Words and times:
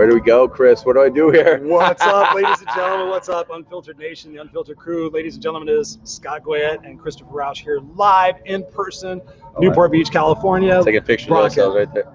Where 0.00 0.08
do 0.08 0.14
we 0.14 0.22
go, 0.22 0.48
Chris? 0.48 0.86
What 0.86 0.94
do 0.94 1.02
I 1.02 1.10
do 1.10 1.30
here? 1.30 1.58
What's 1.62 2.00
up, 2.00 2.34
ladies 2.34 2.58
and 2.60 2.68
gentlemen? 2.74 3.10
What's 3.10 3.28
up, 3.28 3.50
Unfiltered 3.50 3.98
Nation, 3.98 4.32
the 4.32 4.40
Unfiltered 4.40 4.78
crew? 4.78 5.10
Ladies 5.10 5.34
and 5.34 5.42
gentlemen, 5.42 5.68
it 5.68 5.78
is 5.78 5.98
Scott 6.04 6.42
Goyette 6.42 6.88
and 6.88 6.98
Christopher 6.98 7.30
Rausch 7.30 7.60
here 7.60 7.80
live 7.96 8.36
in 8.46 8.64
person, 8.72 9.20
Newport 9.58 9.92
Beach, 9.92 10.10
California. 10.10 10.82
Take 10.82 10.94
a 10.94 11.02
picture 11.02 11.30
of 11.34 11.44
ourselves 11.44 11.76
right 11.76 11.92
there. 11.92 12.10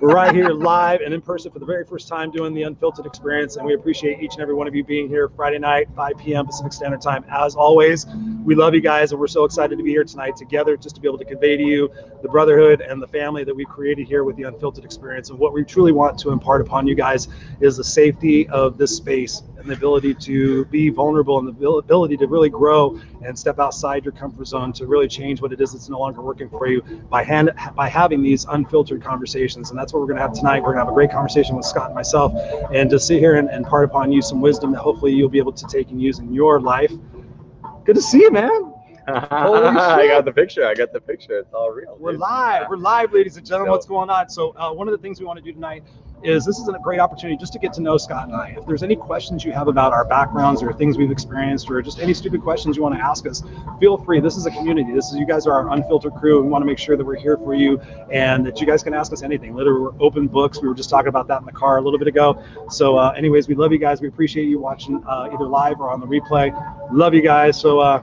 We're 0.00 0.12
right 0.12 0.34
here 0.34 0.48
live 0.48 1.02
and 1.02 1.14
in 1.14 1.20
person 1.20 1.52
for 1.52 1.60
the 1.60 1.66
very 1.66 1.84
first 1.84 2.08
time 2.08 2.32
doing 2.32 2.52
the 2.52 2.64
Unfiltered 2.64 3.06
experience, 3.06 3.56
and 3.56 3.64
we 3.64 3.74
appreciate 3.74 4.20
each 4.20 4.32
and 4.32 4.42
every 4.42 4.54
one 4.54 4.66
of 4.66 4.74
you 4.74 4.82
being 4.82 5.08
here 5.08 5.28
Friday 5.28 5.58
night, 5.58 5.88
5 5.94 6.18
p.m. 6.18 6.46
Pacific 6.46 6.72
Standard 6.72 7.00
Time. 7.00 7.24
As 7.30 7.54
always, 7.54 8.06
we 8.44 8.54
love 8.56 8.74
you 8.74 8.80
guys, 8.80 9.12
and 9.12 9.20
we're 9.20 9.28
so 9.28 9.44
excited 9.44 9.78
to 9.78 9.84
be 9.84 9.90
here 9.90 10.02
tonight 10.02 10.36
together 10.36 10.76
just 10.76 10.96
to 10.96 11.00
be 11.00 11.06
able 11.06 11.18
to 11.18 11.24
convey 11.24 11.56
to 11.56 11.62
you 11.62 11.90
the 12.22 12.28
brotherhood 12.28 12.80
and 12.80 13.00
the 13.00 13.06
family 13.06 13.44
that 13.44 13.54
we've 13.54 13.68
created 13.68 14.08
here 14.08 14.24
with 14.24 14.34
the 14.36 14.42
Unfiltered 14.42 14.84
experience. 14.84 15.30
And 15.30 15.38
what 15.38 15.52
we 15.52 15.62
truly 15.64 15.92
want 15.92 16.18
to 16.18 16.30
impart 16.30 16.60
upon 16.60 16.86
you 16.86 16.94
guys 16.96 17.28
is 17.60 17.76
the 17.76 17.84
safety 17.84 18.48
of 18.48 18.76
this 18.76 18.96
space 18.96 19.42
and 19.64 19.70
the 19.70 19.76
ability 19.76 20.12
to 20.12 20.66
be 20.66 20.90
vulnerable 20.90 21.38
and 21.38 21.48
the 21.48 21.68
ability 21.70 22.18
to 22.18 22.26
really 22.26 22.50
grow 22.50 23.00
and 23.24 23.38
step 23.38 23.58
outside 23.58 24.04
your 24.04 24.12
comfort 24.12 24.46
zone 24.46 24.74
to 24.74 24.86
really 24.86 25.08
change 25.08 25.40
what 25.40 25.54
it 25.54 25.60
is 25.60 25.72
that's 25.72 25.88
no 25.88 25.98
longer 25.98 26.20
working 26.20 26.50
for 26.50 26.66
you 26.66 26.82
by 27.08 27.24
hand 27.24 27.50
by 27.74 27.88
having 27.88 28.22
these 28.22 28.44
unfiltered 28.50 29.02
conversations. 29.02 29.70
And 29.70 29.78
that's 29.78 29.94
what 29.94 30.00
we're 30.00 30.06
going 30.06 30.18
to 30.18 30.22
have 30.22 30.34
tonight. 30.34 30.60
We're 30.60 30.74
going 30.74 30.76
to 30.76 30.84
have 30.84 30.90
a 30.90 30.94
great 30.94 31.10
conversation 31.10 31.56
with 31.56 31.64
scott 31.64 31.86
and 31.86 31.94
myself 31.94 32.34
and 32.74 32.90
to 32.90 33.00
sit 33.00 33.20
here 33.20 33.36
and, 33.36 33.48
and 33.48 33.64
part 33.64 33.86
upon 33.86 34.12
you 34.12 34.20
some 34.20 34.42
wisdom 34.42 34.70
that 34.72 34.80
hopefully 34.80 35.14
you'll 35.14 35.30
be 35.30 35.38
able 35.38 35.52
to 35.52 35.66
take 35.66 35.90
and 35.90 36.00
use 36.00 36.18
in 36.18 36.34
your 36.34 36.60
life. 36.60 36.92
Good 37.84 37.96
to 37.96 38.02
see 38.02 38.18
you 38.18 38.30
man 38.30 38.73
I 39.08 40.06
got 40.08 40.24
the 40.24 40.32
picture. 40.32 40.66
I 40.66 40.74
got 40.74 40.92
the 40.92 41.00
picture. 41.00 41.38
It's 41.38 41.52
all 41.52 41.70
real. 41.70 41.96
we're 41.98 42.12
dude. 42.12 42.20
live 42.20 42.68
we're 42.68 42.76
live 42.76 43.12
ladies 43.12 43.36
and 43.36 43.46
gentlemen 43.46 43.68
So- 43.68 43.72
what's 43.72 43.86
going 43.86 44.10
on 44.10 44.28
so 44.28 44.54
uh, 44.56 44.72
one 44.72 44.88
of 44.88 44.92
the 44.92 44.98
things 44.98 45.20
we 45.20 45.26
want 45.26 45.38
to 45.38 45.44
do 45.44 45.52
tonight 45.52 45.82
is 46.22 46.46
this 46.46 46.58
is 46.58 46.66
a 46.68 46.78
great 46.82 47.00
opportunity 47.00 47.36
just 47.36 47.52
to 47.52 47.58
get 47.58 47.72
to 47.74 47.82
know 47.82 47.98
Scott 47.98 48.28
and 48.28 48.34
I. 48.34 48.56
If 48.58 48.66
there's 48.66 48.82
any 48.82 48.96
questions 48.96 49.44
you 49.44 49.52
have 49.52 49.68
about 49.68 49.92
our 49.92 50.06
backgrounds 50.06 50.62
or 50.62 50.72
things 50.72 50.96
we've 50.96 51.10
experienced 51.10 51.70
or 51.70 51.82
just 51.82 51.98
any 52.00 52.14
stupid 52.14 52.40
questions 52.40 52.76
you 52.78 52.82
want 52.82 52.94
to 52.94 53.00
ask 53.00 53.26
us, 53.26 53.42
feel 53.78 53.98
free. 53.98 54.20
This 54.20 54.36
is 54.36 54.46
a 54.46 54.50
community. 54.50 54.94
This 54.94 55.10
is 55.12 55.16
you 55.18 55.26
guys 55.26 55.46
are 55.46 55.52
our 55.52 55.70
unfiltered 55.74 56.14
crew. 56.14 56.42
We 56.42 56.48
want 56.48 56.62
to 56.62 56.66
make 56.66 56.78
sure 56.78 56.96
that 56.96 57.04
we're 57.04 57.16
here 57.16 57.36
for 57.36 57.54
you 57.54 57.78
and 58.10 58.46
that 58.46 58.58
you 58.58 58.66
guys 58.66 58.82
can 58.82 58.94
ask 58.94 59.12
us 59.12 59.22
anything. 59.22 59.54
Literally, 59.54 59.80
we're 59.82 60.02
open 60.02 60.26
books. 60.26 60.62
We 60.62 60.68
were 60.68 60.74
just 60.74 60.88
talking 60.88 61.08
about 61.08 61.28
that 61.28 61.40
in 61.40 61.44
the 61.44 61.52
car 61.52 61.76
a 61.76 61.82
little 61.82 61.98
bit 61.98 62.08
ago. 62.08 62.42
So, 62.70 62.96
uh, 62.96 63.10
anyways, 63.10 63.46
we 63.46 63.54
love 63.54 63.70
you 63.72 63.78
guys. 63.78 64.00
We 64.00 64.08
appreciate 64.08 64.44
you 64.44 64.58
watching 64.58 65.04
uh, 65.06 65.28
either 65.30 65.44
live 65.44 65.78
or 65.78 65.90
on 65.90 66.00
the 66.00 66.06
replay. 66.06 66.54
Love 66.90 67.12
you 67.12 67.20
guys. 67.22 67.60
So, 67.60 67.80
uh, 67.80 68.02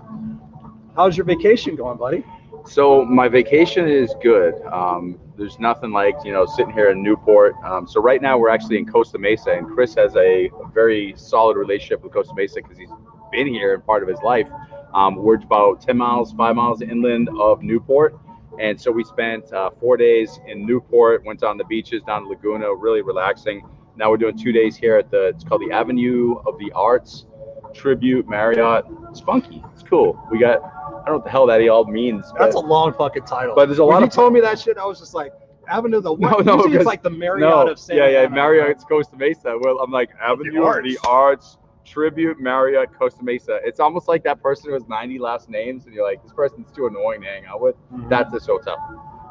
how's 1.02 1.18
your 1.18 1.26
vacation 1.26 1.76
going, 1.76 1.98
buddy? 1.98 2.24
So 2.64 3.04
my 3.04 3.28
vacation 3.28 3.88
is 3.88 4.14
good. 4.22 4.54
Um, 4.72 5.20
there's 5.36 5.58
nothing 5.58 5.92
like 5.92 6.14
you 6.24 6.32
know 6.32 6.46
sitting 6.46 6.72
here 6.72 6.92
in 6.92 7.02
Newport. 7.02 7.56
Um, 7.66 7.88
so 7.88 8.00
right 8.00 8.22
now 8.22 8.38
we're 8.38 8.50
actually 8.50 8.78
in 8.78 8.86
Costa 8.86 9.18
Mesa, 9.18 9.50
and 9.50 9.68
Chris 9.68 9.96
has 9.96 10.16
a 10.16 10.52
very 10.72 11.16
solid 11.18 11.58
relationship 11.58 12.04
with 12.04 12.14
Costa 12.14 12.36
Mesa 12.36 12.62
because 12.62 12.78
he's 12.78 12.92
been 13.32 13.48
here 13.48 13.74
and 13.74 13.84
part 13.84 14.04
of 14.04 14.10
his 14.10 14.20
life. 14.24 14.48
Um, 14.94 15.16
we're 15.16 15.38
about 15.38 15.82
10 15.82 15.98
miles, 15.98 16.34
five 16.34 16.56
miles 16.56 16.84
inland 16.84 17.30
of 17.40 17.64
Newport, 17.64 18.20
and 18.60 18.80
so 18.80 18.92
we 18.92 19.04
spent 19.04 19.52
uh, 19.54 19.72
four 19.80 19.98
days 19.98 20.40
in 20.46 20.68
Newport. 20.68 21.26
Went 21.26 21.40
down 21.40 21.58
the 21.58 21.64
beaches, 21.64 22.04
down 22.04 22.26
to 22.26 22.30
Laguna, 22.30 22.72
really 22.76 23.02
relaxing. 23.02 23.68
Now 23.96 24.12
we're 24.12 24.18
doing 24.18 24.38
two 24.38 24.52
days 24.52 24.76
here 24.76 24.98
at 24.98 25.10
the 25.10 25.30
it's 25.30 25.44
called 25.44 25.61
the 25.61 25.73
Avenue 25.73 26.36
of 26.45 26.60
the 26.60 26.72
Arts 26.73 27.26
Tribute 27.73 28.30
Marriott. 28.30 28.86
It's 29.10 29.20
funky. 29.20 29.64
It's 29.73 29.82
cool. 29.84 30.22
We 30.30 30.38
got 30.38 30.61
I 31.02 31.06
don't 31.06 31.14
know 31.14 31.17
what 31.17 31.23
the 31.26 31.30
hell 31.32 31.48
that 31.48 31.62
he 31.62 31.70
all 31.70 31.86
means. 31.86 32.32
That's 32.38 32.56
a 32.56 32.60
long 32.60 32.94
fucking 32.94 33.23
title. 33.23 33.54
But 33.56 33.67
there's 33.67 33.80
a 33.80 33.86
when 33.86 33.95
lot 33.95 34.00
you 34.02 34.08
of- 34.08 34.14
told 34.14 34.34
me 34.34 34.39
that 34.42 34.60
shit, 34.60 34.78
I 34.78 34.86
was 34.86 35.00
just 35.00 35.14
like, 35.14 35.34
Avenue 35.67 35.98
of 35.98 36.04
the 36.04 36.16
No, 36.16 36.30
what? 36.30 36.45
no, 36.45 36.56
Usually 36.58 36.76
it's 36.78 36.86
like 36.86 37.04
the 37.04 37.10
Marriott 37.10 37.50
no, 37.50 37.67
of 37.72 37.80
Santa 37.80 38.02
yeah, 38.02 38.10
yeah, 38.10 38.20
Ana, 38.26 38.36
Marriott? 38.36 38.78
Costa 38.89 39.16
Mesa. 39.16 39.58
Well, 39.61 39.80
I'm 39.80 39.92
like 39.92 40.10
Avenue 40.22 40.50
of 40.66 40.84
the 40.84 40.98
Arts. 41.04 41.06
Arts 41.08 41.58
Tribute 41.86 42.40
Marriott 42.40 42.90
Costa 42.98 43.23
Mesa. 43.23 43.60
It's 43.64 43.80
almost 43.80 44.08
like 44.08 44.23
that 44.23 44.42
person 44.42 44.67
who 44.70 44.73
has 44.73 44.88
90 44.88 45.20
last 45.20 45.50
names, 45.50 45.86
and 45.86 45.94
you're 45.94 46.04
like, 46.04 46.22
this 46.23 46.34
person's 46.34 46.72
too 46.72 46.88
annoying 46.88 47.22
to 47.22 47.28
hang 47.28 47.45
out 47.45 47.61
with. 47.61 47.76
Mhm. 47.94 48.10
That's 48.10 48.32
this 48.32 48.45
hotel. 48.48 48.78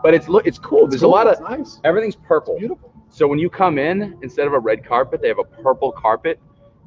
But 0.02 0.14
it's 0.14 0.28
look, 0.28 0.46
it's 0.46 0.58
cool. 0.58 0.84
It's 0.84 0.90
There's 0.92 1.02
cool, 1.02 1.10
a 1.10 1.14
lot 1.14 1.26
of 1.26 1.40
nice. 1.42 1.80
everything's 1.84 2.16
purple. 2.16 2.56
Beautiful. 2.58 2.92
So 3.08 3.26
when 3.26 3.38
you 3.38 3.50
come 3.50 3.76
in, 3.78 4.16
instead 4.22 4.46
of 4.46 4.52
a 4.54 4.58
red 4.58 4.84
carpet, 4.84 5.20
they 5.20 5.28
have 5.28 5.38
a 5.40 5.44
purple 5.44 5.92
carpet, 5.92 6.40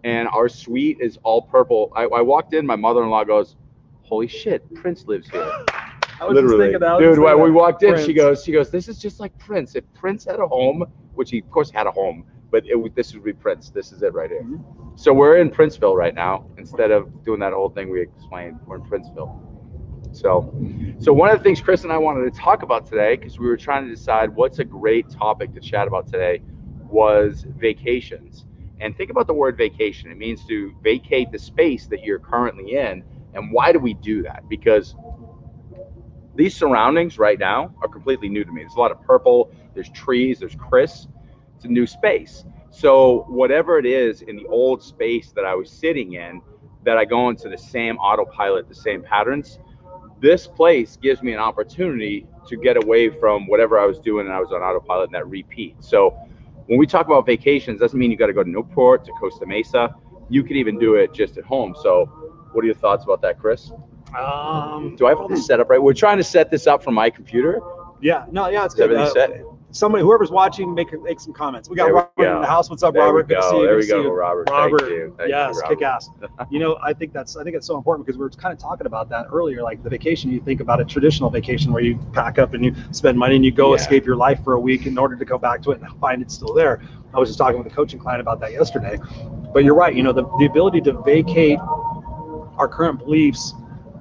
and 0.04 0.28
our 0.30 0.48
suite 0.50 0.98
is 1.02 1.20
all 1.24 1.42
purple. 1.44 1.92
I, 1.96 2.04
I 2.06 2.22
walked 2.22 2.54
in, 2.54 2.66
my 2.66 2.76
mother-in-law 2.78 3.26
goes, 3.26 3.56
"Holy 4.14 4.28
shit, 4.28 4.62
Prince 4.76 5.08
lives 5.08 5.28
here." 5.28 5.42
I 6.22 6.26
was 6.26 6.38
just 6.40 6.56
thinking 6.56 6.80
that. 6.80 6.88
I 6.88 6.94
was 6.94 7.16
dude. 7.16 7.20
When 7.20 7.42
we 7.42 7.50
that. 7.50 7.54
walked 7.54 7.84
in, 7.84 7.98
she 8.06 8.14
goes, 8.14 8.44
"She 8.44 8.52
goes, 8.52 8.70
this 8.70 8.88
is 8.88 9.00
just 9.00 9.20
like 9.20 9.36
Prince. 9.40 9.76
If 9.76 9.84
Prince 9.96 10.26
had 10.26 10.40
a 10.40 10.48
home, 10.48 10.86
which 11.16 11.32
he 11.32 11.40
of 11.40 11.50
course 11.50 11.72
had 11.72 11.88
a 11.88 11.92
home, 11.92 12.26
but 12.52 12.64
it, 12.68 12.96
this 12.96 13.14
would 13.16 13.24
be 13.24 13.34
Prince. 13.34 13.72
This 13.72 13.92
is 13.92 14.04
it 14.04 14.14
right 14.14 14.30
here." 14.30 14.44
Mhm. 14.44 14.64
So 14.96 15.12
we're 15.12 15.38
in 15.38 15.50
Princeville 15.50 15.96
right 15.96 16.14
now. 16.14 16.46
Instead 16.60 16.92
of 16.92 17.24
doing 17.26 17.40
that 17.40 17.54
whole 17.54 17.70
thing 17.70 17.90
we 17.90 18.02
explained, 18.02 18.60
we're 18.68 18.76
in 18.76 18.84
Princeville. 18.84 19.32
So, 20.12 20.54
so 21.00 21.12
one 21.12 21.32
of 21.32 21.40
the 21.40 21.44
things 21.44 21.60
Chris 21.60 21.84
and 21.84 21.92
I 21.92 21.98
wanted 21.98 22.32
to 22.32 22.40
talk 22.40 22.62
about 22.62 22.86
today, 22.86 23.16
because 23.16 23.40
we 23.40 23.48
were 23.48 23.58
trying 23.58 23.84
to 23.86 23.90
decide 23.90 24.30
what's 24.30 24.60
a 24.60 24.64
great 24.64 25.10
topic 25.10 25.52
to 25.56 25.60
chat 25.60 25.88
about 25.88 26.06
today, 26.06 26.44
was 26.88 27.48
vacations. 27.58 28.46
And 28.80 28.96
think 28.96 29.10
about 29.10 29.26
the 29.26 29.34
word 29.34 29.58
vacation. 29.58 30.12
It 30.12 30.18
means 30.20 30.46
to 30.46 30.76
vacate 30.84 31.32
the 31.32 31.40
space 31.40 31.88
that 31.88 32.04
you're 32.04 32.20
currently 32.20 32.78
in. 32.78 33.04
And 33.34 33.52
why 33.52 33.72
do 33.72 33.80
we 33.80 33.94
do 33.94 34.24
that? 34.24 34.48
Because 34.50 34.96
these 36.36 36.56
surroundings 36.56 37.18
right 37.20 37.38
now 37.38 37.74
are 37.82 37.88
completely 37.88 38.30
new 38.30 38.44
to 38.44 38.52
me. 38.52 38.62
There's 38.62 38.76
a 38.76 38.80
lot 38.80 38.92
of 38.92 39.02
purple, 39.02 39.52
there's 39.74 39.90
trees, 39.90 40.40
there's 40.40 40.56
Chris. 40.56 41.08
It's 41.56 41.66
a 41.66 41.68
new 41.68 41.86
space. 41.86 42.46
So 42.72 43.26
whatever 43.30 43.78
it 43.78 43.86
is 43.86 44.24
in 44.24 44.36
the 44.36 44.48
old 44.48 44.82
space 44.82 45.32
that 45.34 45.46
I 45.46 45.54
was 45.54 45.70
sitting 45.70 46.14
in, 46.14 46.42
that 46.84 46.98
I 46.98 47.06
go 47.06 47.30
into 47.30 47.50
the 47.50 47.58
same 47.58 47.98
autopilot, 47.98 48.68
the 48.68 48.76
same 48.76 49.04
patterns, 49.04 49.60
this 50.20 50.48
place 50.48 50.98
gives 50.98 51.22
me 51.22 51.34
an 51.34 51.40
opportunity 51.40 52.26
to 52.48 52.58
get 52.58 52.82
away 52.84 53.10
from 53.10 53.46
whatever 53.48 53.78
I 53.78 53.86
was 53.86 54.00
doing 54.00 54.26
and 54.26 54.34
I 54.34 54.40
was 54.40 54.52
on 54.52 54.62
autopilot 54.62 55.10
and 55.10 55.16
that 55.16 55.28
repeat. 55.28 55.76
So 55.84 56.12
when 56.68 56.80
we 56.80 56.88
talk 56.88 57.08
about 57.08 57.26
vacations, 57.26 57.80
doesn't 57.80 58.00
mean 58.00 58.10
you 58.10 58.18
got 58.18 58.28
to 58.28 58.34
go 58.34 58.44
to 58.44 58.50
Newport, 58.50 59.06
to 59.06 59.12
Costa 59.14 59.46
Mesa. 59.46 59.96
You 60.30 60.44
could 60.44 60.56
even 60.56 60.80
do 60.80 60.96
it 60.96 61.14
just 61.14 61.38
at 61.38 61.44
home. 61.44 61.76
So 61.82 62.23
what 62.54 62.64
are 62.64 62.66
your 62.68 62.76
thoughts 62.76 63.04
about 63.04 63.22
that, 63.22 63.40
Chris? 63.40 63.72
Um, 64.18 64.96
Do 64.96 65.08
I 65.08 65.10
have 65.10 65.20
all 65.20 65.28
this 65.28 65.46
set 65.46 65.60
up 65.60 65.70
right? 65.70 65.82
We're 65.82 65.94
trying 65.94 66.18
to 66.18 66.24
set 66.24 66.52
this 66.52 66.68
up 66.68 66.84
from 66.84 66.94
my 66.94 67.10
computer. 67.10 67.60
yeah, 68.02 68.26
no, 68.32 68.48
yeah, 68.50 68.66
it's 68.66 68.74
Is 68.74 68.78
good. 68.80 68.84
everything 68.92 69.08
Uh, 69.08 69.10
set? 69.10 69.44
Somebody, 69.72 70.04
whoever's 70.04 70.30
watching, 70.30 70.72
make 70.76 70.94
make 71.02 71.20
some 71.20 71.34
comments. 71.34 71.68
We 71.68 71.76
got 71.76 71.86
There 71.86 71.96
we 71.96 72.00
Robert 72.20 72.36
in 72.36 72.42
the 72.42 72.48
house. 72.48 72.70
What's 72.70 72.84
up, 72.84 72.94
There 72.94 73.02
we 73.02 73.08
Robert? 73.08 73.28
Good 73.28 73.36
to 73.38 73.42
go. 73.42 73.50
see 73.50 73.56
you. 73.58 73.64
There 73.64 73.70
Good 73.72 73.76
we 73.78 73.82
to 73.82 73.88
see 73.88 73.94
go, 73.94 74.02
you. 74.04 74.12
Robert. 74.14 74.48
Thank 74.48 74.72
Robert, 74.72 74.90
you. 74.92 75.16
Thank 75.18 75.30
you, 75.30 75.36
yes, 75.36 75.60
Robert. 75.64 75.76
kick 75.80 75.82
ass. 75.84 76.10
you 76.52 76.60
know, 76.60 76.78
I 76.84 76.94
think 76.94 77.12
that's 77.12 77.36
I 77.38 77.44
think 77.44 77.56
it's 77.56 77.66
so 77.66 77.76
important 77.76 78.06
because 78.06 78.20
we 78.20 78.24
are 78.24 78.30
kind 78.30 78.54
of 78.54 78.60
talking 78.60 78.86
about 78.86 79.10
that 79.10 79.26
earlier. 79.34 79.64
Like 79.64 79.82
the 79.82 79.90
vacation, 79.90 80.30
you 80.32 80.40
think 80.42 80.62
about 80.62 80.80
a 80.80 80.86
traditional 80.86 81.32
vacation 81.32 81.74
where 81.74 81.82
you 81.82 81.98
pack 82.14 82.38
up 82.38 82.54
and 82.54 82.64
you 82.64 82.76
spend 82.92 83.18
money 83.18 83.36
and 83.36 83.44
you 83.44 83.52
go 83.52 83.70
Yeah. 83.70 83.78
escape 83.82 84.06
your 84.06 84.16
life 84.16 84.44
for 84.44 84.54
a 84.54 84.60
week 84.60 84.86
in 84.86 84.96
order 84.96 85.16
to 85.16 85.26
go 85.26 85.40
back 85.40 85.64
to 85.64 85.72
it 85.72 85.82
and 85.82 85.90
find 86.00 86.22
it's 86.22 86.36
still 86.36 86.54
there. 86.54 86.80
I 87.16 87.20
was 87.20 87.30
just 87.30 87.40
talking 87.40 87.58
with 87.58 87.66
a 87.66 87.76
coaching 87.76 87.98
client 88.00 88.22
about 88.22 88.40
that 88.42 88.52
yesterday. 88.52 89.00
But 89.56 89.64
you're 89.64 89.74
right. 89.76 89.96
You 89.96 90.04
know, 90.04 90.12
the, 90.14 90.26
the 90.38 90.46
ability 90.46 90.82
to 90.82 90.94
vacate 91.02 91.58
our 92.58 92.68
current 92.68 93.00
beliefs 93.00 93.54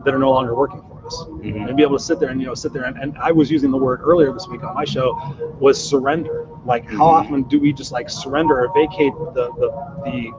that 0.05 0.13
are 0.15 0.19
no 0.19 0.31
longer 0.31 0.55
working 0.55 0.83
for 0.83 1.07
us 1.07 1.25
Mhm. 1.29 1.69
and 1.69 1.77
be 1.77 1.83
able 1.83 1.97
to 1.97 2.03
sit 2.03 2.19
there 2.21 2.31
and 2.31 2.41
you 2.41 2.47
know 2.47 2.55
sit 2.55 2.73
there 2.73 2.85
and, 2.85 2.97
and 2.99 3.17
I 3.19 3.33
was 3.33 3.51
using 3.51 3.71
the 3.71 3.77
word 3.79 4.01
earlier 4.03 4.33
this 4.33 4.49
week 4.49 4.63
on 4.65 4.75
my 4.75 4.85
show 4.85 5.17
was 5.61 5.83
surrender. 5.83 6.47
Like 6.65 6.89
how 6.91 7.07
Mhm. 7.07 7.21
often 7.21 7.43
do 7.45 7.59
we 7.61 7.73
just 7.73 7.93
like 7.93 8.09
surrender 8.11 8.61
or 8.65 8.73
vacate 8.75 9.13
the 9.35 9.51
the 9.59 9.71
the 10.05 10.31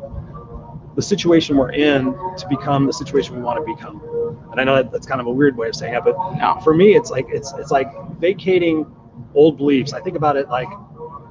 the 0.95 1.01
situation 1.01 1.57
we're 1.57 1.71
in 1.71 2.13
to 2.37 2.47
become 2.49 2.85
the 2.85 2.93
situation 2.93 3.35
we 3.35 3.41
want 3.41 3.57
to 3.65 3.73
become? 3.75 4.01
And 4.51 4.61
I 4.61 4.63
know 4.63 4.75
that 4.75 4.91
that's 4.91 5.07
kind 5.07 5.19
of 5.19 5.27
a 5.27 5.31
weird 5.31 5.57
way 5.57 5.67
of 5.69 5.75
saying 5.75 5.93
it, 5.95 6.03
but 6.03 6.15
No. 6.37 6.55
for 6.63 6.73
me 6.73 6.95
it's 6.95 7.09
like 7.09 7.25
it's 7.29 7.53
it's 7.53 7.71
like 7.71 7.89
vacating 8.19 8.85
old 9.35 9.57
beliefs. 9.57 9.93
I 9.93 9.99
think 10.01 10.15
about 10.15 10.37
it 10.37 10.49
like 10.49 10.69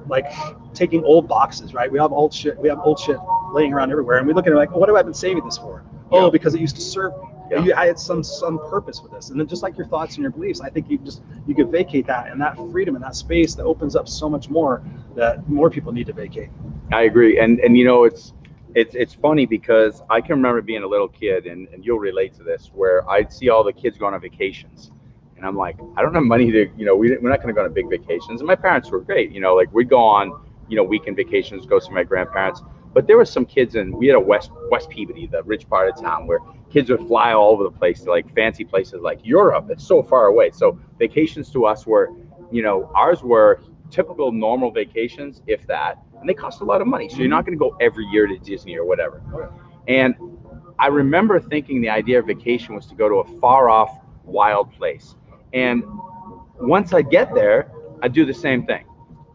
like 0.09 0.25
taking 0.73 1.03
old 1.05 1.27
boxes, 1.29 1.73
right? 1.73 1.89
We 1.91 1.97
have 1.99 2.11
old 2.11 2.33
shit 2.33 2.59
we 2.59 2.67
have 2.69 2.79
old 2.83 2.99
shit 2.99 3.17
laying 3.53 3.73
around 3.73 3.91
everywhere 3.91 4.17
and 4.17 4.27
we 4.27 4.33
look 4.33 4.47
at 4.47 4.53
it 4.53 4.55
like, 4.57 4.71
oh, 4.73 4.79
what 4.79 4.89
have 4.89 4.97
I 4.97 5.01
been 5.01 5.13
saving 5.13 5.45
this 5.45 5.57
for? 5.57 5.83
Oh, 6.11 6.29
because 6.29 6.53
it 6.53 6.61
used 6.61 6.75
to 6.75 6.81
serve 6.81 7.13
me. 7.13 7.29
Yeah. 7.51 7.63
You, 7.63 7.73
I 7.75 7.85
had 7.85 7.99
some 7.99 8.23
some 8.23 8.57
purpose 8.69 9.01
with 9.01 9.11
this, 9.11 9.29
and 9.29 9.39
then 9.39 9.47
just 9.47 9.63
like 9.63 9.77
your 9.77 9.87
thoughts 9.87 10.15
and 10.15 10.23
your 10.23 10.31
beliefs, 10.31 10.61
I 10.61 10.69
think 10.69 10.89
you 10.89 10.97
just 10.99 11.21
you 11.47 11.53
could 11.53 11.69
vacate 11.69 12.07
that 12.07 12.31
and 12.31 12.39
that 12.41 12.55
freedom 12.71 12.95
and 12.95 13.03
that 13.03 13.15
space 13.15 13.53
that 13.55 13.63
opens 13.63 13.95
up 13.95 14.07
so 14.07 14.29
much 14.29 14.49
more 14.49 14.83
that 15.15 15.47
more 15.49 15.69
people 15.69 15.91
need 15.91 16.07
to 16.07 16.13
vacate. 16.13 16.49
I 16.91 17.03
agree, 17.03 17.39
and 17.39 17.59
and 17.59 17.77
you 17.77 17.85
know 17.85 18.05
it's 18.05 18.33
it's 18.75 18.95
it's 18.95 19.13
funny 19.13 19.45
because 19.45 20.01
I 20.09 20.21
can 20.21 20.35
remember 20.35 20.61
being 20.61 20.83
a 20.83 20.87
little 20.87 21.07
kid, 21.07 21.45
and 21.45 21.67
and 21.69 21.85
you'll 21.85 21.99
relate 21.99 22.33
to 22.35 22.43
this, 22.43 22.71
where 22.73 23.07
I'd 23.09 23.31
see 23.31 23.49
all 23.49 23.63
the 23.63 23.73
kids 23.73 23.97
going 23.97 24.13
on 24.13 24.21
vacations, 24.21 24.91
and 25.37 25.45
I'm 25.45 25.55
like, 25.57 25.77
I 25.97 26.01
don't 26.01 26.13
have 26.13 26.23
money 26.23 26.51
to, 26.51 26.69
you 26.77 26.85
know, 26.85 26.95
we 26.95 27.15
we're 27.17 27.29
not 27.29 27.41
going 27.41 27.53
to 27.53 27.53
go 27.53 27.65
on 27.65 27.73
big 27.73 27.89
vacations, 27.89 28.41
and 28.41 28.47
my 28.47 28.55
parents 28.55 28.89
were 28.89 29.01
great, 29.01 29.31
you 29.31 29.41
know, 29.41 29.55
like 29.55 29.71
we'd 29.73 29.89
go 29.89 30.01
on, 30.01 30.31
you 30.69 30.77
know, 30.77 30.83
weekend 30.83 31.17
vacations, 31.17 31.65
go 31.65 31.79
see 31.79 31.91
my 31.91 32.03
grandparents, 32.03 32.63
but 32.93 33.07
there 33.07 33.17
were 33.17 33.25
some 33.25 33.45
kids 33.45 33.75
in 33.75 33.91
we 33.97 34.07
had 34.07 34.15
a 34.15 34.19
West 34.19 34.51
West 34.69 34.89
Peabody, 34.89 35.27
the 35.27 35.43
rich 35.43 35.67
part 35.67 35.89
of 35.89 35.99
town, 35.99 36.27
where 36.27 36.39
kids 36.71 36.89
would 36.89 37.05
fly 37.07 37.33
all 37.33 37.51
over 37.51 37.63
the 37.63 37.71
place 37.71 38.01
to 38.01 38.09
like 38.09 38.33
fancy 38.33 38.63
places 38.63 39.01
like 39.01 39.19
Europe. 39.23 39.67
It's 39.69 39.85
so 39.85 40.01
far 40.03 40.27
away. 40.27 40.51
So 40.51 40.79
vacations 40.99 41.51
to 41.51 41.65
us 41.65 41.85
were, 41.85 42.11
you 42.51 42.61
know, 42.63 42.91
ours 42.95 43.21
were 43.23 43.61
typical 43.89 44.31
normal 44.31 44.71
vacations, 44.71 45.41
if 45.47 45.65
that. 45.67 45.99
and 46.19 46.27
they 46.29 46.33
cost 46.33 46.61
a 46.61 46.63
lot 46.63 46.81
of 46.81 46.87
money. 46.87 47.09
So 47.09 47.17
you're 47.17 47.27
not 47.27 47.45
going 47.45 47.57
to 47.57 47.59
go 47.59 47.75
every 47.81 48.05
year 48.05 48.27
to 48.27 48.37
Disney 48.37 48.75
or 48.77 48.85
whatever. 48.85 49.21
And 49.87 50.15
I 50.79 50.87
remember 50.87 51.39
thinking 51.39 51.81
the 51.81 51.89
idea 51.89 52.19
of 52.19 52.25
vacation 52.25 52.75
was 52.75 52.85
to 52.87 52.95
go 52.95 53.09
to 53.09 53.15
a 53.15 53.39
far 53.39 53.69
off, 53.69 53.91
wild 54.23 54.71
place. 54.73 55.15
And 55.53 55.83
once 56.59 56.93
I 56.93 57.01
get 57.01 57.35
there, 57.35 57.71
I'd 58.01 58.13
do 58.13 58.25
the 58.25 58.33
same 58.33 58.65
thing. 58.65 58.85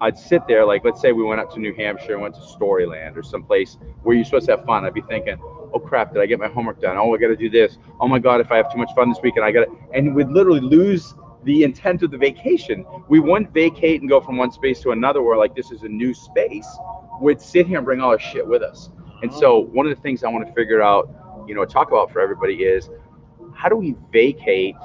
I'd 0.00 0.19
sit 0.19 0.47
there, 0.47 0.65
like 0.65 0.85
let's 0.85 1.00
say 1.00 1.12
we 1.12 1.25
went 1.25 1.41
up 1.41 1.53
to 1.55 1.61
New 1.61 1.75
Hampshire 1.75 2.12
and 2.12 2.23
went 2.23 2.35
to 2.37 2.41
Storyland 2.41 3.17
or 3.17 3.23
someplace 3.23 3.79
where 4.03 4.15
you're 4.15 4.25
supposed 4.25 4.47
to 4.47 4.56
have 4.56 4.65
fun. 4.65 4.85
I'd 4.85 4.95
be 4.95 5.03
thinking, 5.03 5.37
oh 5.41 5.79
crap, 5.79 6.12
did 6.12 6.23
I 6.23 6.27
get 6.27 6.39
my 6.39 6.49
homework 6.49 6.81
done? 6.81 6.97
Oh, 6.97 7.15
I 7.15 7.19
got 7.19 7.29
to 7.29 7.37
do 7.37 7.50
this. 7.50 7.79
Oh 8.00 8.06
my 8.06 8.19
God, 8.19 8.41
if 8.41 8.53
I 8.53 8.56
have 8.56 8.73
too 8.73 8.79
much 8.79 8.91
fun 8.95 9.09
this 9.09 9.19
weekend, 9.23 9.45
I 9.45 9.50
got 9.50 9.65
to, 9.65 9.77
and 9.93 10.15
we'd 10.15 10.29
literally 10.29 10.61
lose 10.61 11.15
the 11.45 11.65
intent 11.65 12.03
of 12.03 12.11
the 12.11 12.19
vacation. 12.19 12.85
We 13.09 13.21
wouldn't 13.21 13.53
vacate 13.53 14.00
and 14.00 14.09
go 14.09 14.21
from 14.21 14.37
one 14.37 14.53
space 14.53 14.81
to 14.81 14.91
another 14.91 15.23
where 15.23 15.37
like 15.37 15.55
this 15.55 15.71
is 15.71 15.83
a 15.83 15.89
new 15.89 16.15
space. 16.15 16.69
We'd 17.21 17.41
sit 17.41 17.67
here 17.67 17.79
and 17.79 17.85
bring 17.85 18.00
all 18.00 18.11
our 18.11 18.19
shit 18.19 18.47
with 18.47 18.62
us. 18.62 18.91
And 19.23 19.33
so 19.33 19.62
uh-huh. 19.62 19.71
one 19.73 19.87
of 19.87 19.97
the 19.97 20.00
things 20.00 20.23
I 20.23 20.29
want 20.29 20.47
to 20.47 20.53
figure 20.55 20.83
out, 20.83 21.11
you 21.49 21.55
know, 21.55 21.65
talk 21.65 21.89
about 21.89 22.12
for 22.12 22.21
everybody 22.21 22.62
is 22.62 22.89
how 23.55 23.69
do 23.69 23.77
we 23.77 23.97
vacate 24.12 24.77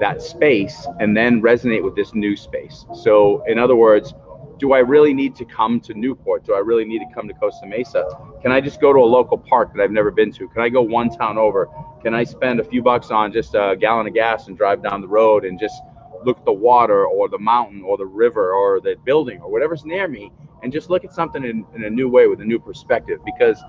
that 0.00 0.22
space 0.22 0.86
and 0.98 1.14
then 1.14 1.42
resonate 1.42 1.82
with 1.82 1.94
this 1.94 2.14
new 2.14 2.36
space? 2.36 2.86
So 2.94 3.44
in 3.46 3.58
other 3.58 3.76
words, 3.76 4.14
do 4.60 4.74
I 4.74 4.80
really 4.80 5.14
need 5.14 5.34
to 5.36 5.46
come 5.46 5.80
to 5.80 5.94
Newport? 5.94 6.44
Do 6.44 6.54
I 6.54 6.58
really 6.60 6.84
need 6.84 7.00
to 7.00 7.06
come 7.14 7.26
to 7.26 7.34
Costa 7.34 7.66
Mesa? 7.66 8.04
Can 8.42 8.52
I 8.52 8.60
just 8.60 8.80
go 8.80 8.92
to 8.92 9.00
a 9.00 9.10
local 9.18 9.38
park 9.38 9.74
that 9.74 9.82
I've 9.82 9.90
never 9.90 10.12
been 10.12 10.30
to? 10.34 10.48
Can 10.48 10.62
I 10.62 10.68
go 10.68 10.82
one 10.82 11.10
town 11.10 11.38
over? 11.38 11.68
Can 12.02 12.14
I 12.14 12.24
spend 12.24 12.60
a 12.60 12.64
few 12.64 12.82
bucks 12.82 13.10
on 13.10 13.32
just 13.32 13.54
a 13.54 13.76
gallon 13.80 14.06
of 14.06 14.14
gas 14.14 14.48
and 14.48 14.58
drive 14.58 14.82
down 14.82 15.00
the 15.00 15.08
road 15.08 15.46
and 15.46 15.58
just 15.58 15.82
look 16.24 16.38
at 16.38 16.44
the 16.44 16.52
water 16.52 17.06
or 17.06 17.28
the 17.30 17.38
mountain 17.38 17.82
or 17.82 17.96
the 17.96 18.06
river 18.06 18.52
or 18.52 18.80
the 18.80 18.96
building 19.04 19.40
or 19.40 19.50
whatever's 19.50 19.84
near 19.86 20.06
me 20.08 20.30
and 20.62 20.72
just 20.72 20.90
look 20.90 21.04
at 21.04 21.12
something 21.14 21.42
in, 21.44 21.64
in 21.74 21.84
a 21.84 21.90
new 21.90 22.08
way 22.10 22.26
with 22.28 22.40
a 22.42 22.44
new 22.44 22.60
perspective? 22.60 23.18
Because 23.24 23.62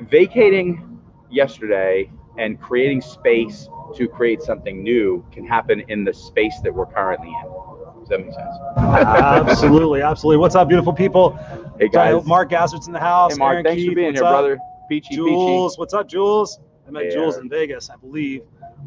vacating 0.00 1.00
yesterday 1.30 2.10
and 2.38 2.60
creating 2.60 3.00
space 3.00 3.68
to 3.96 4.08
create 4.08 4.42
something 4.42 4.82
new 4.82 5.24
can 5.32 5.46
happen 5.46 5.82
in 5.88 6.04
the 6.04 6.12
space 6.12 6.60
that 6.62 6.74
we're 6.74 6.86
currently 6.86 7.28
in. 7.28 7.63
Does 8.04 8.10
that 8.10 8.20
make 8.20 8.34
sense? 8.34 8.54
absolutely, 8.76 10.02
absolutely. 10.02 10.36
What's 10.36 10.54
up, 10.54 10.68
beautiful 10.68 10.92
people? 10.92 11.38
Hey 11.78 11.88
guys. 11.88 12.22
Mark 12.26 12.50
Gassert's 12.50 12.86
in 12.86 12.92
the 12.92 13.00
house. 13.00 13.32
Hey 13.32 13.38
Mark, 13.38 13.52
Aaron 13.54 13.64
thanks 13.64 13.82
Keith, 13.82 13.90
for 13.90 13.94
being 13.94 14.06
what's 14.08 14.18
here, 14.20 14.24
up? 14.28 14.32
brother. 14.32 14.58
Peachy, 14.90 15.14
Jules, 15.14 15.78
what's 15.78 15.94
up, 15.94 16.06
Jules? 16.06 16.60
I 16.86 16.90
met 16.90 17.04
Hey, 17.04 17.10
Jules 17.12 17.34
Aaron. 17.36 17.46
in 17.46 17.50
Vegas, 17.50 17.88
I 17.88 17.96
believe. 17.96 18.42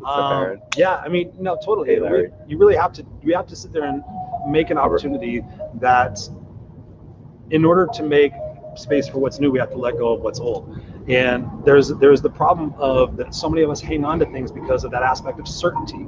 Um, 0.05 0.61
yeah, 0.75 0.97
I 0.97 1.07
mean, 1.07 1.31
no, 1.39 1.55
totally. 1.55 1.89
Hey, 1.89 1.99
Larry. 1.99 2.31
You 2.47 2.59
really 2.59 2.75
have 2.75 2.93
to. 2.93 3.05
We 3.23 3.33
have 3.33 3.47
to 3.47 3.55
sit 3.55 3.73
there 3.73 3.85
and 3.85 4.03
make 4.47 4.69
an 4.69 4.77
opportunity 4.77 5.43
that, 5.79 6.19
in 7.49 7.65
order 7.65 7.87
to 7.93 8.03
make 8.03 8.33
space 8.75 9.07
for 9.07 9.17
what's 9.17 9.39
new, 9.39 9.49
we 9.49 9.57
have 9.57 9.71
to 9.71 9.77
let 9.77 9.97
go 9.97 10.13
of 10.13 10.21
what's 10.21 10.39
old. 10.39 10.79
And 11.07 11.49
there's 11.65 11.87
there's 11.95 12.21
the 12.21 12.29
problem 12.29 12.75
of 12.77 13.17
that 13.17 13.33
so 13.33 13.49
many 13.49 13.63
of 13.63 13.71
us 13.71 13.81
hang 13.81 14.05
on 14.05 14.19
to 14.19 14.25
things 14.27 14.51
because 14.51 14.83
of 14.83 14.91
that 14.91 15.01
aspect 15.01 15.39
of 15.39 15.47
certainty. 15.47 16.05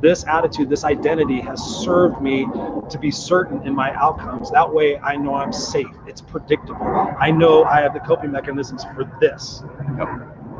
This 0.00 0.24
attitude, 0.26 0.70
this 0.70 0.84
identity 0.84 1.40
has 1.40 1.60
served 1.84 2.20
me 2.22 2.46
to 2.88 2.98
be 2.98 3.10
certain 3.10 3.66
in 3.66 3.74
my 3.74 3.92
outcomes. 3.94 4.50
That 4.50 4.72
way 4.72 4.98
I 4.98 5.16
know 5.16 5.34
I'm 5.34 5.52
safe. 5.52 5.86
It's 6.06 6.20
predictable. 6.22 6.80
I 7.18 7.30
know 7.30 7.64
I 7.64 7.80
have 7.82 7.92
the 7.92 8.00
coping 8.00 8.30
mechanisms 8.32 8.84
for 8.94 9.04
this. 9.20 9.62
Yep. 9.98 10.08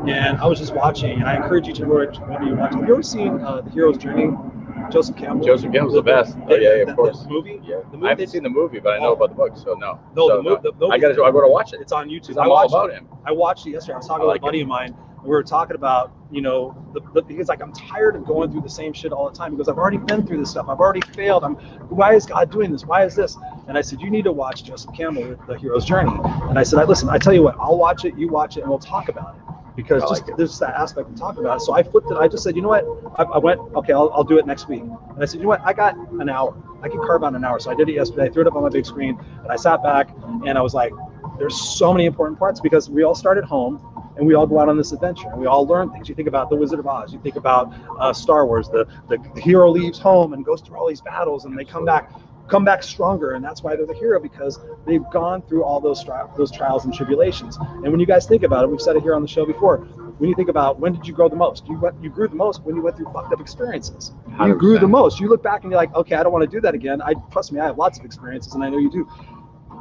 And 0.09 0.39
I 0.39 0.47
was 0.47 0.59
just 0.59 0.75
watching, 0.75 1.21
and 1.21 1.25
I 1.29 1.37
encourage 1.37 1.67
you 1.67 1.75
to 1.75 1.85
watch. 1.87 2.19
Whether 2.21 2.45
you 2.45 2.55
watch, 2.55 2.75
have 2.75 2.87
you 2.87 2.93
ever 2.95 3.03
seen 3.03 3.41
uh, 3.41 3.61
the 3.63 3.71
Hero's 3.71 3.99
Journey? 3.99 4.35
Joseph 4.91 5.15
Campbell. 5.17 5.45
Joseph 5.47 5.73
Campbell's 5.73 5.93
the 5.95 6.03
best. 6.03 6.37
Oh, 6.49 6.55
yeah, 6.55 6.77
yeah, 6.77 6.83
of 6.83 6.89
the- 6.89 6.95
course. 6.95 7.23
The 7.23 7.29
movie. 7.29 7.61
Yeah. 7.63 7.81
The 7.91 7.97
movie 7.99 8.07
I 8.07 8.11
haven't 8.11 8.29
seen 8.29 8.43
the 8.43 8.49
movie, 8.49 8.81
but 8.81 8.95
I 8.95 8.99
know 8.99 9.11
Oh. 9.11 9.13
about 9.13 9.29
the 9.31 9.35
book, 9.35 9.57
so 9.57 9.75
no. 9.75 10.01
No, 10.17 10.29
So, 10.29 10.37
the, 10.39 10.43
mo- 10.43 10.61
the, 10.63 10.87
I 10.87 10.99
gotta, 10.99 11.23
I 11.23 11.31
gotta 11.31 11.49
watch 11.49 11.75
it. 11.75 11.81
It's 11.83 11.93
on 11.93 12.09
YouTube. 12.09 12.23
Because 12.29 12.37
I 12.39 12.43
I'm 12.45 12.49
all 12.51 12.55
watched 12.57 12.71
about 12.73 12.91
it. 12.91 12.95
him. 12.95 13.09
I 13.27 13.33
watched 13.33 13.67
it 13.67 13.71
yesterday. 13.73 13.95
I 13.95 13.97
was 13.99 14.07
talking 14.07 14.23
I 14.23 14.27
with 14.27 14.35
like 14.35 14.43
a 14.43 14.45
buddy 14.47 14.61
of 14.63 14.69
mine. 14.69 14.97
We 15.23 15.31
were 15.31 15.43
talking 15.43 15.77
about, 15.77 16.13
you 16.31 16.41
know, 16.41 16.75
the, 16.95 17.01
the, 17.21 17.35
he's 17.35 17.49
like, 17.49 17.63
I'm 17.63 17.73
tired 17.73 18.17
of 18.17 18.25
going 18.25 18.51
through 18.51 18.63
the 18.63 18.71
same 18.71 18.93
shit 18.93 19.13
all 19.13 19.29
the 19.29 19.37
time 19.37 19.53
because 19.53 19.69
I've 19.69 19.79
already 19.79 19.99
been 19.99 20.27
through 20.27 20.39
this 20.39 20.51
stuff. 20.51 20.69
I've 20.69 20.81
already 20.81 21.03
failed. 21.15 21.45
I'm, 21.45 21.57
why 21.89 22.15
is 22.15 22.27
God 22.27 22.51
doing 22.51 22.73
this? 22.73 22.85
Why 22.85 23.05
is 23.05 23.15
this? 23.15 23.37
And 23.69 23.77
I 23.77 23.83
said, 23.83 24.01
you 24.01 24.11
need 24.11 24.25
to 24.25 24.33
watch 24.33 24.65
Joseph 24.65 24.95
Campbell 24.95 25.37
The 25.47 25.59
Hero's 25.59 25.85
Journey. 25.85 26.19
And 26.25 26.59
I 26.59 26.63
said, 26.63 26.79
I 26.79 26.85
listen. 26.85 27.09
I 27.09 27.19
tell 27.19 27.33
you 27.33 27.43
what, 27.43 27.57
I'll 27.61 27.77
watch 27.77 28.05
it. 28.05 28.17
You 28.17 28.29
watch 28.29 28.57
it, 28.57 28.61
and 28.61 28.71
we'll 28.71 28.79
talk 28.79 29.09
about 29.09 29.37
it 29.37 29.43
because 29.77 30.03
I 30.03 30.09
just 30.09 30.29
it. 30.29 30.37
there's 30.37 30.59
that 30.59 30.75
aspect 30.75 31.09
of 31.09 31.17
talking 31.17 31.45
about 31.45 31.59
it. 31.59 31.61
So 31.61 31.75
I 31.75 31.83
flipped 31.83 32.11
it. 32.11 32.17
I 32.17 32.29
just 32.29 32.43
said, 32.43 32.57
you 32.57 32.63
know 32.63 32.69
what? 32.69 32.85
I, 33.19 33.25
I 33.25 33.39
went, 33.39 33.61
okay, 33.75 33.93
I'll, 33.93 34.11
I'll 34.13 34.25
do 34.25 34.39
it 34.39 34.47
next 34.47 34.69
week. 34.69 34.83
And 34.83 35.23
I 35.23 35.25
said, 35.27 35.37
you 35.37 35.43
know 35.43 35.49
what? 35.49 35.61
I 35.65 35.73
got 35.73 35.97
an 35.97 36.29
hour. 36.29 36.57
I 36.83 36.89
can 36.89 36.99
carve 37.01 37.25
out 37.25 37.35
an 37.35 37.45
hour. 37.45 37.61
So 37.61 37.71
I 37.71 37.75
did 37.75 37.89
it 37.89 37.95
yesterday. 37.95 38.25
I 38.25 38.29
threw 38.31 38.43
it 38.43 38.49
up 38.49 38.57
on 38.57 38.63
my 38.63 38.69
big 38.69 38.87
screen, 38.87 39.19
and 39.43 39.51
I 39.51 39.57
sat 39.57 39.83
back, 39.83 40.09
and 40.47 40.57
I 40.57 40.63
was 40.63 40.75
like, 40.75 40.93
there's 41.39 41.59
so 41.59 41.93
many 41.93 42.05
important 42.05 42.39
parts 42.39 42.61
because 42.61 42.91
we 42.91 43.03
all 43.03 43.15
start 43.15 43.39
at 43.39 43.45
home 43.45 43.90
and 44.21 44.29
we 44.29 44.35
all 44.35 44.47
go 44.47 44.61
out 44.61 44.69
on 44.69 44.77
this 44.77 44.93
adventure 44.93 45.29
and 45.31 45.41
we 45.41 45.47
all 45.47 45.67
learn 45.67 45.91
things. 45.91 46.09
You 46.09 46.15
think 46.15 46.29
about 46.29 46.51
the 46.51 46.57
Wizard 46.57 46.79
of 46.79 46.87
Oz, 46.87 47.13
you 47.13 47.19
think 47.21 47.37
about 47.37 47.73
uh, 47.99 48.13
Star 48.13 48.47
Wars. 48.47 48.69
The, 48.69 48.87
the 49.09 49.17
the 49.35 49.41
hero 49.41 49.71
leaves 49.71 49.99
home 49.99 50.35
and 50.35 50.45
goes 50.45 50.61
through 50.61 50.77
all 50.77 50.89
these 50.89 51.01
battles, 51.01 51.47
and 51.47 51.59
they 51.59 51.65
come 51.65 51.85
back 51.85 52.13
come 52.49 52.65
back 52.65 52.83
stronger, 52.83 53.33
and 53.33 53.45
that's 53.45 53.63
why 53.63 53.77
they're 53.77 53.87
the 53.87 53.95
hero 53.95 54.21
because 54.21 54.59
they've 54.85 55.05
gone 55.13 55.41
through 55.43 55.65
all 55.65 55.81
those 55.81 56.05
tri- 56.05 56.27
those 56.37 56.51
trials 56.51 56.85
and 56.85 56.93
tribulations. 56.93 57.57
And 57.57 57.91
when 57.91 58.01
you 58.01 58.07
guys 58.07 58.27
think 58.27 58.43
about 58.43 58.65
it, 58.65 58.71
we've 58.71 58.81
said 58.81 58.97
it 58.97 59.03
here 59.03 59.15
on 59.15 59.23
the 59.23 59.29
show 59.29 59.47
before. 59.47 59.79
When 60.19 60.29
you 60.29 60.37
think 60.37 60.51
about 60.51 60.79
when 60.79 60.93
did 60.93 61.07
you 61.07 61.15
grow 61.15 61.29
the 61.29 61.37
most, 61.37 61.67
you 61.67 61.79
went 61.79 61.97
you 62.03 62.11
grew 62.11 62.29
the 62.29 62.37
most 62.37 62.63
when 62.63 62.77
you 62.77 62.83
went 62.83 62.97
through 62.97 63.11
fucked 63.13 63.33
up 63.33 63.41
experiences. 63.41 64.13
You 64.45 64.55
grew 64.55 64.79
the 64.79 64.89
most. 64.89 65.19
You 65.19 65.29
look 65.29 65.43
back 65.43 65.63
and 65.63 65.73
you're 65.73 65.81
like, 65.81 65.95
okay, 65.95 66.17
I 66.17 66.23
don't 66.23 66.33
want 66.33 66.49
to 66.49 66.57
do 66.57 66.61
that 66.61 66.75
again. 66.75 67.01
I 67.01 67.15
trust 67.33 67.53
me, 67.53 67.61
I 67.61 67.67
have 67.67 67.79
lots 67.79 67.99
of 67.99 68.05
experiences, 68.05 68.55
and 68.55 68.63
I 68.63 68.69
know 68.69 68.79
you 68.79 68.91
do. 68.91 69.09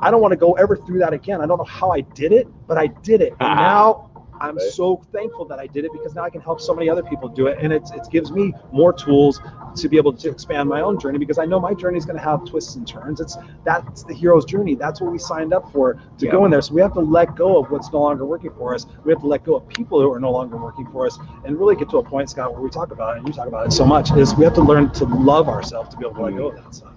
I 0.02 0.12
don't 0.12 0.22
want 0.22 0.32
to 0.32 0.38
go 0.38 0.54
ever 0.54 0.78
through 0.78 1.00
that 1.00 1.12
again. 1.12 1.42
I 1.42 1.46
don't 1.46 1.58
know 1.58 1.66
how 1.66 1.92
I 1.92 2.02
did 2.02 2.32
it, 2.32 2.48
but 2.68 2.78
I 2.78 2.88
did 2.88 3.22
it. 3.22 3.34
And 3.40 3.56
now 3.60 4.09
I'm 4.42 4.58
Right. 4.58 4.72
so 4.72 5.02
thankful 5.14 5.46
that 5.46 5.60
I 5.60 5.68
did 5.68 5.86
it 5.86 5.92
because 5.94 6.16
now 6.16 6.24
I 6.24 6.30
can 6.30 6.42
help 6.42 6.62
so 6.62 6.74
many 6.74 6.90
other 6.90 7.04
people 7.04 7.30
do 7.30 7.48
it. 7.48 7.58
And 7.62 7.74
it's, 7.74 7.92
it 7.92 8.08
gives 8.12 8.32
me 8.32 8.54
more 8.72 8.94
tools 8.94 9.42
to 9.78 9.90
be 9.90 9.98
able 9.98 10.14
to 10.14 10.30
expand 10.30 10.70
my 10.70 10.82
own 10.82 11.00
journey 11.00 11.20
because 11.20 11.38
I 11.40 11.46
know 11.46 11.60
my 11.60 11.74
journey 11.74 11.98
is 11.98 12.06
going 12.06 12.18
to 12.18 12.24
have 12.24 12.46
twists 12.46 12.76
and 12.76 12.88
turns. 12.88 13.20
It's 13.22 13.38
that's 13.64 14.04
the 14.04 14.14
hero's 14.14 14.46
journey. 14.46 14.76
That's 14.76 15.02
what 15.02 15.12
we 15.12 15.20
signed 15.20 15.54
up 15.54 15.72
for 15.72 15.96
to 16.20 16.26
Yeah. 16.26 16.32
go 16.32 16.46
in 16.46 16.52
there. 16.52 16.62
So 16.62 16.74
we 16.74 16.82
have 16.82 16.94
to 16.94 17.02
let 17.02 17.36
go 17.36 17.58
of 17.60 17.72
what's 17.72 17.92
no 17.92 18.02
longer 18.02 18.26
working 18.26 18.52
for 18.58 18.74
us. 18.76 18.86
We 19.06 19.12
have 19.12 19.22
to 19.22 19.28
let 19.28 19.44
go 19.44 19.56
of 19.56 19.68
people 19.68 20.02
who 20.02 20.12
are 20.12 20.20
no 20.20 20.32
longer 20.32 20.58
working 20.58 20.88
for 20.92 21.06
us 21.06 21.18
and 21.46 21.60
really 21.60 21.76
get 21.76 21.90
to 21.92 21.98
a 21.98 22.04
point, 22.04 22.30
Scott, 22.30 22.54
where 22.54 22.62
we 22.62 22.70
talk 22.70 22.92
about 22.92 23.16
it 23.16 23.20
and 23.20 23.28
you 23.28 23.34
talk 23.34 23.48
about 23.48 23.68
it 23.68 23.74
so 23.74 23.86
much 23.86 24.12
is 24.14 24.36
we 24.36 24.46
have 24.46 24.56
to 24.56 24.62
learn 24.62 24.92
to 24.94 25.06
love 25.06 25.50
ourselves 25.50 25.90
to 25.92 25.98
be 25.98 26.06
able 26.06 26.16
to 26.16 26.22
let 26.22 26.36
go 26.36 26.48
of 26.48 26.56
that 26.56 26.74
stuff. 26.76 26.94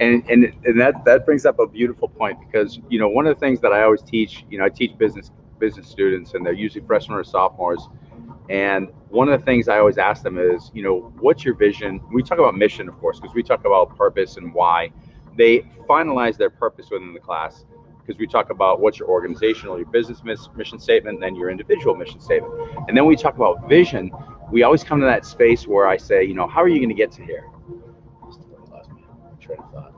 and 0.00 0.24
and 0.28 0.52
and 0.64 0.80
that 0.80 1.04
that 1.04 1.24
brings 1.26 1.46
up 1.46 1.58
a 1.60 1.66
beautiful 1.68 2.08
point 2.08 2.38
because 2.40 2.80
you 2.88 2.98
know 2.98 3.08
one 3.08 3.26
of 3.26 3.34
the 3.34 3.40
things 3.40 3.60
that 3.60 3.72
I 3.72 3.82
always 3.84 4.02
teach, 4.02 4.44
you 4.50 4.58
know, 4.58 4.64
I 4.64 4.68
teach 4.70 4.96
business 4.98 5.30
business 5.58 5.88
students, 5.88 6.34
and 6.34 6.44
they're 6.44 6.52
usually 6.52 6.84
freshmen 6.86 7.18
or 7.18 7.24
sophomores. 7.24 7.88
And 8.50 8.88
one 9.08 9.28
of 9.28 9.38
the 9.38 9.44
things 9.44 9.68
I 9.68 9.78
always 9.78 9.98
ask 9.98 10.22
them 10.22 10.38
is, 10.38 10.70
you 10.74 10.82
know, 10.82 11.12
what's 11.20 11.44
your 11.44 11.54
vision? 11.54 12.00
We 12.12 12.22
talk 12.22 12.38
about 12.38 12.56
mission, 12.56 12.88
of 12.88 12.98
course, 12.98 13.18
because 13.20 13.34
we 13.34 13.42
talk 13.42 13.64
about 13.64 13.96
purpose 13.96 14.36
and 14.36 14.52
why. 14.52 14.90
They 15.36 15.60
finalize 15.88 16.36
their 16.36 16.50
purpose 16.50 16.90
within 16.90 17.14
the 17.14 17.20
class 17.20 17.64
because 18.00 18.18
we 18.18 18.26
talk 18.26 18.50
about 18.50 18.80
what's 18.80 18.98
your 18.98 19.08
organizational, 19.08 19.78
your 19.78 19.86
business 19.86 20.22
mission 20.24 20.78
statement, 20.78 21.14
and 21.14 21.22
then 21.22 21.34
your 21.34 21.50
individual 21.50 21.94
mission 21.94 22.20
statement. 22.20 22.52
And 22.86 22.96
then 22.96 23.06
we 23.06 23.16
talk 23.16 23.36
about 23.36 23.68
vision. 23.68 24.10
We 24.52 24.62
always 24.62 24.84
come 24.84 25.00
to 25.00 25.06
that 25.06 25.24
space 25.24 25.66
where 25.66 25.86
I 25.86 25.96
say, 25.96 26.24
you 26.24 26.34
know, 26.34 26.46
how 26.46 26.62
are 26.62 26.68
you 26.68 26.78
going 26.78 26.90
to 26.90 26.94
get 26.94 27.10
to 27.12 27.24
here? 27.24 27.48
Train 29.40 29.58
of 29.58 29.70
thought. 29.72 29.92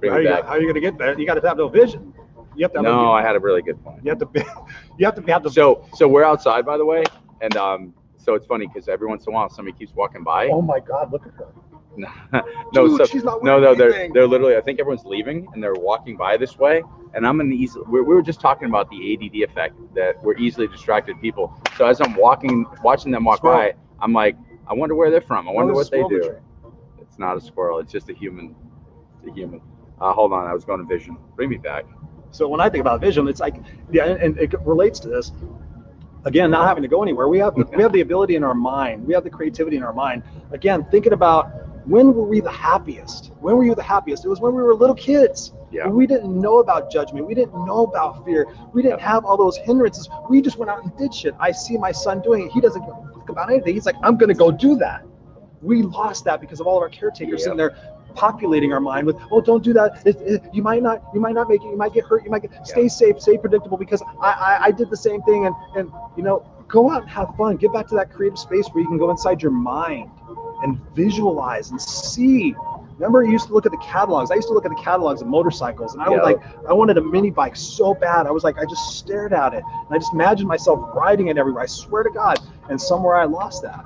Bring 0.00 0.12
How 0.12 0.18
me 0.18 0.24
you, 0.24 0.30
how 0.30 0.42
are 0.42 0.60
you 0.60 0.64
going 0.64 0.74
to 0.74 0.80
get 0.80 0.98
there? 0.98 1.18
You 1.18 1.26
got 1.26 1.34
to 1.34 1.48
have 1.48 1.56
no 1.56 1.68
vision. 1.68 2.12
You 2.56 2.64
have 2.64 2.72
to 2.72 2.82
No, 2.82 3.12
I 3.12 3.22
had 3.22 3.36
a 3.36 3.40
really 3.40 3.62
good 3.62 3.82
point. 3.84 4.00
You 4.02 4.10
have 4.10 4.18
to 4.18 4.26
be. 4.26 4.42
You 4.98 5.04
have 5.04 5.14
to. 5.16 5.22
Have 5.30 5.42
to. 5.42 5.50
So, 5.50 5.86
so 5.94 6.08
we're 6.08 6.24
outside, 6.24 6.64
by 6.64 6.78
the 6.78 6.84
way, 6.84 7.04
and 7.42 7.54
um, 7.56 7.94
so 8.16 8.34
it's 8.34 8.46
funny 8.46 8.66
because 8.66 8.88
every 8.88 9.06
once 9.06 9.26
in 9.26 9.32
a 9.32 9.34
while 9.34 9.50
somebody 9.50 9.76
keeps 9.76 9.94
walking 9.94 10.24
by. 10.24 10.48
oh 10.48 10.62
my 10.62 10.80
God! 10.80 11.12
Look 11.12 11.26
at 11.26 11.34
her. 11.34 11.48
no, 12.32 12.42
Dude, 12.72 12.98
so, 12.98 13.04
she's 13.06 13.24
not 13.24 13.42
no, 13.42 13.58
no, 13.58 13.74
they're 13.74 14.10
they're 14.12 14.26
literally. 14.26 14.56
I 14.56 14.60
think 14.60 14.80
everyone's 14.80 15.04
leaving 15.04 15.48
and 15.52 15.62
they're 15.62 15.74
walking 15.74 16.16
by 16.16 16.36
this 16.36 16.58
way, 16.58 16.82
and 17.14 17.26
I'm 17.26 17.40
in 17.40 17.50
the 17.50 17.56
easy. 17.56 17.78
We, 17.86 18.00
we 18.00 18.14
were 18.14 18.22
just 18.22 18.40
talking 18.40 18.68
about 18.68 18.88
the 18.90 19.14
ADD 19.14 19.50
effect 19.50 19.76
that 19.94 20.22
we're 20.22 20.36
easily 20.36 20.66
distracted 20.66 21.20
people. 21.20 21.52
So 21.76 21.86
as 21.86 22.00
I'm 22.00 22.14
walking, 22.16 22.66
watching 22.82 23.12
them 23.12 23.24
walk 23.24 23.38
Squirrel. 23.38 23.72
by, 23.72 23.74
I'm 24.00 24.12
like, 24.12 24.36
I 24.66 24.74
wonder 24.74 24.94
where 24.94 25.10
they're 25.10 25.20
from. 25.20 25.48
I 25.48 25.52
wonder 25.52 25.74
what 25.74 25.90
they 25.90 26.02
do. 26.08 26.36
It's 27.00 27.18
not 27.18 27.36
a 27.36 27.40
squirrel. 27.40 27.78
It's 27.78 27.92
just 27.92 28.10
a 28.10 28.14
human. 28.14 28.54
It's 29.18 29.30
a 29.30 29.34
human. 29.34 29.60
Uh, 30.00 30.12
hold 30.12 30.32
on, 30.32 30.46
I 30.46 30.52
was 30.52 30.64
going 30.64 30.80
to 30.80 30.86
vision. 30.86 31.16
Bring 31.34 31.48
me 31.48 31.56
back. 31.56 31.84
So 32.36 32.46
when 32.48 32.60
I 32.60 32.68
think 32.68 32.82
about 32.82 33.00
vision, 33.00 33.26
it's 33.28 33.40
like, 33.40 33.56
yeah, 33.90 34.04
and, 34.04 34.36
it 34.36 34.52
relates 34.60 35.00
to 35.00 35.08
this. 35.08 35.32
Again, 36.26 36.50
not 36.50 36.68
having 36.68 36.82
to 36.82 36.88
go 36.88 37.02
anywhere. 37.02 37.28
We 37.28 37.38
have 37.38 37.54
we 37.76 37.82
have 37.82 37.92
the 37.92 38.02
ability 38.02 38.36
in 38.36 38.44
our 38.44 38.54
mind. 38.54 39.06
We 39.06 39.14
have 39.14 39.24
the 39.24 39.30
creativity 39.30 39.76
in 39.76 39.82
our 39.82 39.94
mind. 39.94 40.22
Again, 40.50 40.86
thinking 40.90 41.14
about 41.14 41.50
when 41.86 42.12
were 42.12 42.24
we 42.26 42.40
the 42.40 42.50
happiest? 42.50 43.32
When 43.40 43.56
were 43.56 43.64
you 43.64 43.74
the 43.74 43.82
happiest? 43.82 44.24
It 44.24 44.28
was 44.28 44.40
when 44.40 44.54
we 44.54 44.62
were 44.62 44.74
little 44.74 44.94
kids. 44.94 45.54
Yeah. 45.70 45.88
We 45.88 46.06
didn't 46.06 46.38
know 46.38 46.58
about 46.58 46.90
judgment. 46.90 47.26
We 47.26 47.34
didn't 47.34 47.54
know 47.64 47.84
about 47.84 48.24
fear. 48.24 48.46
We 48.74 48.82
didn't 48.82 49.00
have 49.00 49.24
all 49.24 49.36
those 49.36 49.56
hindrances. 49.56 50.08
We 50.28 50.42
just 50.42 50.58
went 50.58 50.70
out 50.70 50.82
and 50.82 50.94
did 50.98 51.14
shit. 51.14 51.34
I 51.38 51.52
see 51.52 51.78
my 51.78 51.92
son 51.92 52.20
doing 52.20 52.46
it. 52.46 52.52
He 52.52 52.60
doesn't 52.60 52.82
give 52.82 52.90
a 52.90 53.12
fuck 53.14 53.28
about 53.30 53.50
anything. 53.50 53.72
He's 53.72 53.86
like, 53.86 53.96
I'm 54.02 54.16
gonna 54.18 54.34
go 54.34 54.50
do 54.50 54.76
that. 54.76 55.06
We 55.62 55.82
lost 55.82 56.24
that 56.24 56.40
because 56.40 56.60
of 56.60 56.66
all 56.66 56.76
of 56.76 56.82
our 56.82 56.90
caretakers 56.90 57.40
Yeah. 57.40 57.44
sitting 57.44 57.56
there 57.56 57.76
populating 58.16 58.72
our 58.72 58.80
mind 58.80 59.06
with, 59.06 59.16
oh, 59.30 59.40
don't 59.40 59.62
do 59.62 59.72
that. 59.74 60.04
It, 60.06 60.16
it, 60.20 60.42
you 60.52 60.62
might 60.62 60.82
not, 60.82 61.02
you 61.14 61.20
might 61.20 61.34
not 61.34 61.48
make 61.48 61.62
it. 61.62 61.66
You 61.66 61.76
might 61.76 61.92
get 61.92 62.04
hurt. 62.04 62.24
You 62.24 62.30
might 62.30 62.42
get. 62.42 62.66
Stay 62.66 62.88
safe. 62.88 63.20
Stay 63.20 63.38
predictable 63.38 63.76
because 63.76 64.02
I, 64.20 64.30
I, 64.30 64.58
I 64.64 64.70
did 64.70 64.90
the 64.90 64.96
same 64.96 65.22
thing. 65.22 65.46
And 65.46 65.54
and 65.76 65.92
you 66.16 66.22
know, 66.22 66.44
go 66.68 66.90
out 66.90 67.02
and 67.02 67.10
have 67.10 67.34
fun. 67.36 67.56
Get 67.56 67.72
back 67.72 67.86
to 67.88 67.94
that 67.96 68.10
creative 68.10 68.38
space 68.38 68.68
where 68.72 68.82
you 68.82 68.88
can 68.88 68.98
go 68.98 69.10
inside 69.10 69.42
your 69.42 69.52
mind 69.52 70.10
and 70.62 70.78
visualize 70.94 71.70
and 71.70 71.80
see. 71.80 72.54
Remember, 72.98 73.22
you 73.22 73.32
used 73.32 73.48
to 73.48 73.52
look 73.52 73.66
at 73.66 73.72
the 73.72 73.78
catalogs. 73.78 74.30
I 74.30 74.36
used 74.36 74.48
to 74.48 74.54
look 74.54 74.64
at 74.64 74.70
the 74.70 74.82
catalogs 74.82 75.20
of 75.20 75.28
motorcycles, 75.28 75.92
and 75.92 76.02
I 76.02 76.08
would 76.08 76.16
Yeah. 76.16 76.22
like, 76.22 76.38
I 76.66 76.72
wanted 76.72 76.96
a 76.96 77.02
mini 77.02 77.30
bike 77.30 77.54
so 77.54 77.92
bad. 77.92 78.26
I 78.26 78.30
was 78.30 78.42
like, 78.42 78.56
I 78.58 78.64
just 78.64 78.96
stared 78.96 79.34
at 79.34 79.52
it, 79.52 79.62
and 79.64 79.94
I 79.94 79.98
just 79.98 80.14
imagined 80.14 80.48
myself 80.48 80.80
riding 80.94 81.28
it 81.28 81.36
everywhere. 81.36 81.62
I 81.62 81.66
swear 81.66 82.02
to 82.02 82.10
God. 82.10 82.38
And 82.70 82.80
somewhere 82.80 83.16
I 83.16 83.24
lost 83.24 83.62
that. 83.62 83.84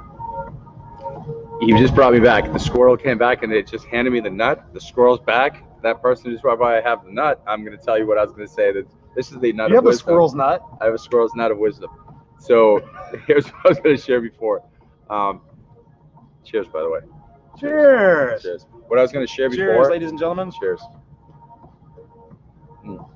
You 1.61 1.79
just 1.79 1.95
brought 1.95 2.15
me 2.15 2.21
back. 2.21 2.51
The 2.53 2.59
squirrel 2.59 2.97
came 2.97 3.19
back 3.19 3.43
and 3.43 3.53
it 3.53 3.67
just 3.67 3.85
handed 3.87 4.13
me 4.13 4.21
the 4.21 4.31
nut. 4.31 4.73
The 4.73 4.81
squirrel's 4.81 5.21
back. 5.21 5.63
That 5.83 6.01
person 6.01 6.31
just 6.31 6.43
brought 6.43 6.59
by. 6.59 6.79
I 6.79 6.81
have 6.81 7.05
the 7.05 7.13
nut. 7.13 7.43
I'm 7.47 7.65
going 7.65 7.77
to 7.77 7.85
tell 7.85 7.99
you 7.99 8.07
what 8.07 8.17
I 8.17 8.25
was 8.25 8.33
going 8.33 8.47
to 8.47 8.53
say. 8.53 8.73
That 8.73 8.87
this 9.15 9.31
is 9.31 9.39
the 9.41 9.53
nut 9.53 9.69
You 9.69 9.77
have 9.77 9.87
a 9.87 9.95
squirrel's 9.95 10.35
nut. 10.35 10.63
I 10.81 10.87
have 10.87 10.95
a 10.95 10.99
squirrel's 10.99 11.35
nut 11.35 11.51
of 11.51 11.59
wisdom. 11.59 11.91
So 12.39 12.81
here's 13.27 13.47
what 13.47 13.67
I 13.67 13.69
was 13.69 13.79
going 13.81 13.97
to 13.97 14.03
share 14.03 14.23
before. 14.23 14.63
Um, 15.11 15.43
cheers, 16.45 16.67
by 16.69 16.81
the 16.81 16.91
way. 16.91 17.01
Cheers. 17.59 18.43
Cheers. 18.43 18.67
What 18.89 18.99
I 18.99 19.03
was 19.03 19.13
going 19.13 19.27
to 19.27 19.33
share 19.33 19.51
Cheers, 19.51 19.77
before. 19.77 19.91
ladies 19.91 20.11
and 20.11 20.19
gentlemen. 20.19 20.51
Cheers. 20.59 20.81
Mm. 22.87 23.07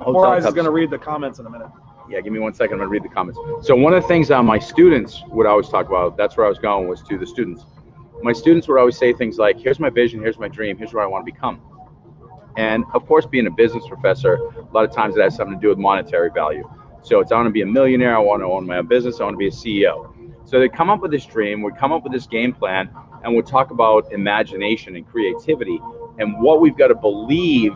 Hotel 0.00 0.34
is 0.34 0.44
going 0.54 0.64
to 0.64 0.70
read 0.70 0.90
the 0.90 0.98
comments 0.98 1.38
in 1.38 1.46
a 1.46 1.50
minute. 1.50 1.68
Yeah, 2.08 2.20
give 2.20 2.32
me 2.32 2.38
one 2.38 2.54
second. 2.54 2.74
I'm 2.74 2.80
gonna 2.80 2.90
read 2.90 3.04
the 3.04 3.08
comments. 3.08 3.38
So 3.62 3.74
one 3.74 3.94
of 3.94 4.02
the 4.02 4.08
things 4.08 4.30
uh, 4.30 4.42
my 4.42 4.58
students 4.58 5.22
would 5.28 5.46
always 5.46 5.68
talk 5.68 5.88
about, 5.88 6.16
that's 6.16 6.36
where 6.36 6.46
I 6.46 6.48
was 6.48 6.58
going, 6.58 6.88
was 6.88 7.02
to 7.02 7.18
the 7.18 7.26
students. 7.26 7.64
My 8.22 8.32
students 8.32 8.68
would 8.68 8.78
always 8.78 8.96
say 8.96 9.12
things 9.12 9.38
like, 9.38 9.58
"Here's 9.58 9.80
my 9.80 9.90
vision. 9.90 10.20
Here's 10.20 10.38
my 10.38 10.48
dream. 10.48 10.76
Here's 10.76 10.92
what 10.92 11.02
I 11.02 11.06
want 11.06 11.26
to 11.26 11.32
become." 11.32 11.60
And 12.56 12.84
of 12.94 13.06
course, 13.06 13.26
being 13.26 13.46
a 13.46 13.50
business 13.50 13.84
professor, 13.88 14.34
a 14.34 14.72
lot 14.72 14.84
of 14.84 14.92
times 14.92 15.16
it 15.16 15.22
has 15.22 15.36
something 15.36 15.56
to 15.58 15.60
do 15.60 15.68
with 15.68 15.78
monetary 15.78 16.30
value. 16.30 16.68
So 17.02 17.20
it's 17.20 17.32
I 17.32 17.36
want 17.36 17.46
to 17.46 17.52
be 17.52 17.62
a 17.62 17.66
millionaire. 17.66 18.14
I 18.14 18.20
want 18.20 18.42
to 18.42 18.46
own 18.46 18.66
my 18.66 18.78
own 18.78 18.86
business. 18.86 19.20
I 19.20 19.24
want 19.24 19.34
to 19.34 19.38
be 19.38 19.48
a 19.48 19.50
CEO. 19.50 20.12
So 20.44 20.58
they 20.60 20.68
come 20.68 20.90
up 20.90 21.00
with 21.00 21.10
this 21.10 21.24
dream. 21.24 21.62
We 21.62 21.72
come 21.72 21.92
up 21.92 22.02
with 22.04 22.12
this 22.12 22.26
game 22.26 22.52
plan, 22.52 22.90
and 23.24 23.32
we'll 23.32 23.42
talk 23.42 23.70
about 23.70 24.12
imagination 24.12 24.96
and 24.96 25.06
creativity 25.08 25.80
and 26.18 26.40
what 26.40 26.60
we've 26.60 26.76
got 26.76 26.88
to 26.88 26.94
believe 26.94 27.74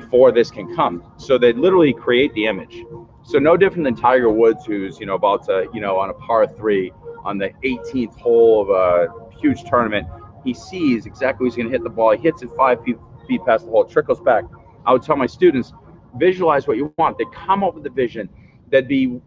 before 0.00 0.32
this 0.32 0.50
can 0.50 0.74
come. 0.74 1.04
So 1.18 1.38
they 1.38 1.52
literally 1.52 1.92
create 1.92 2.32
the 2.34 2.46
image. 2.46 2.84
So 3.22 3.38
no 3.38 3.56
different 3.56 3.84
than 3.84 3.94
Tiger 3.94 4.30
Woods, 4.30 4.66
who's 4.66 4.98
you 4.98 5.06
know 5.06 5.14
about 5.14 5.44
to 5.46 5.68
you 5.72 5.80
know 5.80 5.98
on 5.98 6.10
a 6.10 6.14
par 6.14 6.46
three 6.46 6.92
on 7.24 7.38
the 7.38 7.50
18th 7.64 8.18
hole 8.18 8.62
of 8.62 8.68
a 8.70 9.08
huge 9.40 9.62
tournament. 9.64 10.06
He 10.44 10.52
sees 10.52 11.06
exactly 11.06 11.46
he's 11.46 11.56
going 11.56 11.68
to 11.68 11.72
hit 11.72 11.84
the 11.84 11.90
ball. 11.98 12.10
He 12.16 12.20
hits 12.20 12.42
it 12.42 12.50
five 12.56 12.82
feet, 12.84 12.96
feet 13.28 13.40
past 13.46 13.64
the 13.64 13.70
hole, 13.70 13.84
trickles 13.84 14.20
back. 14.20 14.44
I 14.84 14.92
would 14.92 15.02
tell 15.02 15.16
my 15.16 15.26
students, 15.26 15.72
visualize 16.16 16.66
what 16.66 16.76
you 16.76 16.92
want. 16.98 17.16
They 17.16 17.24
come 17.32 17.62
up 17.64 17.74
with 17.76 17.86
a 17.86 17.90
vision. 17.90 18.28
They'd 18.70 18.88
be 18.88 19.20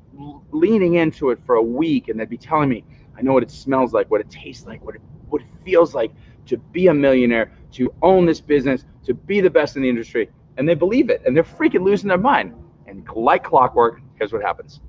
leaning 0.51 0.95
into 0.95 1.29
it 1.31 1.39
for 1.45 1.55
a 1.55 1.63
week, 1.63 2.09
and 2.09 2.19
they'd 2.19 2.29
be 2.29 2.37
telling 2.37 2.69
me, 2.69 2.83
I 3.17 3.21
know 3.21 3.33
what 3.33 3.43
it 3.43 3.51
smells 3.51 3.93
like, 3.93 4.11
what 4.11 4.21
it 4.21 4.29
tastes 4.29 4.65
like, 4.67 4.85
what 4.85 4.95
it 4.95 5.01
what 5.29 5.41
it 5.41 5.47
feels 5.65 5.93
like 5.93 6.11
to 6.45 6.57
be 6.57 6.87
a 6.87 6.93
millionaire, 6.93 7.51
to 7.73 7.93
own 8.01 8.25
this 8.25 8.41
business, 8.41 8.85
to 9.05 9.13
be 9.13 9.41
the 9.41 9.49
best 9.49 9.75
in 9.75 9.81
the 9.81 9.89
industry. 9.89 10.29
And 10.57 10.67
they 10.67 10.75
believe 10.75 11.09
it, 11.09 11.21
and 11.25 11.35
they're 11.35 11.43
freaking 11.43 11.83
losing 11.83 12.07
their 12.07 12.17
mind. 12.17 12.53
And 12.87 13.07
like 13.15 13.43
clockwork, 13.43 14.01
here's 14.15 14.33
what 14.33 14.41
happens 14.41 14.81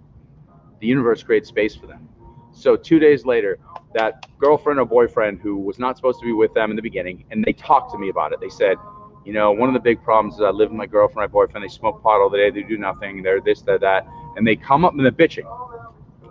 the 0.81 0.87
universe 0.87 1.23
creates 1.25 1.49
space 1.49 1.75
for 1.75 1.87
them. 1.87 2.09
So 2.53 2.77
two 2.77 2.99
days 2.99 3.25
later, 3.25 3.59
that 3.95 4.27
girlfriend 4.39 4.79
or 4.79 4.85
boyfriend 4.85 5.41
who 5.41 5.57
was 5.57 5.79
not 5.79 5.97
supposed 5.97 6.21
to 6.21 6.27
be 6.27 6.33
with 6.33 6.55
them 6.55 6.71
in 6.71 6.77
the 6.77 6.83
beginning, 6.83 7.25
and 7.31 7.45
they 7.45 7.53
talked 7.53 7.93
to 7.93 7.99
me 7.99 8.09
about 8.11 8.33
it. 8.33 8.41
They 8.41 8.49
said, 8.49 8.77
you 9.25 9.33
know, 9.33 9.53
one 9.53 9.69
of 9.69 9.75
the 9.75 9.81
big 9.81 10.03
problems 10.03 10.37
is 10.37 10.41
I 10.41 10.51
live 10.51 10.71
with 10.71 10.79
my 10.79 10.87
girlfriend, 10.87 11.17
my 11.17 11.27
boyfriend, 11.27 11.65
they 11.65 11.69
smoke 11.69 12.03
pot 12.03 12.21
all 12.21 12.31
the 12.31 12.39
day, 12.39 12.51
they 12.51 12.63
do 12.63 12.79
nothing, 12.79 13.23
they're 13.23 13.41
this, 13.41 13.61
they're 13.63 13.79
that. 13.79 14.07
And 14.37 14.47
they 14.47 14.57
come 14.57 14.85
up 14.85 14.95
and 14.95 15.05
they're 15.05 15.13
bitching. 15.13 15.47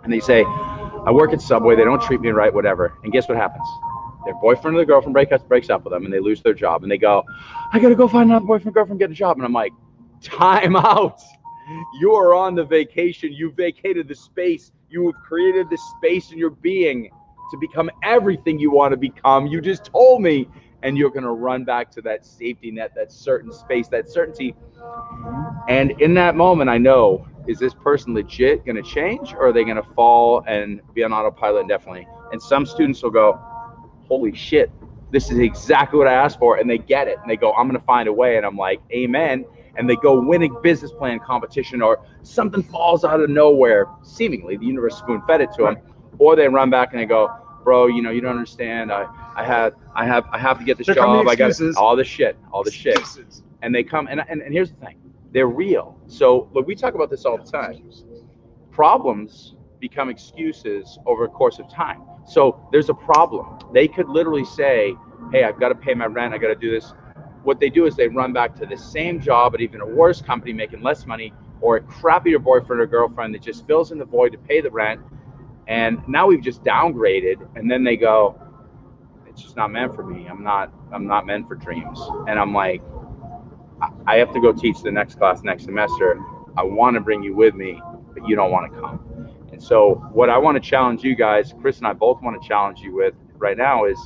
And 0.02 0.12
they 0.12 0.20
say, 0.20 0.44
I 0.44 1.10
work 1.10 1.32
at 1.32 1.40
Subway, 1.40 1.76
they 1.76 1.84
don't 1.84 2.02
treat 2.02 2.20
me 2.20 2.30
right, 2.30 2.52
whatever. 2.52 2.98
And 3.04 3.12
guess 3.12 3.28
what 3.28 3.36
happens? 3.38 3.66
Their 4.28 4.34
boyfriend 4.34 4.76
or 4.76 4.80
their 4.80 4.84
girlfriend 4.84 5.14
break 5.14 5.30
breaks 5.48 5.70
up 5.70 5.84
with 5.84 5.94
them 5.94 6.04
and 6.04 6.12
they 6.12 6.20
lose 6.20 6.42
their 6.42 6.52
job. 6.52 6.82
And 6.82 6.92
they 6.92 6.98
go, 6.98 7.24
I 7.72 7.78
gotta 7.78 7.94
go 7.94 8.06
find 8.06 8.28
another 8.28 8.44
boyfriend, 8.44 8.74
girlfriend, 8.74 9.00
get 9.00 9.10
a 9.10 9.14
job. 9.14 9.38
And 9.38 9.46
I'm 9.46 9.54
like, 9.54 9.72
time 10.20 10.76
out. 10.76 11.22
You 11.98 12.12
are 12.12 12.34
on 12.34 12.54
the 12.54 12.64
vacation. 12.64 13.32
You 13.32 13.50
vacated 13.52 14.06
the 14.06 14.14
space. 14.14 14.70
You 14.90 15.06
have 15.06 15.14
created 15.22 15.70
the 15.70 15.78
space 15.96 16.30
in 16.30 16.36
your 16.36 16.50
being 16.50 17.10
to 17.50 17.56
become 17.56 17.90
everything 18.02 18.58
you 18.58 18.70
want 18.70 18.92
to 18.92 18.98
become. 18.98 19.46
You 19.46 19.62
just 19.62 19.86
told 19.86 20.20
me. 20.20 20.46
And 20.82 20.96
you're 20.96 21.10
going 21.10 21.24
to 21.24 21.32
run 21.32 21.64
back 21.64 21.90
to 21.92 22.02
that 22.02 22.24
safety 22.24 22.70
net, 22.70 22.92
that 22.94 23.10
certain 23.10 23.50
space, 23.50 23.88
that 23.88 24.08
certainty. 24.08 24.54
And 25.68 25.90
in 26.00 26.14
that 26.14 26.36
moment, 26.36 26.70
I 26.70 26.78
know 26.78 27.26
is 27.48 27.58
this 27.58 27.74
person 27.74 28.14
legit 28.14 28.64
going 28.64 28.76
to 28.76 28.82
change 28.82 29.32
or 29.32 29.48
are 29.48 29.52
they 29.52 29.64
going 29.64 29.76
to 29.76 29.88
fall 29.94 30.44
and 30.46 30.80
be 30.94 31.02
on 31.02 31.12
autopilot 31.12 31.62
indefinitely? 31.62 32.06
And 32.30 32.40
some 32.40 32.64
students 32.64 33.02
will 33.02 33.10
go, 33.10 33.40
Holy 34.08 34.34
shit, 34.34 34.70
this 35.10 35.30
is 35.30 35.38
exactly 35.38 35.98
what 35.98 36.08
I 36.08 36.14
asked 36.14 36.38
for. 36.38 36.56
And 36.56 36.68
they 36.68 36.78
get 36.78 37.08
it. 37.08 37.18
And 37.20 37.30
they 37.30 37.36
go, 37.36 37.52
I'm 37.52 37.68
going 37.68 37.78
to 37.78 37.86
find 37.86 38.08
a 38.08 38.12
way. 38.12 38.36
And 38.36 38.44
I'm 38.44 38.56
like, 38.56 38.80
Amen. 38.92 39.44
And 39.76 39.88
they 39.88 39.96
go 39.96 40.20
win 40.20 40.42
a 40.42 40.48
business 40.60 40.90
plan 40.90 41.20
competition 41.20 41.80
or 41.82 42.00
something 42.22 42.62
falls 42.64 43.04
out 43.04 43.20
of 43.20 43.30
nowhere. 43.30 43.86
Seemingly 44.02 44.56
the 44.56 44.66
universe 44.66 44.96
spoon 44.96 45.22
fed 45.26 45.40
it 45.40 45.50
to 45.56 45.62
them. 45.62 45.76
Or 46.18 46.34
they 46.34 46.48
run 46.48 46.68
back 46.68 46.92
and 46.92 47.00
they 47.00 47.06
go 47.06 47.30
bro 47.68 47.86
you 47.86 48.00
know 48.00 48.10
you 48.10 48.20
don't 48.22 48.30
understand. 48.30 48.90
I 48.90 49.06
i 49.36 49.44
have 49.44 49.74
i 49.94 50.04
have 50.04 50.24
i 50.32 50.38
have 50.38 50.58
to 50.58 50.64
get 50.64 50.78
this 50.78 50.86
Here 50.86 50.94
job. 50.96 51.28
I 51.28 51.36
got 51.36 51.52
all 51.76 51.96
this 51.96 52.08
shit 52.08 52.36
all 52.52 52.64
the 52.64 52.70
shit. 52.70 52.98
Excuses. 52.98 53.42
and 53.62 53.74
they 53.74 53.82
come 53.82 54.08
and, 54.08 54.22
and 54.28 54.40
and 54.40 54.52
here's 54.52 54.70
the 54.70 54.76
thing. 54.86 54.98
They're 55.32 55.46
real. 55.46 56.00
So 56.06 56.48
look 56.54 56.66
we 56.66 56.74
talk 56.74 56.94
about 56.94 57.10
this 57.10 57.24
all 57.26 57.36
the 57.36 57.50
time. 57.50 57.82
problems 58.70 59.54
become 59.80 60.08
excuses 60.08 60.98
over 61.06 61.24
a 61.24 61.28
course 61.28 61.58
of 61.58 61.70
time 61.70 62.02
so 62.28 62.60
there's 62.72 62.88
a 62.90 62.94
problem. 62.94 63.58
They 63.72 63.88
could 63.88 64.08
literally 64.08 64.44
say 64.44 64.94
hey 65.32 65.44
i've 65.44 65.60
got 65.60 65.68
to 65.68 65.74
pay 65.74 65.94
my 65.94 66.06
rent 66.06 66.32
i 66.32 66.38
got 66.38 66.48
to 66.48 66.54
do 66.54 66.70
this. 66.70 66.92
What 67.42 67.60
they 67.60 67.70
do 67.70 67.86
is 67.86 67.96
they 67.96 68.08
run 68.08 68.32
back 68.32 68.54
to 68.56 68.66
the 68.66 68.76
same 68.76 69.20
job 69.20 69.54
at 69.54 69.60
even 69.60 69.80
a 69.80 69.86
worse 69.86 70.20
company 70.20 70.52
making 70.52 70.82
less 70.82 71.06
money 71.06 71.32
or 71.60 71.76
a 71.76 71.80
crappier 71.82 72.42
boyfriend 72.42 72.80
or 72.82 72.86
girlfriend 72.86 73.34
that 73.34 73.42
just 73.42 73.66
fills 73.66 73.92
in 73.92 73.98
the 73.98 74.04
void 74.04 74.32
to 74.32 74.38
pay 74.38 74.60
the 74.60 74.70
rent. 74.70 75.00
And 75.66 75.98
now 76.08 76.26
we've 76.26 76.42
just 76.42 76.62
downgraded 76.64 77.36
and 77.56 77.70
then 77.70 77.84
they 77.84 77.96
go 77.96 78.40
it's 79.26 79.42
just 79.42 79.56
not 79.56 79.70
meant 79.70 79.94
for 79.94 80.04
me. 80.04 80.26
I'm 80.26 80.42
not 80.42 80.72
i'm 80.92 81.06
not 81.06 81.26
meant 81.26 81.48
for 81.48 81.54
dreams. 81.56 82.00
And 82.28 82.38
i'm 82.38 82.54
like 82.54 82.82
I- 84.06 84.16
have 84.16 84.32
to 84.34 84.40
go 84.40 84.52
teach 84.52 84.82
the 84.82 84.90
next 84.92 85.16
class 85.16 85.42
next 85.42 85.64
semester. 85.64 86.20
I 86.56 86.64
want 86.64 86.94
to 86.94 87.00
bring 87.00 87.22
you 87.22 87.34
with 87.36 87.54
me 87.54 87.80
but 88.14 88.28
you 88.28 88.36
don't 88.36 88.50
want 88.50 88.72
to 88.72 88.80
come 88.80 89.07
and 89.58 89.66
so 89.66 89.94
what 90.12 90.30
i 90.30 90.38
want 90.38 90.54
to 90.62 90.70
challenge 90.70 91.02
you 91.02 91.16
guys 91.16 91.52
chris 91.60 91.78
and 91.78 91.86
i 91.86 91.92
both 91.92 92.22
want 92.22 92.40
to 92.40 92.48
challenge 92.48 92.78
you 92.78 92.94
with 92.94 93.14
right 93.38 93.56
now 93.58 93.84
is 93.86 93.98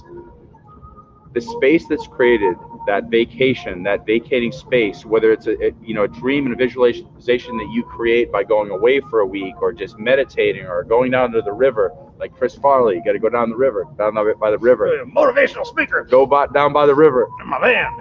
the 1.34 1.40
space 1.42 1.86
that's 1.88 2.06
created 2.06 2.56
that 2.86 3.04
vacation 3.10 3.82
that 3.82 4.06
vacating 4.06 4.50
space 4.50 5.04
whether 5.04 5.30
it's 5.30 5.46
a, 5.46 5.52
a 5.66 5.72
you 5.82 5.92
know 5.94 6.04
a 6.04 6.08
dream 6.08 6.46
and 6.46 6.54
a 6.54 6.56
visualization 6.56 7.56
that 7.58 7.68
you 7.70 7.82
create 7.84 8.32
by 8.32 8.42
going 8.42 8.70
away 8.70 8.98
for 9.10 9.20
a 9.20 9.26
week 9.26 9.54
or 9.60 9.72
just 9.74 9.98
meditating 9.98 10.64
or 10.64 10.84
going 10.84 11.10
down 11.10 11.30
to 11.30 11.42
the 11.42 11.52
river 11.52 11.92
like 12.18 12.32
chris 12.34 12.54
farley 12.54 12.94
you 12.96 13.04
got 13.04 13.12
to 13.12 13.18
go 13.18 13.28
down 13.28 13.50
the 13.50 13.56
river 13.56 13.86
down 13.98 14.14
by 14.14 14.50
the 14.50 14.58
river 14.58 15.04
Motivational 15.04 15.66
speaker. 15.66 16.06
go 16.10 16.24
by, 16.24 16.46
down 16.46 16.72
by 16.72 16.86
the 16.86 16.94
river 16.94 17.28
My 17.44 17.60
man. 17.60 17.92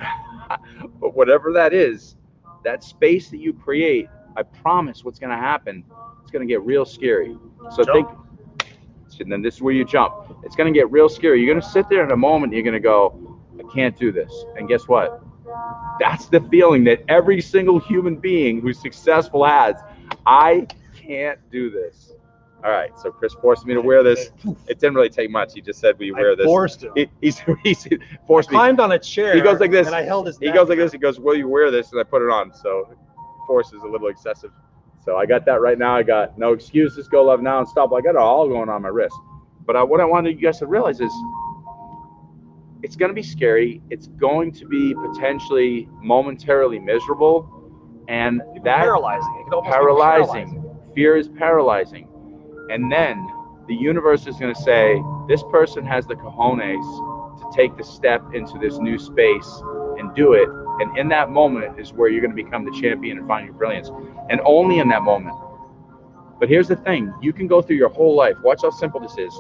but 1.02 1.14
whatever 1.16 1.52
that 1.52 1.74
is 1.74 2.16
that 2.64 2.82
space 2.82 3.30
that 3.30 3.40
you 3.40 3.52
create 3.54 4.08
i 4.36 4.44
promise 4.44 5.04
what's 5.04 5.20
going 5.20 5.30
to 5.30 5.38
happen 5.38 5.84
it's 6.22 6.32
going 6.32 6.46
to 6.46 6.52
get 6.52 6.62
real 6.62 6.86
scary 6.86 7.38
so 7.72 7.84
Jump. 7.84 8.10
think 8.10 8.22
and 9.20 9.32
then 9.32 9.42
this 9.42 9.56
is 9.56 9.62
where 9.62 9.74
you 9.74 9.86
jump 9.86 10.14
it's 10.44 10.56
going 10.56 10.72
to 10.72 10.78
get 10.78 10.90
real 10.92 11.08
scary 11.10 11.42
you're 11.42 11.54
going 11.54 11.62
to 11.62 11.70
sit 11.70 11.88
there 11.90 12.04
in 12.04 12.12
a 12.12 12.18
moment 12.18 12.54
you're 12.54 12.64
going 12.64 12.74
to 12.74 12.80
go 12.80 13.38
i 13.60 13.74
can't 13.74 13.98
do 13.98 14.12
this 14.12 14.46
and 14.58 14.68
guess 14.68 14.88
what 14.88 15.22
that's 16.00 16.28
the 16.28 16.40
feeling 16.50 16.84
that 16.84 17.04
every 17.08 17.42
single 17.42 17.78
human 17.80 18.16
being 18.16 18.62
who's 18.62 18.80
successful 18.80 19.46
has 19.46 19.76
i 20.26 20.66
can't 20.96 21.40
do 21.52 21.70
this 21.70 22.14
all 22.64 22.72
right 22.72 22.98
so 22.98 23.12
chris 23.12 23.34
forced 23.42 23.66
me 23.66 23.74
to 23.74 23.82
wear 23.82 24.02
this 24.02 24.32
it 24.68 24.80
didn't 24.80 24.96
really 24.96 25.10
take 25.10 25.30
much 25.30 25.54
he 25.54 25.62
just 25.62 25.80
said 25.80 25.98
we 26.00 26.12
wear 26.12 26.32
I 26.32 26.36
this 26.36 26.46
forced 26.46 26.84
him. 26.84 26.94
he, 26.96 27.08
he's, 27.22 27.42
he's 27.64 27.88
forced 28.26 28.50
me 28.50 28.56
climbed 28.56 28.80
on 28.80 28.92
a 28.94 29.00
chair. 29.00 29.36
He 29.36 29.42
goes 29.42 29.60
like 29.60 29.72
this. 29.72 29.88
And 29.88 29.96
I 29.96 30.04
held 30.04 30.28
his. 30.28 30.38
he 30.38 30.46
neck. 30.46 30.56
goes 30.56 30.70
like 30.70 30.78
this. 30.78 30.92
He 30.92 30.98
goes, 31.00 31.20
"Will 31.20 31.36
you 31.36 31.48
wear 31.48 31.72
this?" 31.72 31.92
And 31.92 32.00
I 32.00 32.04
put 32.04 32.22
it 32.22 32.30
on. 32.30 32.54
So, 32.54 32.96
force 33.52 33.74
is 33.74 33.84
a 33.84 33.88
little 33.88 34.08
excessive. 34.08 34.52
So 35.04 35.18
I 35.18 35.26
got 35.26 35.46
that 35.46 35.60
right 35.60 35.78
now. 35.78 35.98
I 35.98 36.04
got 36.04 36.38
no 36.38 36.54
excuses. 36.54 37.10
Go 37.10 37.24
love 37.24 37.42
now 37.42 37.60
and 37.60 37.68
stop. 37.68 37.92
I 37.92 38.00
got 38.00 38.12
it 38.12 38.16
all 38.16 38.48
going 38.48 38.70
on 38.70 38.82
my 38.82 38.88
wrist. 38.88 39.16
But 39.66 39.76
I, 39.76 39.84
what 39.84 40.00
I 40.00 40.06
wanted 40.06 40.40
you 40.40 40.48
guys 40.48 40.60
to 40.60 40.68
realize 40.68 41.02
is, 41.02 41.12
it's 42.82 42.96
going 42.96 43.10
to 43.10 43.14
be 43.14 43.22
scary. 43.24 43.82
It's 43.90 44.08
going 44.08 44.54
to 44.54 44.66
be 44.68 44.96
potentially 44.96 45.90
momentarily 46.02 46.80
miserable, 46.80 47.36
and 48.08 48.42
that 48.64 48.78
paralyzing. 48.78 49.50
Paralyzing. 49.66 50.64
Fear 50.96 51.18
is 51.18 51.28
paralyzing, 51.28 52.08
and 52.70 52.90
then 52.90 53.28
the 53.68 53.76
universe 53.76 54.28
is 54.28 54.38
going 54.38 54.54
to 54.56 54.62
say, 54.62 55.02
this 55.28 55.44
person 55.52 55.86
has 55.86 56.08
the 56.08 56.16
cojones 56.16 56.88
to 57.42 57.58
take 57.58 57.76
the 57.76 57.84
step 57.84 58.22
into 58.34 58.58
this 58.60 58.78
new 58.80 58.98
space 58.98 59.62
and 59.98 60.16
do 60.16 60.34
it. 60.34 60.50
And 60.82 60.98
in 60.98 61.08
that 61.10 61.30
moment 61.30 61.80
is 61.80 61.94
where 61.94 62.10
you're 62.10 62.22
going 62.22 62.36
to 62.36 62.44
become 62.44 62.66
the 62.66 62.78
champion 62.82 63.20
and 63.20 63.28
find 63.28 63.46
your 63.46 63.54
brilliance. 63.54 63.90
And 64.30 64.42
only 64.44 64.80
in 64.80 64.90
that 64.90 65.04
moment. 65.04 65.36
But 66.40 66.50
here's 66.50 66.68
the 66.68 66.76
thing 66.76 67.14
you 67.22 67.34
can 67.34 67.48
go 67.48 67.62
through 67.62 67.76
your 67.76 67.90
whole 67.90 68.16
life. 68.16 68.36
Watch 68.44 68.64
how 68.64 68.72
simple 68.72 69.00
this 69.00 69.18
is. 69.18 69.34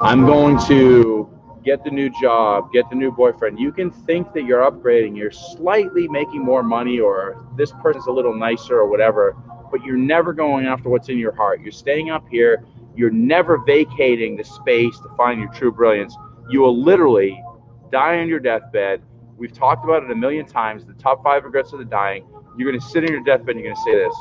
I'm 0.00 0.24
going 0.24 0.58
to 0.68 1.28
get 1.64 1.82
the 1.82 1.90
new 1.90 2.08
job, 2.20 2.70
get 2.72 2.88
the 2.90 2.94
new 2.94 3.10
boyfriend. 3.10 3.58
You 3.58 3.72
can 3.72 3.90
think 3.90 4.32
that 4.34 4.44
you're 4.44 4.70
upgrading, 4.70 5.16
you're 5.16 5.32
slightly 5.32 6.06
making 6.06 6.44
more 6.44 6.62
money, 6.62 7.00
or 7.00 7.44
this 7.56 7.72
person's 7.82 8.06
a 8.06 8.12
little 8.12 8.34
nicer, 8.34 8.76
or 8.76 8.88
whatever, 8.88 9.36
but 9.72 9.82
you're 9.82 9.96
never 9.96 10.32
going 10.32 10.66
after 10.66 10.88
what's 10.88 11.08
in 11.08 11.18
your 11.18 11.34
heart. 11.34 11.60
You're 11.60 11.72
staying 11.72 12.10
up 12.10 12.24
here, 12.30 12.64
you're 12.94 13.10
never 13.10 13.58
vacating 13.58 14.36
the 14.36 14.44
space 14.44 14.96
to 15.00 15.08
find 15.16 15.40
your 15.40 15.52
true 15.52 15.72
brilliance. 15.72 16.16
You 16.48 16.60
will 16.60 16.80
literally 16.80 17.42
die 17.90 18.20
on 18.20 18.28
your 18.28 18.38
deathbed. 18.38 19.02
We've 19.36 19.52
talked 19.52 19.84
about 19.84 20.02
it 20.02 20.10
a 20.10 20.14
million 20.14 20.46
times 20.46 20.86
the 20.86 20.94
top 20.94 21.22
five 21.22 21.44
regrets 21.44 21.72
of 21.72 21.78
the 21.78 21.84
dying. 21.84 22.26
You're 22.56 22.70
going 22.70 22.80
to 22.80 22.86
sit 22.86 23.04
in 23.04 23.12
your 23.12 23.22
deathbed 23.22 23.56
and 23.56 23.64
you're 23.64 23.74
going 23.74 23.76
to 23.76 23.82
say 23.82 23.96
this 23.96 24.14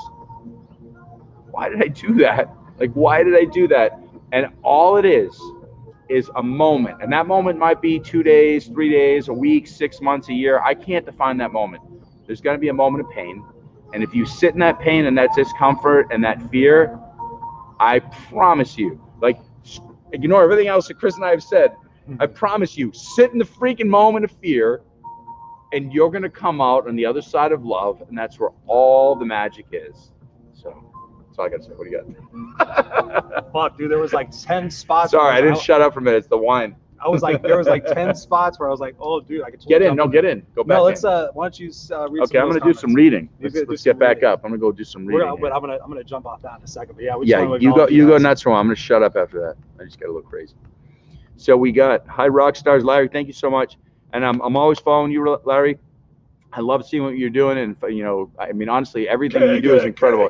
Why 1.51 1.69
did 1.69 1.81
I 1.81 1.87
do 1.87 2.13
that? 2.15 2.53
Like, 2.77 2.91
why 2.93 3.23
did 3.23 3.35
I 3.35 3.45
do 3.45 3.67
that? 3.69 3.97
And 4.33 4.47
all 4.63 4.97
it 4.97 5.05
is, 5.05 5.39
is 6.09 6.29
a 6.35 6.43
moment. 6.43 7.01
And 7.01 7.11
that 7.13 7.27
moment 7.27 7.57
might 7.57 7.81
be 7.81 7.99
two 7.99 8.23
days, 8.23 8.67
three 8.67 8.89
days, 8.89 9.29
a 9.29 9.33
week, 9.33 9.67
six 9.67 10.01
months, 10.01 10.29
a 10.29 10.33
year. 10.33 10.61
I 10.61 10.73
can't 10.73 11.05
define 11.05 11.37
that 11.37 11.51
moment. 11.51 11.83
There's 12.27 12.41
going 12.41 12.55
to 12.55 12.59
be 12.59 12.69
a 12.69 12.73
moment 12.73 13.05
of 13.05 13.11
pain. 13.11 13.43
And 13.93 14.03
if 14.03 14.13
you 14.13 14.25
sit 14.25 14.53
in 14.53 14.59
that 14.59 14.79
pain 14.79 15.05
and 15.05 15.17
that 15.17 15.29
discomfort 15.35 16.07
and 16.11 16.23
that 16.23 16.41
fear, 16.51 16.99
I 17.79 17.99
promise 17.99 18.77
you, 18.77 19.01
like, 19.21 19.39
ignore 20.11 20.43
everything 20.43 20.67
else 20.67 20.87
that 20.89 20.95
Chris 20.95 21.15
and 21.15 21.23
I 21.23 21.29
have 21.29 21.43
said. 21.43 21.75
I 22.19 22.27
promise 22.27 22.77
you, 22.77 22.91
sit 22.93 23.31
in 23.31 23.39
the 23.39 23.45
freaking 23.45 23.87
moment 23.87 24.25
of 24.25 24.31
fear 24.31 24.81
and 25.75 25.93
you're 25.93 26.09
going 26.09 26.23
to 26.23 26.29
come 26.29 26.61
out 26.61 26.87
on 26.87 26.95
the 26.95 27.05
other 27.05 27.21
side 27.21 27.51
of 27.51 27.65
love. 27.65 28.01
And 28.07 28.17
that's 28.17 28.39
where 28.39 28.51
all 28.65 29.15
the 29.15 29.25
magic 29.25 29.67
is. 29.71 30.11
So 30.53 30.73
that's 31.27 31.37
all 31.37 31.45
I 31.45 31.49
got 31.49 31.57
to 31.57 31.63
say. 31.63 31.71
What 31.71 31.83
do 31.83 31.91
you 31.91 32.01
got? 32.57 33.51
Fuck, 33.53 33.77
dude, 33.77 33.91
there 33.91 33.99
was 33.99 34.13
like 34.13 34.31
ten 34.31 34.71
spots. 34.71 35.11
Sorry, 35.11 35.35
I 35.35 35.41
didn't 35.41 35.59
shut 35.59 35.81
up 35.81 35.93
for 35.93 35.99
a 35.99 36.03
minute. 36.03 36.17
It's 36.17 36.27
the 36.27 36.37
wine. 36.37 36.77
I 37.03 37.09
was 37.09 37.21
like, 37.21 37.43
there 37.43 37.57
was 37.57 37.67
like 37.67 37.85
ten 37.85 38.15
spots 38.25 38.57
where 38.57 38.69
I 38.69 38.71
was 38.71 38.79
like, 38.79 38.95
oh, 38.99 39.19
dude, 39.19 39.43
I 39.43 39.51
could 39.51 39.59
Get 39.67 39.81
in. 39.81 39.95
No, 39.95 40.07
get 40.07 40.23
in. 40.23 40.45
Go 40.55 40.63
back 40.63 40.77
No, 40.77 40.83
let's. 40.83 41.03
Uh, 41.03 41.27
why 41.33 41.45
don't 41.45 41.59
you 41.59 41.71
uh, 41.91 42.09
read? 42.09 42.23
Okay, 42.23 42.39
I'm 42.39 42.47
gonna 42.47 42.61
those 42.61 42.75
do 42.75 42.79
some 42.79 42.93
reading. 42.93 43.29
Let's, 43.41 43.53
let's 43.53 43.83
some 43.83 43.91
get 43.91 43.99
back 43.99 44.15
reading. 44.17 44.29
up. 44.29 44.41
I'm 44.45 44.51
gonna 44.51 44.61
go 44.61 44.71
do 44.71 44.85
some 44.85 45.05
reading. 45.05 45.27
here. 45.27 45.37
but 45.39 45.53
I'm 45.53 45.59
gonna 45.59 45.77
I'm 45.83 45.89
gonna 45.89 46.05
jump 46.05 46.25
off 46.25 46.41
that 46.43 46.57
in 46.57 46.63
a 46.63 46.67
second. 46.67 46.95
But 46.95 47.03
yeah, 47.03 47.17
we 47.17 47.27
Yeah, 47.27 47.57
you 47.57 47.75
go. 47.75 47.87
You 47.89 48.07
go 48.07 48.13
guys. 48.13 48.21
nuts. 48.23 48.45
Ron. 48.45 48.57
I'm 48.57 48.65
gonna 48.67 48.75
shut 48.75 49.03
up 49.03 49.17
after 49.17 49.41
that. 49.41 49.55
I 49.79 49.85
just 49.85 49.99
got 49.99 50.07
a 50.07 50.13
little 50.13 50.27
crazy. 50.27 50.55
So 51.37 51.57
we 51.57 51.73
got 51.73 52.07
hi 52.07 52.27
rock 52.27 52.55
stars, 52.55 52.85
Larry. 52.85 53.09
Thank 53.09 53.27
you 53.27 53.33
so 53.33 53.49
much. 53.49 53.77
And 54.15 54.25
I'm 54.25 54.41
I'm 54.41 54.55
always 54.55 54.79
following 54.79 55.11
you, 55.11 55.37
Larry. 55.43 55.77
I 56.53 56.61
love 56.61 56.85
seeing 56.85 57.03
what 57.03 57.17
you're 57.17 57.29
doing, 57.29 57.57
and 57.57 57.75
you 57.93 58.01
know, 58.01 58.31
I 58.39 58.53
mean, 58.53 58.69
honestly, 58.69 59.09
everything 59.09 59.41
you 59.43 59.59
do 59.59 59.75
is 59.75 59.83
incredible. 59.83 60.29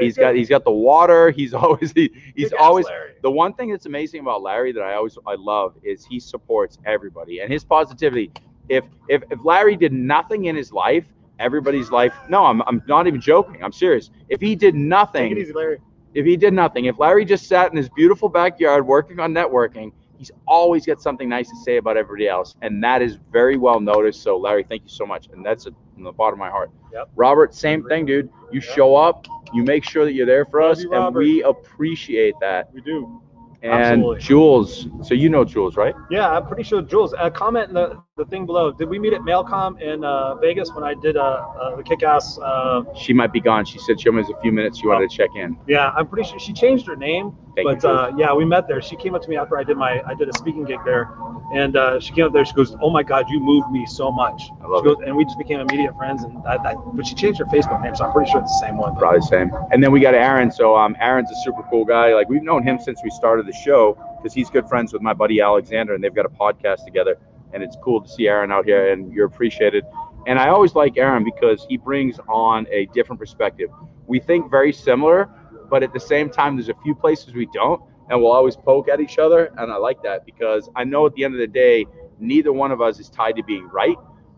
He's 0.00 0.18
got 0.18 0.34
he's 0.34 0.50
got 0.50 0.64
the 0.64 0.70
water. 0.70 1.30
He's 1.30 1.54
always 1.62 1.92
he, 1.92 2.12
he's 2.36 2.52
always 2.52 2.84
the 3.22 3.30
one 3.30 3.54
thing 3.54 3.70
that's 3.70 3.86
amazing 3.86 4.20
about 4.20 4.42
Larry 4.42 4.72
that 4.72 4.82
I 4.82 4.96
always 4.96 5.16
I 5.26 5.34
love 5.36 5.74
is 5.82 6.04
he 6.04 6.20
supports 6.20 6.78
everybody 6.84 7.40
and 7.40 7.50
his 7.50 7.64
positivity. 7.64 8.30
If 8.68 8.84
if 9.08 9.22
if 9.30 9.42
Larry 9.42 9.76
did 9.76 9.94
nothing 9.94 10.44
in 10.44 10.54
his 10.54 10.70
life, 10.70 11.06
everybody's 11.38 11.90
life. 11.90 12.12
No, 12.28 12.44
I'm 12.44 12.60
I'm 12.66 12.82
not 12.86 13.06
even 13.06 13.22
joking. 13.22 13.64
I'm 13.64 13.72
serious. 13.72 14.10
If 14.28 14.42
he 14.42 14.54
did 14.54 14.74
Take 14.74 14.74
it 14.74 14.78
nothing, 14.78 15.38
easy, 15.38 15.52
Larry. 15.54 15.78
if 16.12 16.26
he 16.26 16.36
did 16.36 16.52
nothing, 16.52 16.84
if 16.84 16.98
Larry 16.98 17.24
just 17.24 17.46
sat 17.46 17.70
in 17.70 17.78
his 17.78 17.88
beautiful 17.88 18.28
backyard 18.28 18.86
working 18.86 19.20
on 19.20 19.32
networking, 19.32 19.92
he's 20.22 20.30
always 20.46 20.86
got 20.86 21.02
something 21.02 21.28
nice 21.28 21.48
to 21.50 21.56
say 21.64 21.78
about 21.78 21.96
everybody 21.96 22.28
else, 22.28 22.54
and 22.62 22.82
that 22.84 23.02
is 23.02 23.18
very 23.32 23.56
well 23.56 23.80
noticed. 23.80 24.22
So 24.22 24.36
Larry, 24.36 24.62
thank 24.62 24.84
you 24.84 24.88
so 24.88 25.04
much, 25.04 25.26
and 25.32 25.44
that's 25.44 25.66
it 25.66 25.74
from 25.94 26.04
the 26.04 26.12
bottom 26.12 26.34
of 26.34 26.38
my 26.38 26.48
heart. 26.48 26.70
Yep. 26.92 27.10
Robert, 27.16 27.52
same 27.52 27.82
thing, 27.88 28.06
dude. 28.06 28.28
You 28.52 28.60
Yep. 28.60 28.62
show 28.62 28.94
up, 28.94 29.26
you 29.52 29.64
make 29.64 29.82
sure 29.82 30.04
that 30.04 30.12
you're 30.12 30.26
there 30.26 30.44
for 30.44 30.62
Love 30.62 30.70
us, 30.72 30.84
you, 30.84 30.94
and 30.94 31.12
we 31.12 31.42
appreciate 31.42 32.34
that. 32.40 32.72
We 32.72 32.82
do. 32.82 33.20
And 33.62 33.72
Absolutely. 33.72 34.20
Jules, 34.20 34.86
so 35.02 35.14
you 35.14 35.28
know 35.28 35.44
Jules, 35.44 35.76
right? 35.76 35.94
Yeah, 36.08 36.28
I'm 36.30 36.46
pretty 36.46 36.62
sure 36.62 36.82
Jules. 36.82 37.14
Uh, 37.14 37.28
comment 37.30 37.68
in 37.68 37.74
the, 37.74 38.00
the 38.24 38.30
thing 38.30 38.46
below. 38.46 38.70
Did 38.70 38.88
we 38.88 38.98
meet 38.98 39.12
at 39.12 39.22
Mailcom 39.22 39.80
in 39.80 40.04
uh, 40.04 40.34
Vegas 40.36 40.72
when 40.72 40.84
I 40.84 40.94
did 40.94 41.16
uh, 41.16 41.20
uh, 41.20 41.76
the 41.76 41.82
kick-ass? 41.82 42.38
Uh, 42.38 42.82
She 42.94 43.12
might 43.12 43.32
be 43.32 43.40
gone. 43.40 43.64
She 43.64 43.78
said 43.80 44.00
she 44.00 44.08
only 44.08 44.22
has 44.22 44.30
a 44.30 44.40
few 44.40 44.52
minutes. 44.52 44.78
She 44.80 44.86
wanted 44.86 45.10
to 45.10 45.16
check 45.16 45.30
in. 45.34 45.56
yeah, 45.66 45.90
I'm 45.96 46.06
pretty 46.06 46.28
sure 46.28 46.38
she 46.38 46.52
changed 46.52 46.86
her 46.86 46.96
name. 46.96 47.36
Thank 47.54 47.82
but 47.82 47.84
uh, 47.84 48.12
yeah, 48.16 48.32
we 48.32 48.44
met 48.46 48.66
there. 48.66 48.80
She 48.80 48.96
came 48.96 49.14
up 49.14 49.22
to 49.22 49.28
me 49.28 49.36
after 49.36 49.58
I 49.58 49.64
did 49.64 49.76
my 49.76 50.02
I 50.06 50.14
did 50.14 50.26
a 50.28 50.32
speaking 50.38 50.64
gig 50.64 50.78
there, 50.86 51.10
and 51.52 51.76
uh, 51.76 52.00
she 52.00 52.14
came 52.14 52.24
up 52.24 52.32
there. 52.32 52.46
She 52.46 52.54
goes, 52.54 52.74
"Oh 52.80 52.88
my 52.88 53.02
God, 53.02 53.26
you 53.28 53.40
moved 53.40 53.70
me 53.70 53.84
so 53.84 54.10
much." 54.10 54.42
I 54.62 54.66
love 54.66 54.82
she 54.82 54.88
goes, 54.94 54.96
and 55.04 55.14
we 55.14 55.24
just 55.24 55.36
became 55.36 55.60
immediate 55.60 55.94
friends. 55.94 56.22
And 56.22 56.38
I, 56.46 56.54
I, 56.56 56.74
but 56.74 57.06
she 57.06 57.14
changed 57.14 57.38
her 57.40 57.44
Facebook 57.46 57.82
name, 57.82 57.94
so 57.94 58.06
I'm 58.06 58.12
pretty 58.12 58.30
sure 58.30 58.40
it's 58.40 58.50
the 58.58 58.66
same 58.66 58.78
one. 58.78 58.96
Probably 58.96 59.20
the 59.20 59.26
same. 59.26 59.50
And 59.70 59.84
then 59.84 59.92
we 59.92 60.00
got 60.00 60.14
Aaron. 60.14 60.50
So 60.50 60.74
um, 60.74 60.96
Aaron's 60.98 61.30
a 61.30 61.36
super 61.44 61.62
cool 61.68 61.84
guy. 61.84 62.14
Like 62.14 62.30
we've 62.30 62.42
known 62.42 62.62
him 62.62 62.78
since 62.80 63.00
we 63.04 63.10
started 63.10 63.46
the 63.46 63.52
show 63.52 63.98
because 64.16 64.32
he's 64.32 64.48
good 64.48 64.66
friends 64.66 64.94
with 64.94 65.02
my 65.02 65.12
buddy 65.12 65.42
Alexander, 65.42 65.94
and 65.94 66.02
they've 66.02 66.14
got 66.14 66.24
a 66.24 66.30
podcast 66.30 66.86
together. 66.86 67.18
And 67.52 67.62
it's 67.62 67.76
cool 67.82 68.00
to 68.02 68.08
see 68.08 68.28
Aaron 68.28 68.50
out 68.50 68.64
here, 68.64 68.92
and 68.92 69.12
you're 69.12 69.26
appreciated. 69.26 69.84
And 70.26 70.38
I 70.38 70.48
always 70.48 70.74
like 70.74 70.96
Aaron 70.96 71.24
because 71.24 71.66
he 71.68 71.76
brings 71.76 72.18
on 72.28 72.66
a 72.70 72.86
different 72.86 73.18
perspective. 73.18 73.70
We 74.06 74.20
think 74.20 74.50
very 74.50 74.72
similar, 74.72 75.28
but 75.68 75.82
at 75.82 75.92
the 75.92 76.00
same 76.00 76.30
time, 76.30 76.56
there's 76.56 76.68
a 76.68 76.80
few 76.82 76.94
places 76.94 77.34
we 77.34 77.48
don't, 77.52 77.82
and 78.08 78.20
we'll 78.20 78.32
always 78.32 78.56
poke 78.56 78.88
at 78.88 79.00
each 79.00 79.18
other. 79.18 79.52
And 79.56 79.72
I 79.72 79.76
like 79.76 80.02
that 80.02 80.24
because 80.24 80.70
I 80.76 80.84
know 80.84 81.06
at 81.06 81.14
the 81.14 81.24
end 81.24 81.34
of 81.34 81.40
the 81.40 81.46
day, 81.46 81.86
neither 82.18 82.52
one 82.52 82.70
of 82.70 82.80
us 82.80 83.00
is 83.00 83.08
tied 83.08 83.36
to 83.36 83.42
being 83.42 83.68
right. 83.68 83.96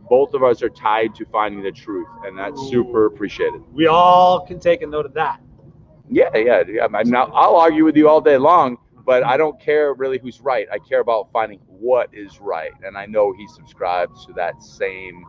Both 0.08 0.34
of 0.34 0.42
us 0.42 0.62
are 0.62 0.68
tied 0.68 1.14
to 1.16 1.24
finding 1.26 1.62
the 1.62 1.72
truth, 1.72 2.08
and 2.24 2.38
that's 2.38 2.60
super 2.68 3.06
appreciated. 3.06 3.62
We 3.72 3.86
all 3.86 4.40
can 4.46 4.60
take 4.60 4.82
a 4.82 4.86
note 4.86 5.06
of 5.06 5.14
that. 5.14 5.40
Yeah, 6.10 6.28
yeah, 6.34 6.62
yeah. 6.68 6.84
I 6.92 7.02
mean, 7.04 7.14
I'll 7.14 7.56
argue 7.56 7.84
with 7.84 7.96
you 7.96 8.08
all 8.08 8.20
day 8.20 8.36
long, 8.36 8.76
but 9.04 9.22
I 9.24 9.36
don't 9.36 9.60
care 9.60 9.94
really 9.94 10.18
who's 10.18 10.40
right. 10.40 10.66
I 10.72 10.78
care 10.78 11.00
about 11.00 11.30
finding 11.32 11.60
what 11.66 12.08
is 12.12 12.40
right, 12.40 12.72
and 12.84 12.96
I 12.96 13.06
know 13.06 13.32
he 13.32 13.46
subscribes 13.48 14.26
to 14.26 14.32
that 14.34 14.62
same 14.62 15.24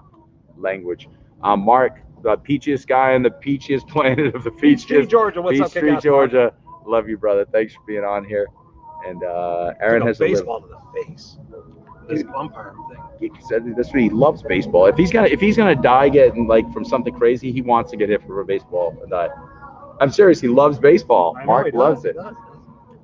language. 0.58 1.10
Um, 1.44 1.62
Mark, 1.62 2.00
the 2.24 2.38
peachiest 2.38 2.88
guy 2.88 3.14
on 3.14 3.24
the 3.24 3.30
peachiest 3.30 3.88
planet 3.90 4.36
of 4.36 4.44
the 4.44 4.52
peachiest, 4.52 5.10
Georgia. 5.10 5.42
What's 5.42 5.60
up, 5.60 5.68
Peachtree, 5.68 5.90
kick-ass? 5.90 6.04
Georgia. 6.04 6.54
Love 6.86 7.10
you, 7.10 7.18
brother. 7.18 7.46
Thanks 7.52 7.74
for 7.74 7.82
being 7.88 8.04
on 8.04 8.24
here. 8.26 8.48
And 9.06 9.24
uh, 9.24 9.74
Aaron 9.82 10.06
has 10.06 10.20
a 10.20 10.26
baseball 10.26 10.62
to 10.62 10.68
the 10.68 11.04
face. 11.06 11.38
This 12.08 12.24
umpire 12.36 12.76
thing. 13.20 13.34
he 13.34 13.42
said 13.48 13.64
that's 13.76 13.90
what 13.90 14.00
he 14.00 14.10
loves 14.10 14.44
baseball. 14.44 14.86
If 14.86 14.96
he's 14.96 15.12
gonna 15.12 15.28
if 15.28 15.40
he's 15.40 15.58
gonna 15.58 15.76
die 15.76 16.10
getting 16.10 16.48
like 16.48 16.72
from 16.72 16.86
something 16.86 17.14
crazy, 17.14 17.52
he 17.52 17.62
wants 17.62 17.90
to 17.92 17.98
get 17.98 18.10
hit 18.10 18.22
from 18.22 18.38
a 18.38 18.44
baseball 18.44 18.96
and 19.02 19.10
die. 19.10 19.30
I'm 20.00 20.12
serious. 20.12 20.40
He 20.40 20.48
loves 20.48 20.78
baseball. 20.78 21.36
Know 21.36 21.46
Mark 21.46 21.66
does, 21.68 21.76
loves 21.76 22.06
it. 22.06 22.16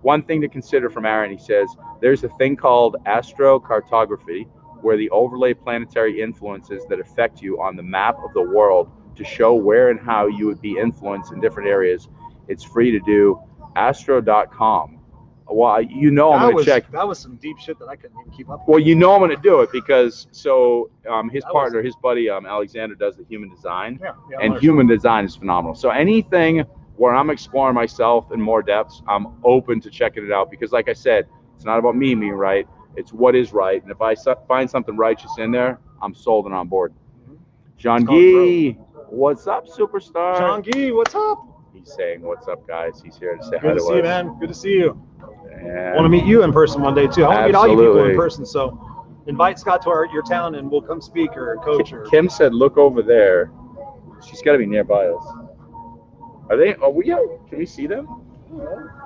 One 0.02 0.24
thing 0.24 0.42
to 0.42 0.48
consider 0.48 0.90
from 0.90 1.06
Aaron, 1.06 1.32
he 1.32 1.38
says, 1.38 1.68
there's 2.02 2.24
a 2.24 2.30
thing 2.30 2.56
called 2.56 2.96
astrocartography, 3.06 4.48
where 4.82 4.98
the 4.98 5.10
overlay 5.12 5.54
planetary 5.54 6.22
influences 6.22 6.86
that 6.90 7.00
affect 7.00 7.42
you 7.42 7.62
on 7.62 7.76
the 7.76 7.84
map 7.84 8.18
of 8.24 8.34
the 8.34 8.42
world 8.42 8.90
to 9.16 9.24
show 9.24 9.54
where 9.54 9.90
and 9.90 10.00
how 10.00 10.26
you 10.28 10.48
would 10.48 10.62
be 10.62 10.78
influenced 10.78 11.32
in 11.32 11.40
different 11.40 11.70
areas. 11.70 12.08
It's 12.48 12.64
free 12.64 12.90
to 12.92 13.00
do. 13.02 13.40
Astro.com. 13.76 14.98
Well, 15.54 15.82
you 15.82 16.12
know 16.12 16.32
I'm 16.32 16.52
going 16.54 16.64
to 16.64 16.72
check. 16.72 16.90
that 16.92 17.06
was 17.06 17.20
some 17.20 17.36
deep 17.36 17.58
shit 17.60 17.78
that 17.80 17.88
I 17.90 17.98
couldn't 17.98 18.18
even 18.22 18.32
keep 18.32 18.50
up. 18.50 18.60
with. 18.62 18.68
Well, 18.70 18.80
you 18.80 18.96
know 18.96 19.14
I'm 19.14 19.20
going 19.20 19.36
to 19.36 19.42
do 19.42 19.60
it 19.62 19.70
because 19.74 20.28
so 20.32 20.90
um, 21.10 21.30
his 21.30 21.44
That 21.44 21.50
was- 21.50 21.54
partner, 21.54 21.82
his 21.84 21.96
buddy 21.98 22.30
um, 22.30 22.46
Alexander, 22.46 22.96
does 22.96 23.18
the 23.18 23.26
human 23.26 23.50
design 23.50 24.00
Yeah, 24.02 24.14
yeah, 24.32 24.38
and 24.40 24.58
human 24.60 24.88
design 24.88 25.26
is 25.26 25.36
phenomenal. 25.36 25.76
So 25.76 25.90
anything 25.90 26.64
where 27.02 27.16
I'm 27.16 27.32
exploring 27.32 27.74
myself 27.74 28.32
in 28.32 28.40
more 28.40 28.62
depths, 28.62 29.02
I'm 29.08 29.26
open 29.44 29.82
to 29.82 29.90
checking 29.90 30.24
it 30.24 30.32
out 30.32 30.52
because, 30.52 30.72
like 30.72 30.88
I 30.88 30.94
said, 30.94 31.28
it's 31.56 31.66
not 31.66 31.80
about 31.80 31.96
me 31.96 32.14
being 32.14 32.34
right. 32.34 32.68
It's 32.96 33.12
what 33.12 33.36
is 33.36 33.54
right, 33.54 33.82
and 33.82 33.92
if 33.92 34.04
I 34.04 34.14
find 34.48 34.70
something 34.70 34.96
righteous 34.96 35.32
in 35.40 35.52
there, 35.52 35.80
I'm 36.00 36.14
sold 36.14 36.46
and 36.46 36.54
on 36.54 36.68
board. 36.68 36.94
Called 37.84 38.06
Guy, 38.06 38.78
what's 39.10 39.48
up, 39.48 39.68
superstar? 39.68 40.38
John 40.38 40.62
Gee, 40.62 40.92
what's 40.92 41.16
up? 41.16 41.40
He's 41.74 41.92
saying, 41.92 42.22
"What's 42.22 42.48
up, 42.48 42.68
guys?" 42.68 43.02
He's 43.04 43.18
here 43.18 43.36
to 43.36 43.44
say 43.46 43.58
hi 43.58 43.70
Good 43.70 43.74
to 43.74 43.80
to 43.80 43.86
see 43.86 43.96
you, 43.96 44.04
man. 44.04 44.40
Good 44.40 44.50
to 44.50 44.54
see 44.54 44.74
you. 44.74 45.02
And 45.56 45.96
want 45.96 46.06
to 46.06 46.10
meet 46.10 46.26
you 46.26 46.44
in 46.44 46.52
person 46.52 46.84
one 46.84 46.94
day 46.94 47.08
too. 47.08 47.24
I 47.24 47.30
want 47.30 47.40
to 47.40 47.48
meet 47.48 47.56
all 47.56 47.68
you 47.68 47.78
people 47.78 48.06
in 48.06 48.16
person. 48.16 48.46
So 48.46 48.78
invite 49.26 49.58
Scott 49.58 49.82
to 49.84 49.90
our, 49.90 50.06
your 50.14 50.22
town 50.22 50.54
and 50.54 50.70
we'll 50.70 50.84
come 50.84 51.02
speak 51.02 51.36
or 51.36 51.58
coach 51.64 51.92
or. 51.94 52.06
Kim 52.06 52.30
said, 52.30 52.54
"Look 52.54 52.78
over 52.78 53.02
there." 53.02 53.52
She's 54.24 54.44
got 54.44 54.52
to 54.52 54.60
be 54.60 54.68
nearby 54.68 55.08
us. 55.08 55.41
Are 56.52 56.58
they? 56.58 56.76
Are 56.76 56.92
we? 56.92 57.12
out? 57.12 57.48
Can 57.50 57.58
we 57.58 57.66
see 57.66 57.88
them? 57.88 58.08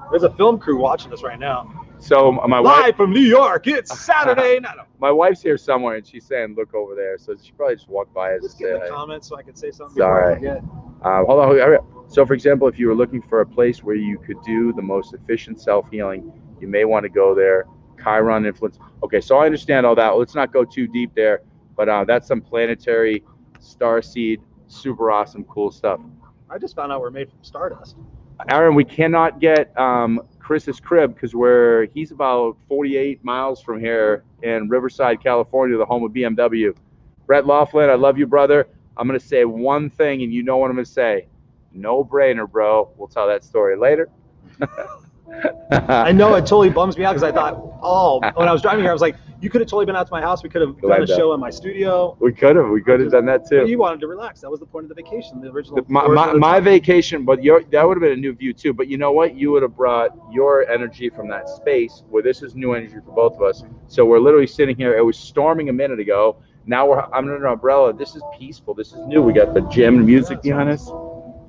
There's 0.09 0.23
a 0.23 0.31
film 0.31 0.59
crew 0.59 0.77
watching 0.77 1.13
us 1.13 1.23
right 1.23 1.39
now. 1.39 1.85
So 1.99 2.31
my 2.31 2.59
wife. 2.59 2.85
Live 2.85 2.95
from 2.97 3.13
New 3.13 3.21
York. 3.21 3.67
It's 3.67 3.97
Saturday 4.05 4.59
night. 4.59 4.75
my 4.99 5.11
wife's 5.11 5.41
here 5.41 5.57
somewhere 5.57 5.95
and 5.95 6.05
she's 6.05 6.25
saying 6.25 6.55
look 6.57 6.73
over 6.73 6.93
there 6.93 7.17
so 7.17 7.35
she 7.41 7.51
probably 7.53 7.75
just 7.75 7.87
walked 7.87 8.13
by 8.13 8.33
us 8.33 8.53
get 8.55 8.71
in 8.71 8.79
the 8.81 8.89
comments 8.89 9.29
so 9.29 9.37
I 9.37 9.43
can 9.43 9.55
say 9.55 9.71
something. 9.71 9.95
It's 9.95 10.01
all 10.01 10.13
before 10.13 10.59
I 11.03 11.09
right. 11.09 11.19
um, 11.19 11.25
hold 11.25 11.39
on 11.39 12.07
so 12.09 12.25
for 12.25 12.33
example 12.33 12.67
if 12.67 12.77
you 12.77 12.87
were 12.87 12.95
looking 12.95 13.21
for 13.21 13.41
a 13.41 13.45
place 13.45 13.81
where 13.81 13.95
you 13.95 14.17
could 14.17 14.41
do 14.43 14.73
the 14.73 14.81
most 14.81 15.13
efficient 15.13 15.61
self-healing 15.61 16.33
you 16.59 16.67
may 16.67 16.83
want 16.83 17.03
to 17.03 17.09
go 17.09 17.33
there 17.33 17.65
Chiron 18.03 18.45
influence. 18.45 18.77
Okay, 19.03 19.21
so 19.21 19.37
I 19.37 19.45
understand 19.45 19.85
all 19.85 19.95
that. 19.95 20.09
Let's 20.09 20.35
not 20.35 20.53
go 20.53 20.63
too 20.63 20.87
deep 20.87 21.11
there, 21.15 21.41
but 21.75 21.89
uh, 21.89 22.03
that's 22.05 22.27
some 22.27 22.41
planetary 22.41 23.23
star 23.59 24.01
seed, 24.01 24.41
super 24.67 25.11
awesome, 25.11 25.43
cool 25.45 25.71
stuff. 25.71 25.99
I 26.49 26.57
just 26.57 26.75
found 26.75 26.91
out 26.91 27.01
we're 27.01 27.11
made 27.11 27.29
from 27.29 27.43
stardust. 27.43 27.95
Aaron, 28.49 28.75
we 28.75 28.83
cannot 28.83 29.39
get 29.39 29.77
um, 29.79 30.21
Chris's 30.39 30.79
crib 30.79 31.15
because 31.15 31.33
we're 31.33 31.87
he's 31.87 32.11
about 32.11 32.57
48 32.67 33.23
miles 33.23 33.61
from 33.61 33.79
here 33.79 34.23
in 34.43 34.69
Riverside, 34.69 35.21
California, 35.23 35.77
the 35.77 35.85
home 35.85 36.03
of 36.03 36.11
BMW. 36.11 36.75
Brett 37.25 37.45
Laughlin, 37.47 37.89
I 37.89 37.95
love 37.95 38.17
you, 38.17 38.27
brother. 38.27 38.67
I'm 38.97 39.07
gonna 39.07 39.19
say 39.19 39.45
one 39.45 39.89
thing, 39.89 40.21
and 40.21 40.31
you 40.33 40.43
know 40.43 40.57
what 40.57 40.69
I'm 40.69 40.75
gonna 40.75 40.85
say. 40.85 41.27
No 41.73 42.03
brainer, 42.03 42.49
bro. 42.49 42.91
We'll 42.97 43.07
tell 43.07 43.27
that 43.27 43.43
story 43.43 43.75
later. 43.77 44.09
I 45.71 46.11
know 46.11 46.35
it 46.35 46.41
totally 46.41 46.69
bums 46.69 46.97
me 46.97 47.03
out 47.05 47.13
because 47.13 47.23
I 47.23 47.31
thought, 47.31 47.55
oh, 47.81 48.19
when 48.35 48.47
I 48.47 48.53
was 48.53 48.61
driving 48.61 48.83
here, 48.83 48.91
I 48.91 48.93
was 48.93 49.01
like, 49.01 49.15
you 49.41 49.49
could 49.49 49.61
have 49.61 49.67
totally 49.67 49.85
been 49.85 49.95
out 49.95 50.07
to 50.07 50.11
my 50.13 50.21
house. 50.21 50.43
We 50.43 50.49
could 50.49 50.61
have 50.61 50.79
done 50.81 51.03
a 51.03 51.07
show 51.07 51.33
in 51.33 51.39
my 51.39 51.49
studio. 51.49 52.15
We 52.19 52.31
could 52.33 52.55
have, 52.55 52.69
we 52.69 52.81
could 52.81 52.99
have 53.01 53.11
done 53.11 53.25
that 53.25 53.47
too. 53.47 53.67
you 53.67 53.77
wanted 53.77 53.99
to 54.01 54.07
relax. 54.07 54.41
That 54.41 54.49
was 54.49 54.59
the 54.59 54.65
point 54.65 54.85
of 54.85 54.89
the 54.89 54.95
vacation. 54.95 55.41
The 55.41 55.49
original. 55.49 55.83
My, 55.87 56.07
my, 56.07 56.31
the 56.33 56.39
my 56.39 56.59
vacation, 56.59 57.25
but 57.25 57.43
your 57.43 57.63
that 57.71 57.87
would 57.87 57.97
have 57.97 58.01
been 58.01 58.13
a 58.13 58.21
new 58.21 58.33
view 58.33 58.53
too. 58.53 58.73
But 58.73 58.87
you 58.87 58.97
know 58.97 59.11
what? 59.11 59.35
You 59.35 59.51
would 59.51 59.61
have 59.63 59.75
brought 59.75 60.11
your 60.31 60.67
energy 60.69 61.09
from 61.09 61.27
that 61.29 61.49
space 61.49 62.03
where 62.09 62.23
this 62.23 62.41
is 62.41 62.55
new 62.55 62.73
energy 62.73 62.95
for 63.05 63.11
both 63.11 63.35
of 63.35 63.41
us. 63.41 63.63
So 63.87 64.05
we're 64.05 64.19
literally 64.19 64.47
sitting 64.47 64.75
here. 64.75 64.97
It 64.97 65.03
was 65.03 65.17
storming 65.17 65.69
a 65.69 65.73
minute 65.73 65.99
ago. 65.99 66.37
Now 66.65 66.87
we're 66.87 67.01
I'm 67.01 67.25
under 67.25 67.35
an 67.35 67.51
umbrella. 67.51 67.93
This 67.93 68.15
is 68.15 68.23
peaceful. 68.37 68.73
This 68.73 68.93
is 68.93 69.05
new. 69.05 69.21
We 69.21 69.33
got 69.33 69.53
the 69.53 69.61
gym 69.61 69.97
and 69.97 70.05
music 70.05 70.41
behind 70.41 70.69
us. 70.69 70.89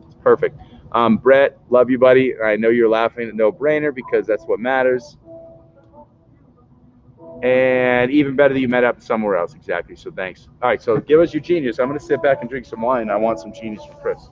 It's 0.06 0.16
perfect. 0.22 0.58
Um, 0.96 1.18
Brett, 1.18 1.58
love 1.68 1.90
you, 1.90 1.98
buddy. 1.98 2.40
I 2.42 2.56
know 2.56 2.70
you're 2.70 2.88
laughing 2.88 3.28
at 3.28 3.34
no 3.34 3.52
brainer 3.52 3.94
because 3.94 4.26
that's 4.26 4.44
what 4.44 4.58
matters. 4.58 5.18
And 7.42 8.10
even 8.10 8.34
better 8.34 8.54
that 8.54 8.60
you 8.60 8.68
met 8.68 8.82
up 8.82 9.02
somewhere 9.02 9.36
else. 9.36 9.52
Exactly. 9.52 9.94
So 9.94 10.10
thanks. 10.10 10.48
All 10.62 10.70
right. 10.70 10.80
So 10.80 10.96
give 10.96 11.20
us 11.20 11.34
your 11.34 11.42
genius. 11.42 11.78
I'm 11.78 11.88
going 11.88 11.98
to 11.98 12.04
sit 12.04 12.22
back 12.22 12.38
and 12.40 12.48
drink 12.48 12.64
some 12.64 12.80
wine. 12.80 13.10
I 13.10 13.16
want 13.16 13.40
some 13.40 13.52
genius 13.52 13.84
for 13.84 13.92
Chris. 14.00 14.30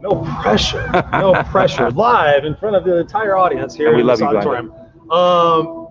No 0.00 0.26
pressure. 0.40 0.90
No 1.12 1.34
pressure. 1.50 1.90
Live 1.90 2.46
in 2.46 2.56
front 2.56 2.74
of 2.74 2.84
the 2.84 2.96
entire 2.96 3.36
audience 3.36 3.74
here 3.74 3.88
And 3.88 3.96
we 3.96 4.00
in 4.00 4.06
love 4.06 4.20
this 4.20 4.22
you, 4.22 4.28
auditorium. 4.34 4.72
Um, 5.10 5.88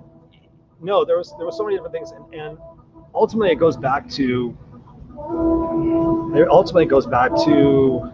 no, 0.81 1.05
there 1.05 1.17
was 1.17 1.35
there 1.37 1.45
was 1.45 1.55
so 1.55 1.63
many 1.63 1.75
different 1.75 1.93
things, 1.93 2.09
and, 2.09 2.33
and 2.33 2.57
ultimately 3.13 3.51
it 3.51 3.59
goes 3.59 3.77
back 3.77 4.09
to. 4.09 4.57
It 6.35 6.47
ultimately 6.49 6.87
goes 6.87 7.05
back 7.05 7.29
to. 7.45 8.11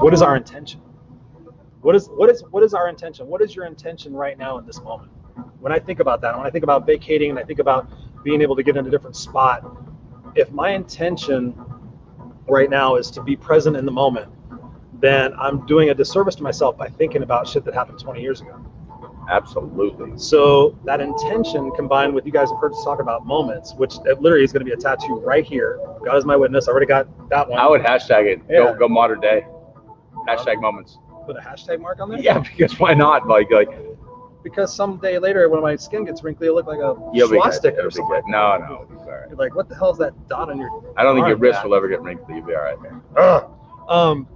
What 0.00 0.12
is 0.12 0.20
our 0.20 0.36
intention? 0.36 0.80
What 1.80 1.94
is 1.94 2.08
what 2.08 2.28
is 2.28 2.44
what 2.50 2.62
is 2.62 2.74
our 2.74 2.88
intention? 2.88 3.26
What 3.26 3.40
is 3.40 3.56
your 3.56 3.64
intention 3.64 4.14
right 4.14 4.36
now 4.36 4.58
in 4.58 4.66
this 4.66 4.80
moment? 4.82 5.10
When 5.60 5.72
I 5.72 5.78
think 5.78 6.00
about 6.00 6.20
that, 6.20 6.36
when 6.36 6.46
I 6.46 6.50
think 6.50 6.64
about 6.64 6.86
vacating, 6.86 7.30
and 7.30 7.38
I 7.38 7.44
think 7.44 7.60
about 7.60 7.88
being 8.22 8.42
able 8.42 8.56
to 8.56 8.62
get 8.62 8.76
in 8.76 8.86
a 8.86 8.90
different 8.90 9.16
spot, 9.16 9.64
if 10.34 10.50
my 10.52 10.70
intention 10.70 11.54
right 12.46 12.68
now 12.68 12.96
is 12.96 13.10
to 13.12 13.22
be 13.22 13.36
present 13.36 13.76
in 13.76 13.86
the 13.86 13.92
moment, 13.92 14.30
then 15.00 15.32
I'm 15.38 15.64
doing 15.66 15.88
a 15.88 15.94
disservice 15.94 16.34
to 16.36 16.42
myself 16.42 16.76
by 16.76 16.88
thinking 16.88 17.22
about 17.22 17.48
shit 17.48 17.64
that 17.64 17.74
happened 17.74 17.98
20 17.98 18.20
years 18.20 18.42
ago. 18.42 18.63
Absolutely. 19.30 20.18
So 20.18 20.76
that 20.84 21.00
intention 21.00 21.70
combined 21.72 22.14
with 22.14 22.26
you 22.26 22.32
guys 22.32 22.50
have 22.50 22.58
heard 22.58 22.72
us 22.72 22.84
talk 22.84 23.00
about 23.00 23.26
moments, 23.26 23.74
which 23.74 23.94
it 24.04 24.20
literally 24.20 24.44
is 24.44 24.52
going 24.52 24.64
to 24.64 24.66
be 24.66 24.72
a 24.72 24.76
tattoo 24.76 25.20
right 25.20 25.44
here. 25.44 25.80
God 26.04 26.16
is 26.16 26.24
my 26.24 26.36
witness. 26.36 26.68
I 26.68 26.72
already 26.72 26.86
got 26.86 27.08
that 27.30 27.48
one. 27.48 27.58
I 27.58 27.68
would 27.68 27.80
hashtag 27.80 28.26
it. 28.26 28.42
Yeah. 28.48 28.72
Go, 28.72 28.74
go 28.74 28.88
modern 28.88 29.20
day. 29.20 29.46
Hashtag 30.28 30.60
moments. 30.60 30.98
put 31.26 31.36
a 31.36 31.40
hashtag 31.40 31.80
mark 31.80 32.00
on 32.00 32.10
there. 32.10 32.20
Yeah, 32.20 32.38
because 32.56 32.78
why 32.78 32.94
not? 32.94 33.26
Like, 33.26 33.50
like 33.50 33.68
Because 34.42 34.74
someday 34.74 35.18
later, 35.18 35.48
when 35.48 35.62
my 35.62 35.76
skin 35.76 36.04
gets 36.04 36.22
wrinkly, 36.22 36.46
it'll 36.46 36.56
look 36.56 36.66
like 36.66 36.80
a 36.80 36.96
you'll 37.12 37.28
swastika 37.28 37.82
or 37.82 37.90
something. 37.90 38.22
No, 38.26 38.56
no, 38.58 38.64
it'll 38.64 38.86
be 38.86 38.94
all 38.96 39.10
right. 39.10 39.28
You're 39.28 39.38
like, 39.38 39.54
what 39.54 39.68
the 39.68 39.74
hell 39.74 39.90
is 39.90 39.98
that 39.98 40.12
dot 40.28 40.50
on 40.50 40.58
your? 40.58 40.94
I 40.96 41.02
don't 41.02 41.16
think 41.16 41.26
your 41.28 41.36
wrist 41.36 41.58
back. 41.58 41.64
will 41.64 41.74
ever 41.74 41.88
get 41.88 42.02
wrinkly. 42.02 42.36
You'll 42.36 42.46
be 42.46 42.54
all 42.54 42.62
right. 42.62 42.78
Ugh. 43.16 43.50
Um, 43.88 44.26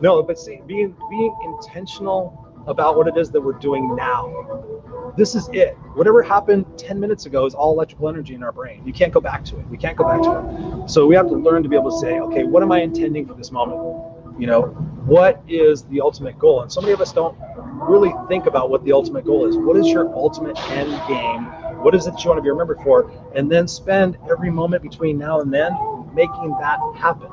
no, 0.00 0.22
but 0.22 0.38
see, 0.38 0.60
being 0.66 0.94
being 1.08 1.34
intentional 1.44 2.47
about 2.68 2.96
what 2.96 3.08
it 3.08 3.16
is 3.16 3.30
that 3.30 3.40
we're 3.40 3.54
doing 3.54 3.96
now. 3.96 5.12
This 5.16 5.34
is 5.34 5.48
it. 5.52 5.74
Whatever 5.94 6.22
happened 6.22 6.66
10 6.78 7.00
minutes 7.00 7.26
ago 7.26 7.46
is 7.46 7.54
all 7.54 7.72
electrical 7.72 8.08
energy 8.08 8.34
in 8.34 8.42
our 8.42 8.52
brain. 8.52 8.86
You 8.86 8.92
can't 8.92 9.12
go 9.12 9.20
back 9.20 9.44
to 9.46 9.58
it. 9.58 9.66
We 9.68 9.76
can't 9.76 9.96
go 9.96 10.04
back 10.04 10.22
to 10.22 10.84
it. 10.84 10.88
So 10.88 11.06
we 11.06 11.16
have 11.16 11.28
to 11.28 11.34
learn 11.34 11.62
to 11.62 11.68
be 11.68 11.76
able 11.76 11.90
to 11.90 11.98
say, 11.98 12.20
okay, 12.20 12.44
what 12.44 12.62
am 12.62 12.70
I 12.70 12.82
intending 12.82 13.26
for 13.26 13.34
this 13.34 13.50
moment? 13.50 13.80
You 14.38 14.46
know, 14.46 14.62
what 15.06 15.42
is 15.48 15.84
the 15.84 16.00
ultimate 16.00 16.38
goal? 16.38 16.62
And 16.62 16.70
so 16.70 16.80
many 16.80 16.92
of 16.92 17.00
us 17.00 17.12
don't 17.12 17.36
really 17.88 18.14
think 18.28 18.46
about 18.46 18.70
what 18.70 18.84
the 18.84 18.92
ultimate 18.92 19.24
goal 19.24 19.46
is. 19.46 19.56
What 19.56 19.76
is 19.76 19.88
your 19.88 20.14
ultimate 20.14 20.56
end 20.70 20.90
game? 21.08 21.44
What 21.82 21.94
is 21.94 22.06
it 22.06 22.12
that 22.12 22.22
you 22.22 22.28
want 22.28 22.38
to 22.38 22.42
be 22.42 22.50
remembered 22.50 22.78
for? 22.84 23.10
And 23.34 23.50
then 23.50 23.66
spend 23.66 24.18
every 24.30 24.50
moment 24.50 24.82
between 24.82 25.18
now 25.18 25.40
and 25.40 25.52
then 25.52 25.72
making 26.14 26.50
that 26.60 26.78
happen 26.96 27.30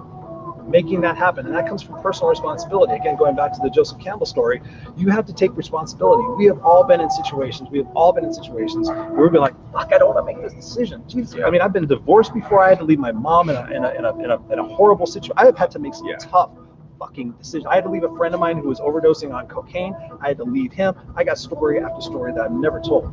making 0.67 1.01
that 1.01 1.17
happen. 1.17 1.45
And 1.45 1.55
that 1.55 1.67
comes 1.67 1.81
from 1.81 2.01
personal 2.01 2.29
responsibility. 2.29 2.93
Again, 2.93 3.15
going 3.15 3.35
back 3.35 3.53
to 3.53 3.59
the 3.61 3.69
Joseph 3.69 3.99
Campbell 3.99 4.25
story, 4.25 4.61
you 4.97 5.09
have 5.09 5.25
to 5.25 5.33
take 5.33 5.55
responsibility. 5.55 6.23
We 6.37 6.45
have 6.45 6.59
all 6.63 6.83
been 6.83 7.01
in 7.01 7.09
situations, 7.09 7.69
we 7.71 7.77
have 7.79 7.87
all 7.95 8.11
been 8.13 8.25
in 8.25 8.33
situations 8.33 8.89
where 8.89 9.21
we've 9.21 9.31
been 9.31 9.41
like, 9.41 9.55
fuck, 9.71 9.91
I 9.93 9.97
don't 9.97 10.13
want 10.13 10.25
to 10.27 10.33
make 10.33 10.41
this 10.43 10.53
decision. 10.53 11.03
Jesus. 11.07 11.39
I 11.45 11.49
mean, 11.49 11.61
I've 11.61 11.73
been 11.73 11.87
divorced 11.87 12.33
before. 12.33 12.63
I 12.63 12.69
had 12.69 12.79
to 12.79 12.85
leave 12.85 12.99
my 12.99 13.11
mom 13.11 13.49
in 13.49 13.55
a, 13.55 13.65
in 13.71 13.83
a, 13.83 13.89
in 13.93 14.05
a, 14.05 14.23
in 14.23 14.31
a, 14.31 14.51
in 14.53 14.59
a 14.59 14.63
horrible 14.63 15.05
situation. 15.05 15.33
I 15.37 15.45
have 15.45 15.57
had 15.57 15.71
to 15.71 15.79
make 15.79 15.93
some 15.93 16.07
Yeah. 16.07 16.17
tough 16.17 16.51
fucking 16.97 17.31
decisions. 17.31 17.65
I 17.65 17.75
had 17.75 17.83
to 17.83 17.89
leave 17.89 18.03
a 18.03 18.15
friend 18.15 18.33
of 18.33 18.39
mine 18.39 18.57
who 18.57 18.69
was 18.69 18.79
overdosing 18.79 19.33
on 19.33 19.47
cocaine. 19.47 19.93
I 20.21 20.29
had 20.29 20.37
to 20.37 20.45
leave 20.45 20.71
him. 20.71 20.95
I 21.15 21.23
got 21.25 21.37
story 21.37 21.79
after 21.79 22.01
story 22.01 22.31
that 22.33 22.41
I've 22.41 22.51
never 22.51 22.79
told. 22.79 23.05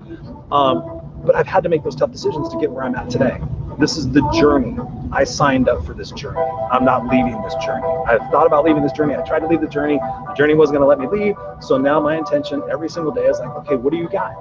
Um, 0.53 1.01
but 1.25 1.35
I've 1.35 1.47
had 1.47 1.62
to 1.65 1.69
make 1.69 1.83
those 1.83 1.97
tough 1.97 2.12
decisions 2.12 2.49
to 2.51 2.59
get 2.61 2.71
where 2.71 2.85
I'm 2.85 2.95
at 2.95 3.11
today. 3.11 3.41
This 3.78 3.96
is 3.96 4.11
the 4.11 4.20
journey. 4.30 4.76
I 5.12 5.24
signed 5.24 5.68
up 5.68 5.85
for 5.85 5.94
this 5.94 6.11
journey. 6.12 6.40
I'm 6.70 6.85
not 6.85 7.06
leaving 7.08 7.40
this 7.42 7.54
journey. 7.64 7.87
I 8.06 8.18
thought 8.30 8.46
about 8.46 8.64
leaving 8.64 8.82
this 8.82 8.92
journey. 8.92 9.14
I 9.14 9.22
tried 9.22 9.40
to 9.40 9.46
leave 9.46 9.61
the 9.61 9.66
journey. 9.66 9.98
The 9.98 10.35
journey 10.37 10.54
wasn't 10.54 10.78
going 10.78 10.82
to 10.82 10.88
let 10.88 10.98
me 10.98 11.18
leave. 11.18 11.37
So 11.61 11.78
now 11.78 12.00
my 12.00 12.16
intention 12.16 12.62
every 12.70 12.88
single 12.88 13.12
day 13.12 13.26
is 13.26 13.38
like, 13.38 13.50
okay, 13.50 13.76
what 13.76 13.90
do 13.90 13.96
you 13.96 14.08
got? 14.08 14.32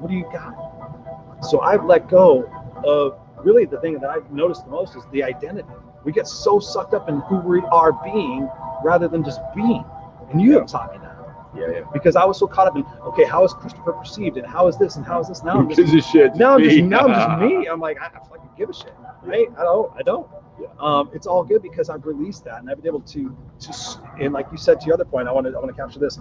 What 0.00 0.10
do 0.10 0.16
you 0.16 0.28
got? 0.32 1.44
So 1.44 1.60
I've 1.60 1.84
let 1.84 2.08
go 2.08 2.44
of 2.84 3.18
really 3.44 3.66
the 3.66 3.80
thing 3.80 3.98
that 4.00 4.10
I've 4.10 4.30
noticed 4.30 4.64
the 4.64 4.70
most 4.70 4.96
is 4.96 5.04
the 5.12 5.22
identity. 5.22 5.68
We 6.04 6.12
get 6.12 6.26
so 6.26 6.58
sucked 6.58 6.94
up 6.94 7.08
in 7.08 7.20
who 7.20 7.36
we 7.36 7.60
are 7.72 7.92
being 8.04 8.48
rather 8.82 9.08
than 9.08 9.24
just 9.24 9.40
being. 9.54 9.84
And 10.30 10.42
you 10.42 10.52
have 10.58 10.66
taught 10.66 10.92
me 10.92 10.98
that 10.98 11.05
Yeah, 11.56 11.70
yeah. 11.70 11.80
because 11.92 12.16
I 12.16 12.24
was 12.24 12.38
so 12.38 12.46
caught 12.46 12.66
up 12.66 12.76
in 12.76 12.84
okay, 13.02 13.24
how 13.24 13.44
is 13.44 13.52
Christopher 13.54 13.92
perceived, 13.92 14.36
and 14.36 14.46
how 14.46 14.68
is 14.68 14.76
this, 14.76 14.96
and 14.96 15.04
how 15.04 15.20
is 15.20 15.28
this? 15.28 15.42
Now 15.42 15.58
I'm 15.58 15.68
just 15.68 16.10
shit? 16.10 16.34
now 16.36 16.54
I'm 16.54 16.62
just 16.62 16.76
Me. 16.76 16.82
now 16.82 17.06
I'm 17.06 17.40
just 17.40 17.54
me. 17.54 17.66
I'm 17.66 17.80
like 17.80 18.00
I, 18.00 18.06
I 18.06 18.18
fucking 18.28 18.50
give 18.56 18.70
a 18.70 18.74
shit, 18.74 18.94
right? 19.22 19.48
I 19.56 19.62
don't. 19.62 19.92
I 19.96 20.02
don't. 20.02 20.28
Yeah. 20.60 20.68
Um, 20.80 21.10
it's 21.12 21.26
all 21.26 21.44
good 21.44 21.62
because 21.62 21.90
I've 21.90 22.06
released 22.06 22.44
that 22.44 22.60
and 22.60 22.70
I've 22.70 22.78
been 22.78 22.86
able 22.86 23.02
to 23.02 23.36
to 23.60 24.00
and 24.18 24.32
like 24.32 24.46
you 24.50 24.56
said 24.56 24.80
to 24.80 24.86
your 24.86 24.94
other 24.94 25.04
point, 25.04 25.28
I 25.28 25.32
want 25.32 25.46
to 25.46 25.52
I 25.52 25.58
want 25.58 25.68
to 25.68 25.80
capture 25.80 25.98
this 25.98 26.18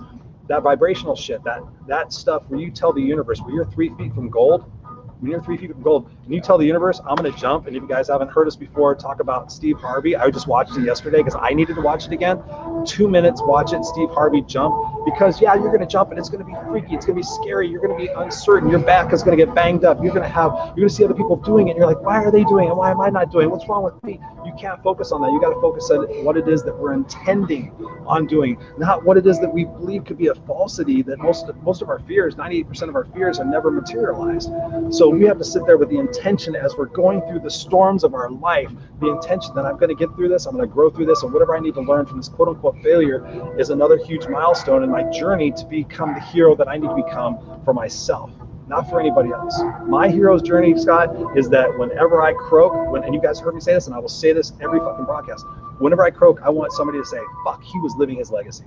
that 0.47 0.61
vibrational 0.61 1.15
shit 1.15 1.43
that 1.43 1.61
that 1.87 2.13
stuff 2.13 2.43
where 2.49 2.59
you 2.59 2.71
tell 2.71 2.93
the 2.93 3.01
universe 3.01 3.41
where 3.41 3.53
you're 3.53 3.65
three 3.65 3.89
feet 3.97 4.13
from 4.13 4.29
gold. 4.29 4.71
When 5.19 5.31
you're 5.31 5.41
three 5.41 5.57
feet 5.57 5.71
from 5.71 5.81
gold, 5.81 6.09
and 6.25 6.33
you 6.33 6.41
tell 6.41 6.57
the 6.57 6.65
universe, 6.65 6.99
I'm 7.07 7.15
going 7.15 7.31
to 7.31 7.39
jump. 7.39 7.67
And 7.67 7.75
if 7.75 7.81
you 7.81 7.87
guys 7.87 8.09
haven't 8.09 8.29
heard 8.29 8.47
us 8.47 8.55
before 8.55 8.95
talk 8.95 9.19
about 9.21 9.51
Steve 9.51 9.77
Harvey, 9.77 10.15
I 10.15 10.29
just 10.29 10.47
watched 10.47 10.75
it 10.77 10.83
yesterday 10.83 11.17
because 11.17 11.37
I 11.39 11.51
needed 11.53 11.75
to 11.75 11.81
watch 11.81 12.05
it 12.05 12.11
again. 12.11 12.41
Two 12.85 13.07
minutes, 13.07 13.41
watch 13.43 13.73
it, 13.73 13.83
Steve 13.85 14.09
Harvey 14.09 14.41
jump. 14.41 14.75
Because, 15.05 15.41
yeah, 15.41 15.55
you're 15.55 15.69
going 15.69 15.79
to 15.79 15.87
jump 15.87 16.09
and 16.09 16.19
it's 16.19 16.29
going 16.29 16.43
to 16.43 16.45
be 16.45 16.55
freaky. 16.67 16.95
It's 16.95 17.05
going 17.05 17.15
to 17.15 17.21
be 17.21 17.43
scary. 17.43 17.67
You're 17.67 17.81
going 17.81 17.97
to 17.97 18.05
be 18.05 18.11
uncertain. 18.11 18.69
Your 18.69 18.79
back 18.79 19.13
is 19.13 19.23
going 19.23 19.37
to 19.37 19.45
get 19.45 19.55
banged 19.55 19.85
up. 19.85 20.03
You're 20.03 20.13
going 20.13 20.23
to 20.23 20.29
have, 20.29 20.51
you're 20.51 20.75
going 20.75 20.89
to 20.89 20.93
see 20.93 21.05
other 21.05 21.13
people 21.13 21.37
doing 21.37 21.67
it. 21.67 21.71
And 21.71 21.79
you're 21.79 21.87
like, 21.87 22.01
why 22.01 22.23
are 22.23 22.31
they 22.31 22.43
doing 22.43 22.67
it? 22.67 22.75
Why 22.75 22.91
am 22.91 22.99
I 22.99 23.09
not 23.09 23.31
doing 23.31 23.45
it? 23.45 23.51
What's 23.51 23.67
wrong 23.69 23.83
with 23.83 24.01
me? 24.03 24.19
You 24.45 24.53
can't 24.59 24.81
focus 24.83 25.11
on 25.11 25.21
that. 25.21 25.31
You 25.31 25.39
got 25.39 25.53
to 25.53 25.61
focus 25.61 25.89
on 25.91 26.05
what 26.23 26.37
it 26.37 26.47
is 26.47 26.63
that 26.63 26.77
we're 26.77 26.93
intending 26.93 27.71
on 28.05 28.27
doing, 28.27 28.57
not 28.77 29.03
what 29.03 29.17
it 29.17 29.25
is 29.25 29.39
that 29.39 29.51
we 29.51 29.65
believe 29.65 30.05
could 30.05 30.17
be 30.17 30.27
a 30.27 30.35
falsity 30.35 31.01
that 31.03 31.19
most, 31.19 31.49
most 31.63 31.81
of 31.81 31.89
our 31.89 31.99
fears, 31.99 32.35
98% 32.35 32.89
of 32.89 32.95
our 32.95 33.05
fears, 33.05 33.39
are 33.39 33.45
never 33.45 33.71
materialized. 33.71 34.49
So 34.91 35.04
we 35.09 35.25
have 35.25 35.37
to 35.37 35.43
sit 35.43 35.65
there 35.65 35.77
with 35.77 35.89
the 35.89 35.97
intention 35.97 36.55
as 36.55 36.75
we're 36.77 36.85
going 36.85 37.21
through 37.21 37.39
the 37.39 37.49
storms 37.49 38.03
of 38.03 38.13
our 38.13 38.29
life, 38.29 38.71
the 38.99 39.09
intention 39.09 39.53
that 39.55 39.65
I'm 39.65 39.77
going 39.77 39.89
to 39.89 39.95
get 39.95 40.13
through 40.15 40.29
this, 40.29 40.45
I'm 40.45 40.55
going 40.55 40.67
to 40.67 40.73
grow 40.73 40.89
through 40.89 41.07
this, 41.07 41.23
and 41.23 41.33
whatever 41.33 41.55
I 41.55 41.59
need 41.59 41.73
to 41.75 41.81
learn 41.81 42.05
from 42.05 42.17
this 42.17 42.29
quote 42.29 42.47
unquote 42.47 42.81
failure 42.81 43.25
is 43.59 43.69
another 43.69 43.97
huge 43.97 44.27
milestone 44.27 44.83
in 44.83 44.89
my 44.89 45.03
journey 45.11 45.51
to 45.51 45.65
become 45.65 46.13
the 46.13 46.19
hero 46.19 46.55
that 46.55 46.67
I 46.67 46.77
need 46.77 46.87
to 46.87 46.95
become 46.95 47.61
for 47.65 47.73
myself. 47.73 48.31
Not 48.67 48.89
for 48.89 48.99
anybody 48.99 49.29
else. 49.29 49.61
My 49.85 50.09
hero's 50.09 50.41
journey, 50.41 50.77
Scott, 50.79 51.37
is 51.37 51.49
that 51.49 51.77
whenever 51.77 52.21
I 52.21 52.33
croak, 52.33 52.91
when 52.91 53.03
and 53.03 53.13
you 53.13 53.21
guys 53.21 53.39
heard 53.39 53.53
me 53.53 53.61
say 53.61 53.73
this, 53.73 53.85
and 53.85 53.95
I 53.95 53.99
will 53.99 54.09
say 54.09 54.33
this 54.33 54.53
every 54.59 54.79
fucking 54.79 55.05
broadcast. 55.05 55.45
Whenever 55.77 56.03
I 56.03 56.09
croak, 56.09 56.41
I 56.41 56.49
want 56.49 56.71
somebody 56.71 56.97
to 56.99 57.05
say, 57.05 57.19
"Fuck, 57.43 57.61
he 57.63 57.79
was 57.79 57.93
living 57.95 58.17
his 58.17 58.31
legacy." 58.31 58.65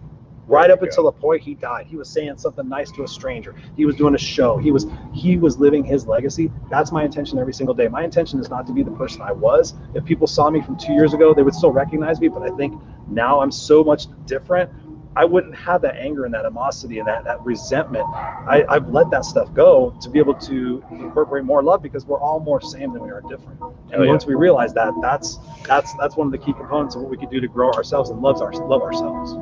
Right 0.49 0.71
up 0.71 0.83
until 0.83 1.05
the 1.05 1.13
point 1.13 1.43
he 1.43 1.55
died 1.55 1.87
he 1.87 1.97
was 1.97 2.09
saying 2.09 2.37
something 2.37 2.69
nice 2.69 2.91
to 2.91 3.05
a 3.05 3.09
stranger 3.09 3.55
he 3.77 3.85
was 3.85 3.95
doing 3.95 4.15
a 4.15 4.19
show 4.19 4.59
he 4.59 4.71
was 4.71 4.87
he 5.13 5.37
was 5.37 5.59
living 5.59 5.85
his 5.85 6.07
legacy 6.07 6.51
that's 6.71 6.91
my 6.91 7.05
intention 7.05 7.39
every 7.39 7.53
single 7.55 7.75
day 7.75 7.89
my 7.89 8.03
intention 8.03 8.41
is 8.41 8.49
not 8.49 8.67
to 8.67 8.73
be 8.73 8.83
the 8.83 8.91
person 8.93 9.23
i 9.23 9.33
was 9.33 9.75
if 9.95 10.05
people 10.05 10.27
saw 10.27 10.51
me 10.51 10.61
from 10.61 10.77
two 10.77 10.93
years 10.93 11.15
ago 11.15 11.35
they 11.35 11.43
would 11.43 11.55
still 11.55 11.73
recognize 11.73 12.21
me 12.21 12.29
but 12.29 12.43
i 12.43 12.57
think 12.57 12.81
now 13.09 13.41
i'm 13.41 13.53
so 13.53 13.85
much 13.85 14.07
different 14.27 14.71
I 15.17 15.25
wouldn't 15.25 15.57
have 15.57 15.83
that 15.83 15.97
anger 15.97 16.27
and 16.27 16.35
that 16.35 16.45
animosity 16.45 17.01
and 17.01 17.09
that, 17.09 17.25
that 17.25 17.45
resentment. 17.45 18.05
I, 18.07 18.65
I've 18.69 18.89
let 18.91 19.11
that 19.11 19.25
stuff 19.25 19.53
go 19.53 19.93
to 20.01 20.09
be 20.09 20.21
able 20.21 20.35
to 20.35 20.85
incorporate 20.93 21.43
more 21.45 21.61
love 21.61 21.83
because 21.83 22.07
we're 22.07 22.21
all 22.21 22.39
more 22.39 22.61
same 22.61 22.93
than 22.93 23.03
we 23.03 23.11
are 23.11 23.23
different. 23.23 23.61
And 23.91 23.95
Oh, 23.95 24.03
yeah. 24.05 24.11
once 24.11 24.27
we 24.27 24.37
realize 24.37 24.73
that, 24.75 24.95
that's 25.03 25.39
that's 25.67 25.93
that's 25.95 26.17
one 26.17 26.29
of 26.29 26.33
the 26.33 26.39
key 26.39 26.53
components 26.53 26.95
of 26.95 27.03
what 27.03 27.11
we 27.11 27.17
could 27.17 27.31
do 27.31 27.41
to 27.41 27.49
grow 27.49 27.73
ourselves 27.73 28.11
and 28.11 28.21
love 28.23 28.41
our 28.41 28.53
love 28.53 28.81
ourselves. 28.81 29.33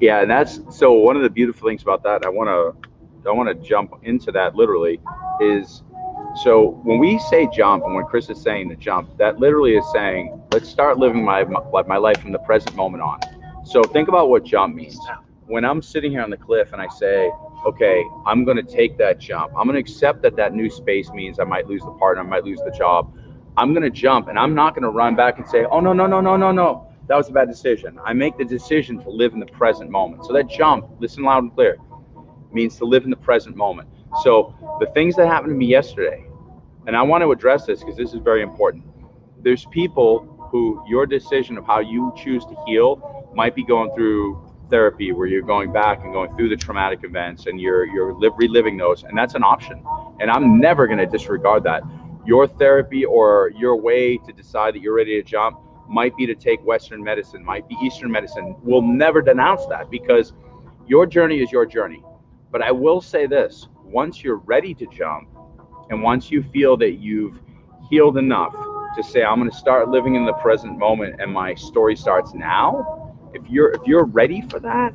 Yeah, 0.00 0.22
and 0.22 0.30
that's 0.30 0.60
so 0.70 0.92
one 0.92 1.16
of 1.16 1.22
the 1.22 1.30
beautiful 1.30 1.68
things 1.68 1.82
about 1.82 2.02
that. 2.04 2.24
I 2.24 2.28
want 2.28 2.48
to, 2.48 3.28
I 3.28 3.32
want 3.32 3.48
to 3.48 3.68
jump 3.68 3.94
into 4.02 4.32
that 4.32 4.54
literally, 4.54 5.00
is 5.40 5.82
so 6.44 6.80
when 6.84 6.98
we 6.98 7.18
say 7.18 7.48
jump 7.52 7.84
and 7.84 7.94
when 7.94 8.04
Chris 8.06 8.30
is 8.30 8.40
saying 8.40 8.68
to 8.70 8.76
jump, 8.76 9.16
that 9.18 9.40
literally 9.40 9.76
is 9.76 9.84
saying 9.92 10.42
let's 10.52 10.68
start 10.68 10.98
living 10.98 11.24
my 11.24 11.44
my, 11.44 11.82
my 11.88 11.96
life 11.96 12.20
from 12.20 12.32
the 12.32 12.38
present 12.40 12.76
moment 12.76 13.02
on. 13.02 13.20
So 13.64 13.82
think 13.82 14.08
about 14.08 14.30
what 14.30 14.44
jump 14.44 14.74
means. 14.74 14.98
When 15.46 15.64
I'm 15.64 15.82
sitting 15.82 16.12
here 16.12 16.22
on 16.22 16.30
the 16.30 16.36
cliff 16.36 16.72
and 16.72 16.80
I 16.80 16.88
say, 16.88 17.30
okay, 17.66 18.04
I'm 18.26 18.44
going 18.44 18.56
to 18.56 18.62
take 18.62 18.96
that 18.98 19.18
jump. 19.18 19.52
I'm 19.58 19.64
going 19.66 19.74
to 19.74 19.80
accept 19.80 20.22
that 20.22 20.36
that 20.36 20.54
new 20.54 20.70
space 20.70 21.10
means 21.10 21.40
I 21.40 21.44
might 21.44 21.66
lose 21.66 21.82
the 21.82 21.90
partner, 21.92 22.22
I 22.22 22.26
might 22.26 22.44
lose 22.44 22.60
the 22.64 22.70
job. 22.70 23.12
I'm 23.56 23.74
going 23.74 23.82
to 23.82 23.90
jump 23.90 24.28
and 24.28 24.38
I'm 24.38 24.54
not 24.54 24.74
going 24.74 24.84
to 24.84 24.90
run 24.90 25.16
back 25.16 25.38
and 25.38 25.48
say, 25.48 25.64
oh 25.70 25.80
no 25.80 25.92
no 25.92 26.06
no 26.06 26.20
no 26.20 26.36
no 26.36 26.52
no 26.52 26.89
that 27.10 27.16
was 27.16 27.28
a 27.28 27.32
bad 27.32 27.48
decision. 27.48 27.98
I 28.04 28.12
make 28.12 28.38
the 28.38 28.44
decision 28.44 29.02
to 29.02 29.10
live 29.10 29.32
in 29.32 29.40
the 29.40 29.46
present 29.46 29.90
moment. 29.90 30.24
So 30.24 30.32
that 30.32 30.48
jump, 30.48 30.86
listen 31.00 31.24
loud 31.24 31.42
and 31.42 31.52
clear, 31.52 31.76
means 32.52 32.76
to 32.76 32.84
live 32.84 33.02
in 33.02 33.10
the 33.10 33.16
present 33.16 33.56
moment. 33.56 33.88
So 34.22 34.54
the 34.78 34.86
things 34.94 35.16
that 35.16 35.26
happened 35.26 35.50
to 35.50 35.56
me 35.56 35.66
yesterday, 35.66 36.24
and 36.86 36.96
I 36.96 37.02
want 37.02 37.22
to 37.22 37.32
address 37.32 37.66
this 37.66 37.80
because 37.80 37.96
this 37.96 38.14
is 38.14 38.20
very 38.20 38.42
important. 38.42 38.84
There's 39.42 39.66
people 39.72 40.48
who 40.52 40.84
your 40.86 41.04
decision 41.04 41.58
of 41.58 41.66
how 41.66 41.80
you 41.80 42.12
choose 42.16 42.44
to 42.44 42.54
heal 42.64 43.28
might 43.34 43.56
be 43.56 43.64
going 43.64 43.92
through 43.96 44.48
therapy 44.70 45.10
where 45.10 45.26
you're 45.26 45.42
going 45.42 45.72
back 45.72 46.04
and 46.04 46.12
going 46.12 46.32
through 46.36 46.48
the 46.48 46.56
traumatic 46.56 47.00
events 47.02 47.46
and 47.46 47.60
you're 47.60 47.86
you're 47.86 48.12
reliving 48.14 48.76
those 48.76 49.02
and 49.02 49.18
that's 49.18 49.34
an 49.34 49.42
option 49.42 49.82
and 50.20 50.30
i'm 50.30 50.60
never 50.60 50.86
going 50.86 50.98
to 50.98 51.06
disregard 51.06 51.64
that 51.64 51.82
your 52.24 52.46
therapy 52.46 53.04
or 53.04 53.50
your 53.56 53.74
way 53.74 54.16
to 54.16 54.32
decide 54.32 54.74
that 54.74 54.80
you're 54.80 54.94
ready 54.94 55.20
to 55.20 55.28
jump 55.28 55.58
might 55.90 56.16
be 56.16 56.24
to 56.26 56.34
take 56.34 56.64
Western 56.64 57.02
medicine, 57.02 57.44
might 57.44 57.68
be 57.68 57.76
Eastern 57.82 58.10
medicine. 58.10 58.56
We'll 58.62 58.82
never 58.82 59.20
denounce 59.20 59.66
that 59.66 59.90
because 59.90 60.32
your 60.86 61.04
journey 61.04 61.42
is 61.42 61.50
your 61.50 61.66
journey. 61.66 62.02
But 62.50 62.62
I 62.62 62.70
will 62.70 63.00
say 63.00 63.26
this 63.26 63.68
once 63.84 64.22
you're 64.22 64.36
ready 64.36 64.72
to 64.74 64.86
jump, 64.86 65.28
and 65.90 66.02
once 66.02 66.30
you 66.30 66.42
feel 66.42 66.76
that 66.78 66.92
you've 66.92 67.40
healed 67.90 68.16
enough 68.16 68.54
to 68.96 69.02
say, 69.02 69.22
I'm 69.22 69.38
going 69.38 69.50
to 69.50 69.56
start 69.56 69.88
living 69.88 70.14
in 70.14 70.24
the 70.24 70.32
present 70.34 70.78
moment 70.78 71.20
and 71.20 71.32
my 71.32 71.54
story 71.54 71.96
starts 71.96 72.34
now, 72.34 73.16
if 73.34 73.42
you're 73.48 73.70
if 73.70 73.82
you're 73.86 74.04
ready 74.04 74.42
for 74.42 74.58
that, 74.60 74.94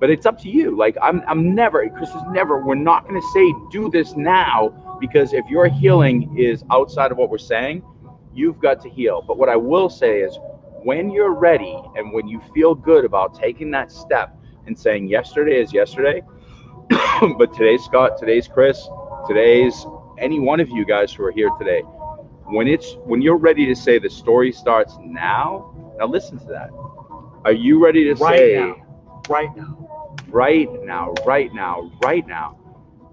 but 0.00 0.10
it's 0.10 0.26
up 0.26 0.38
to 0.42 0.48
you. 0.48 0.76
Like 0.76 0.96
I'm 1.02 1.22
I'm 1.26 1.54
never 1.54 1.88
Chris 1.90 2.10
is 2.10 2.22
never 2.30 2.64
we're 2.64 2.74
not 2.74 3.06
going 3.08 3.20
to 3.20 3.28
say 3.28 3.54
do 3.70 3.90
this 3.90 4.16
now 4.16 4.98
because 5.00 5.32
if 5.32 5.46
your 5.48 5.68
healing 5.68 6.36
is 6.38 6.64
outside 6.70 7.12
of 7.12 7.18
what 7.18 7.30
we're 7.30 7.38
saying, 7.38 7.82
you've 8.38 8.60
got 8.60 8.80
to 8.82 8.88
heal. 8.88 9.22
But 9.26 9.36
what 9.36 9.48
I 9.48 9.56
will 9.56 9.90
say 9.90 10.20
is 10.20 10.38
when 10.84 11.10
you're 11.10 11.34
ready 11.34 11.78
and 11.96 12.12
when 12.12 12.28
you 12.28 12.40
feel 12.54 12.74
good 12.74 13.04
about 13.04 13.34
taking 13.34 13.70
that 13.72 13.90
step 13.90 14.34
and 14.66 14.78
saying 14.78 15.08
yesterday 15.08 15.60
is 15.60 15.72
yesterday, 15.72 16.22
but 17.38 17.52
today's 17.52 17.84
Scott, 17.84 18.16
today's 18.18 18.46
Chris, 18.46 18.88
today's 19.26 19.84
any 20.18 20.40
one 20.40 20.60
of 20.60 20.68
you 20.70 20.84
guys 20.84 21.12
who 21.12 21.24
are 21.24 21.32
here 21.32 21.50
today, 21.58 21.80
when 22.50 22.66
it's 22.68 22.94
when 23.04 23.20
you're 23.20 23.36
ready 23.36 23.66
to 23.66 23.74
say 23.74 23.98
the 23.98 24.08
story 24.08 24.52
starts 24.52 24.96
now, 25.02 25.74
now 25.98 26.06
listen 26.06 26.38
to 26.38 26.46
that. 26.46 26.70
Are 27.44 27.52
you 27.52 27.82
ready 27.82 28.04
to 28.04 28.14
Right 28.14 28.38
say 28.38 28.54
now. 28.56 28.76
Right 29.28 29.56
now. 29.56 29.88
right 30.28 30.84
now, 30.84 31.14
right 31.26 31.52
now, 31.52 31.90
right 32.02 32.26
now? 32.26 32.58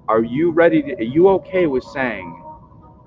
Are 0.08 0.24
you 0.24 0.52
ready 0.52 0.82
to, 0.84 0.94
are 0.96 1.02
you 1.02 1.30
okay 1.30 1.66
with 1.66 1.84
saying 1.84 2.44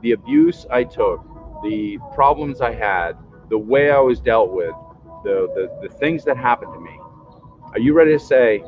the 0.03 0.13
abuse 0.13 0.67
I 0.71 0.85
took, 0.85 1.25
the 1.63 1.99
problems 2.15 2.61
I 2.61 2.73
had, 2.73 3.13
the 3.49 3.59
way 3.59 3.91
I 3.91 3.99
was 4.01 4.21
dealt 4.21 4.53
with, 4.53 4.75
the, 5.25 5.49
the, 5.55 5.89
the 5.89 5.95
things 5.95 6.25
that 6.25 6.37
happened 6.37 6.73
to 6.75 6.81
me? 6.81 6.99
Are 7.73 7.79
you 7.79 7.93
ready 7.93 8.13
to 8.13 8.19
say, 8.19 8.63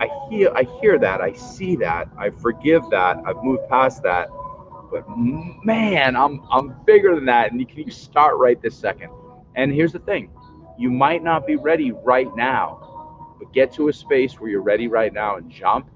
I 0.00 0.08
hear 0.28 0.52
I 0.54 0.64
hear 0.80 0.98
that, 0.98 1.20
I 1.20 1.32
see 1.32 1.74
that, 1.76 2.08
I 2.16 2.30
forgive 2.30 2.88
that, 2.90 3.16
I've 3.26 3.42
moved 3.42 3.68
past 3.68 4.02
that, 4.04 4.28
but 4.92 5.04
man, 5.64 6.14
I'm 6.14 6.40
I'm 6.50 6.76
bigger 6.86 7.14
than 7.14 7.24
that. 7.26 7.50
And 7.50 7.58
you 7.60 7.66
can 7.66 7.78
you 7.78 7.90
start 7.90 8.36
right 8.36 8.60
this 8.62 8.76
second. 8.76 9.10
And 9.56 9.72
here's 9.72 9.92
the 9.92 9.98
thing, 9.98 10.30
you 10.78 10.90
might 10.90 11.24
not 11.24 11.46
be 11.46 11.56
ready 11.56 11.90
right 11.90 12.28
now, 12.36 13.34
but 13.40 13.52
get 13.52 13.72
to 13.74 13.88
a 13.88 13.92
space 13.92 14.38
where 14.38 14.48
you're 14.50 14.62
ready 14.62 14.86
right 14.86 15.12
now 15.12 15.36
and 15.36 15.50
jump, 15.50 15.90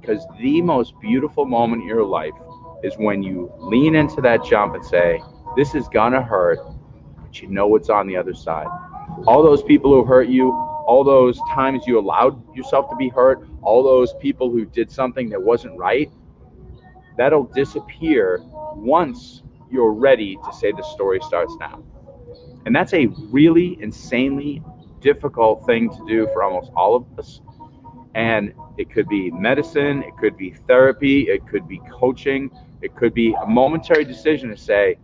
because 0.00 0.24
the 0.40 0.62
most 0.62 0.98
beautiful 1.00 1.44
moment 1.44 1.82
in 1.82 1.88
your 1.88 2.04
life 2.04 2.34
is 2.82 2.94
when 2.96 3.22
you 3.22 3.52
lean 3.58 3.94
into 3.94 4.20
that 4.20 4.44
jump 4.44 4.74
and 4.74 4.84
say, 4.84 5.22
This 5.56 5.74
is 5.74 5.88
gonna 5.88 6.22
hurt, 6.22 6.58
but 7.22 7.40
you 7.40 7.48
know 7.48 7.66
what's 7.66 7.90
on 7.90 8.06
the 8.06 8.16
other 8.16 8.34
side. 8.34 8.66
All 9.26 9.42
those 9.42 9.62
people 9.62 9.92
who 9.92 10.04
hurt 10.04 10.28
you, 10.28 10.50
all 10.86 11.04
those 11.04 11.38
times 11.54 11.84
you 11.86 11.98
allowed 11.98 12.56
yourself 12.56 12.90
to 12.90 12.96
be 12.96 13.08
hurt, 13.08 13.46
all 13.62 13.82
those 13.82 14.14
people 14.14 14.50
who 14.50 14.64
did 14.64 14.90
something 14.90 15.28
that 15.30 15.40
wasn't 15.40 15.78
right, 15.78 16.10
that'll 17.16 17.44
disappear 17.44 18.40
once 18.74 19.42
you're 19.70 19.92
ready 19.92 20.36
to 20.44 20.52
say 20.52 20.72
the 20.72 20.82
story 20.82 21.20
starts 21.22 21.54
now. 21.60 21.82
And 22.66 22.74
that's 22.74 22.92
a 22.94 23.06
really 23.30 23.78
insanely 23.80 24.62
difficult 25.00 25.66
thing 25.66 25.90
to 25.90 26.04
do 26.06 26.28
for 26.32 26.42
almost 26.42 26.70
all 26.76 26.94
of 26.94 27.06
us. 27.18 27.40
And 28.14 28.52
it 28.76 28.90
could 28.90 29.08
be 29.08 29.30
medicine, 29.30 30.02
it 30.02 30.16
could 30.18 30.36
be 30.36 30.54
therapy, 30.66 31.22
it 31.28 31.46
could 31.46 31.66
be 31.66 31.80
coaching, 31.90 32.50
it 32.82 32.94
could 32.96 33.14
be 33.14 33.34
a 33.34 33.46
momentary 33.46 34.04
decision 34.04 34.50
to 34.50 34.56
say, 34.56 34.98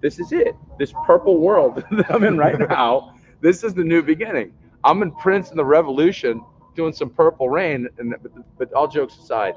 this 0.00 0.18
is 0.18 0.32
it. 0.32 0.54
This 0.78 0.92
purple 1.06 1.38
world 1.38 1.84
that 1.90 2.10
I'm 2.10 2.24
in 2.24 2.36
right 2.38 2.58
now, 2.70 3.14
this 3.40 3.62
is 3.62 3.74
the 3.74 3.84
new 3.84 4.02
beginning. 4.02 4.52
I'm 4.84 5.02
in 5.02 5.12
Prince 5.12 5.50
and 5.50 5.58
the 5.58 5.64
Revolution 5.64 6.42
doing 6.74 6.92
some 6.92 7.10
purple 7.10 7.50
rain. 7.50 7.88
And 7.98 8.14
but, 8.22 8.32
but 8.58 8.72
all 8.72 8.88
jokes 8.88 9.18
aside, 9.18 9.54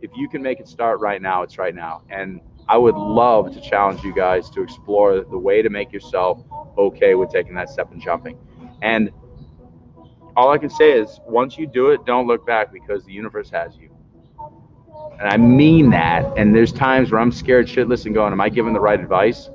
if 0.00 0.10
you 0.16 0.28
can 0.28 0.42
make 0.42 0.60
it 0.60 0.68
start 0.68 1.00
right 1.00 1.20
now, 1.20 1.42
it's 1.42 1.58
right 1.58 1.74
now. 1.74 2.02
And 2.10 2.40
I 2.68 2.78
would 2.78 2.94
love 2.94 3.52
to 3.54 3.60
challenge 3.60 4.02
you 4.02 4.14
guys 4.14 4.48
to 4.50 4.62
explore 4.62 5.20
the 5.20 5.38
way 5.38 5.62
to 5.62 5.68
make 5.68 5.92
yourself 5.92 6.38
okay 6.78 7.14
with 7.14 7.30
taking 7.30 7.54
that 7.54 7.68
step 7.68 7.92
and 7.92 8.00
jumping. 8.00 8.38
And 8.82 9.10
all 10.36 10.50
I 10.50 10.58
can 10.58 10.70
say 10.70 10.92
is 10.92 11.20
once 11.26 11.58
you 11.58 11.66
do 11.66 11.90
it, 11.90 12.04
don't 12.06 12.26
look 12.26 12.46
back 12.46 12.72
because 12.72 13.04
the 13.04 13.12
universe 13.12 13.50
has 13.50 13.76
you. 13.76 13.91
And 15.20 15.28
I 15.28 15.36
mean 15.36 15.90
that. 15.90 16.24
And 16.36 16.54
there's 16.54 16.72
times 16.72 17.12
where 17.12 17.20
I'm 17.20 17.32
scared 17.32 17.66
shitless 17.66 18.06
and 18.06 18.14
going, 18.14 18.32
Am 18.32 18.40
I 18.40 18.48
giving 18.48 18.72
the 18.72 18.80
right 18.80 18.98
advice? 19.00 19.50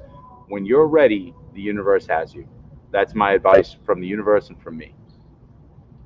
When 0.47 0.65
you're 0.65 0.87
ready, 0.87 1.33
the 1.53 1.61
universe 1.61 2.07
has 2.07 2.33
you. 2.33 2.47
That's 2.91 3.13
my 3.15 3.33
advice 3.33 3.75
from 3.85 3.99
the 3.99 4.07
universe 4.07 4.49
and 4.49 4.61
from 4.61 4.77
me. 4.77 4.95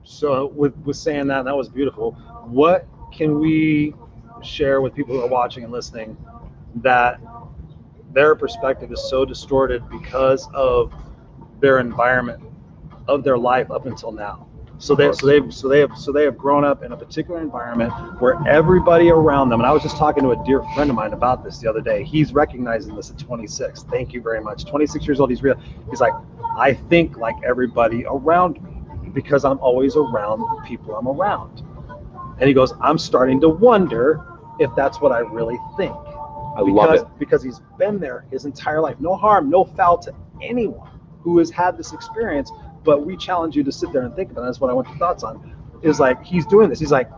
So 0.04 0.48
with 0.48 0.76
with 0.80 0.98
saying 0.98 1.28
that, 1.28 1.46
that 1.46 1.56
was 1.56 1.70
beautiful. 1.70 2.14
What 2.46 2.88
can 3.12 3.40
we 3.40 3.96
share 4.42 4.82
with 4.82 4.94
people 4.96 5.16
who 5.16 5.22
are 5.22 5.28
watching 5.30 5.64
and 5.64 5.72
listening 5.72 6.18
that 6.76 7.20
their 8.14 8.36
perspective 8.36 8.92
is 8.92 9.10
so 9.10 9.26
distorted 9.26 9.88
because 9.90 10.50
of 10.54 10.94
their 11.60 11.80
environment 11.80 12.42
of 13.08 13.24
their 13.24 13.38
life 13.38 13.70
up 13.72 13.86
until 13.86 14.12
now? 14.12 14.48
So 14.82 14.96
they 14.96 15.12
so 15.14 15.28
they 15.28 15.52
so 15.52 15.68
they 15.70 15.80
have 15.80 15.96
so 15.96 16.12
they 16.12 16.24
have 16.24 16.36
grown 16.36 16.66
up 16.66 16.82
in 16.82 16.92
a 16.92 16.98
particular 16.98 17.40
environment 17.40 17.94
where 18.20 18.36
everybody 18.48 19.12
around 19.12 19.50
them. 19.50 19.60
And 19.60 19.68
I 19.68 19.72
was 19.72 19.84
just 19.84 19.96
talking 19.96 20.24
to 20.24 20.32
a 20.32 20.44
dear 20.44 20.64
friend 20.74 20.90
of 20.90 20.96
mine 20.96 21.14
about 21.14 21.44
this 21.44 21.60
the 21.60 21.70
other 21.70 21.82
day. 21.82 22.04
He's 22.04 22.34
recognizing 22.34 22.96
this 22.96 23.12
at 23.12 23.20
26. 23.20 23.84
Thank 23.84 24.12
you 24.12 24.22
very 24.24 24.42
much. 24.42 24.66
26 24.66 25.06
years 25.06 25.20
old. 25.20 25.30
He's 25.30 25.44
real. 25.44 25.56
He's 25.92 26.02
like, 26.02 26.14
I 26.58 26.74
think 26.74 27.18
like 27.18 27.36
everybody 27.46 28.06
around 28.08 28.62
me 28.64 29.10
because 29.10 29.46
I'm 29.46 29.60
always 29.60 29.96
around 29.96 30.40
the 30.40 30.64
people 30.66 30.96
I'm 30.96 31.08
around. 31.08 31.62
And 32.40 32.48
he 32.48 32.54
goes, 32.56 32.74
I'm 32.82 32.98
starting 32.98 33.40
to 33.42 33.50
wonder 33.50 34.26
if 34.60 34.72
that's 34.76 35.00
what 35.00 35.12
I 35.12 35.20
really 35.20 35.60
think. 35.78 35.94
I 35.94 36.64
because, 36.66 36.74
love 36.74 36.94
it. 36.96 37.06
Because 37.20 37.44
he's 37.44 37.62
been 37.78 38.00
there 38.00 38.26
his 38.32 38.46
entire 38.46 38.82
life. 38.82 38.96
No 39.00 39.16
harm, 39.16 39.52
no 39.52 39.64
foul 39.64 40.00
to 40.00 40.14
anyone 40.42 40.90
who 41.22 41.38
has 41.38 41.52
had 41.52 41.78
this 41.78 41.94
experience. 41.94 42.52
But 42.84 43.06
we 43.06 43.16
challenge 43.18 43.56
you 43.56 43.64
to 43.64 43.72
sit 43.72 43.92
there 43.94 44.02
and 44.02 44.16
think 44.16 44.32
about 44.32 44.44
it. 44.44 44.46
That's 44.46 44.60
what 44.60 44.70
I 44.70 44.74
want 44.74 44.88
your 44.90 44.98
thoughts 44.98 45.24
on. 45.24 45.56
Is 45.84 46.00
like 46.00 46.24
he's 46.24 46.46
doing 46.46 46.70
this. 46.70 46.80
He's 46.80 46.92
like, 46.92 47.10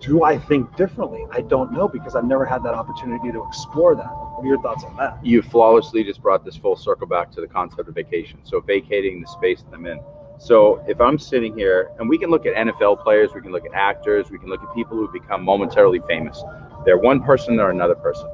do 0.00 0.24
I 0.24 0.38
think 0.38 0.74
differently? 0.76 1.26
I 1.30 1.42
don't 1.42 1.72
know 1.72 1.86
because 1.86 2.16
I've 2.16 2.24
never 2.24 2.44
had 2.44 2.62
that 2.64 2.74
opportunity 2.74 3.30
to 3.32 3.44
explore 3.46 3.94
that. 3.94 4.08
What 4.08 4.44
are 4.44 4.46
your 4.46 4.60
thoughts 4.62 4.82
on 4.84 4.96
that? 4.96 5.24
You 5.24 5.42
flawlessly 5.42 6.02
just 6.04 6.22
brought 6.22 6.44
this 6.44 6.56
full 6.56 6.76
circle 6.76 7.06
back 7.06 7.30
to 7.32 7.40
the 7.40 7.46
concept 7.46 7.88
of 7.88 7.94
vacation. 7.94 8.40
So 8.44 8.60
vacating 8.60 9.20
the 9.20 9.26
space 9.26 9.62
that 9.62 9.74
I'm 9.74 9.86
in. 9.86 10.00
So 10.38 10.82
if 10.88 11.00
I'm 11.02 11.18
sitting 11.18 11.54
here, 11.54 11.90
and 11.98 12.08
we 12.08 12.16
can 12.16 12.30
look 12.30 12.46
at 12.46 12.54
NFL 12.54 13.02
players, 13.02 13.30
we 13.34 13.42
can 13.42 13.52
look 13.52 13.66
at 13.66 13.74
actors, 13.74 14.30
we 14.30 14.38
can 14.38 14.48
look 14.48 14.62
at 14.62 14.74
people 14.74 14.96
who 14.96 15.06
become 15.12 15.44
momentarily 15.44 16.00
famous. 16.08 16.42
They're 16.86 16.96
one 16.96 17.22
person 17.22 17.60
or 17.60 17.68
another 17.68 17.94
person. 17.94 18.26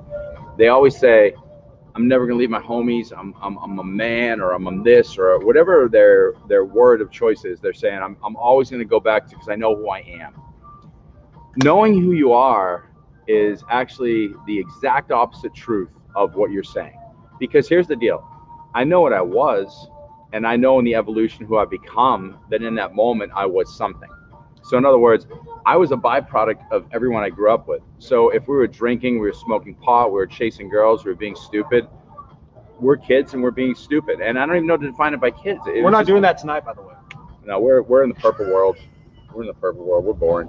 They 0.56 0.68
always 0.68 0.96
say, 0.96 1.34
I'm 1.96 2.08
never 2.08 2.26
gonna 2.26 2.38
leave 2.38 2.50
my 2.50 2.60
homies. 2.60 3.10
I'm, 3.18 3.34
I'm, 3.42 3.56
I'm 3.58 3.78
a 3.78 3.84
man, 3.84 4.42
or 4.42 4.52
I'm, 4.52 4.68
I'm 4.68 4.82
this, 4.84 5.16
or 5.18 5.40
whatever 5.40 5.88
their 5.90 6.34
their 6.46 6.66
word 6.66 7.00
of 7.00 7.10
choice 7.10 7.46
is. 7.46 7.58
They're 7.60 7.72
saying 7.72 8.00
I'm, 8.02 8.18
I'm 8.22 8.36
always 8.36 8.70
gonna 8.70 8.84
go 8.84 9.00
back 9.00 9.26
to 9.28 9.30
because 9.30 9.48
I 9.48 9.56
know 9.56 9.74
who 9.74 9.88
I 9.88 10.00
am. 10.00 10.34
Knowing 11.56 12.02
who 12.02 12.12
you 12.12 12.32
are 12.32 12.90
is 13.28 13.64
actually 13.70 14.34
the 14.46 14.58
exact 14.58 15.10
opposite 15.10 15.54
truth 15.54 15.90
of 16.14 16.34
what 16.36 16.50
you're 16.52 16.62
saying. 16.62 16.98
Because 17.40 17.66
here's 17.68 17.86
the 17.86 17.96
deal: 17.96 18.22
I 18.74 18.84
know 18.84 19.00
what 19.00 19.14
I 19.14 19.22
was, 19.22 19.88
and 20.34 20.46
I 20.46 20.56
know 20.56 20.78
in 20.78 20.84
the 20.84 20.94
evolution 20.94 21.46
who 21.46 21.56
I've 21.58 21.70
become. 21.70 22.38
That 22.50 22.62
in 22.62 22.74
that 22.76 22.94
moment 22.94 23.32
I 23.34 23.46
was 23.46 23.74
something. 23.74 24.10
So 24.66 24.76
in 24.76 24.84
other 24.84 24.98
words, 24.98 25.26
I 25.64 25.76
was 25.76 25.92
a 25.92 25.96
byproduct 25.96 26.70
of 26.72 26.86
everyone 26.92 27.22
I 27.22 27.30
grew 27.30 27.52
up 27.52 27.68
with. 27.68 27.82
So 27.98 28.30
if 28.30 28.48
we 28.48 28.56
were 28.56 28.66
drinking, 28.66 29.14
we 29.20 29.26
were 29.28 29.32
smoking 29.32 29.74
pot, 29.76 30.08
we 30.08 30.14
were 30.14 30.26
chasing 30.26 30.68
girls, 30.68 31.04
we 31.04 31.12
were 31.12 31.16
being 31.16 31.36
stupid. 31.36 31.86
We're 32.80 32.96
kids 32.96 33.32
and 33.34 33.42
we're 33.42 33.52
being 33.52 33.74
stupid. 33.74 34.20
And 34.20 34.38
I 34.38 34.44
don't 34.44 34.56
even 34.56 34.66
know 34.66 34.76
to 34.76 34.86
define 34.90 35.14
it 35.14 35.20
by 35.20 35.30
kids. 35.30 35.60
It 35.66 35.82
We're 35.82 35.90
not 35.90 36.00
just- 36.00 36.08
doing 36.08 36.22
that 36.22 36.38
tonight, 36.38 36.64
by 36.64 36.74
the 36.74 36.82
way. 36.82 36.94
No, 37.44 37.60
we're 37.60 37.80
we're 37.82 38.02
in 38.02 38.08
the 38.08 38.16
purple 38.16 38.46
world. 38.46 38.76
We're 39.32 39.42
in 39.42 39.46
the 39.46 39.54
purple 39.54 39.84
world. 39.84 40.04
We're 40.04 40.14
boring. 40.14 40.48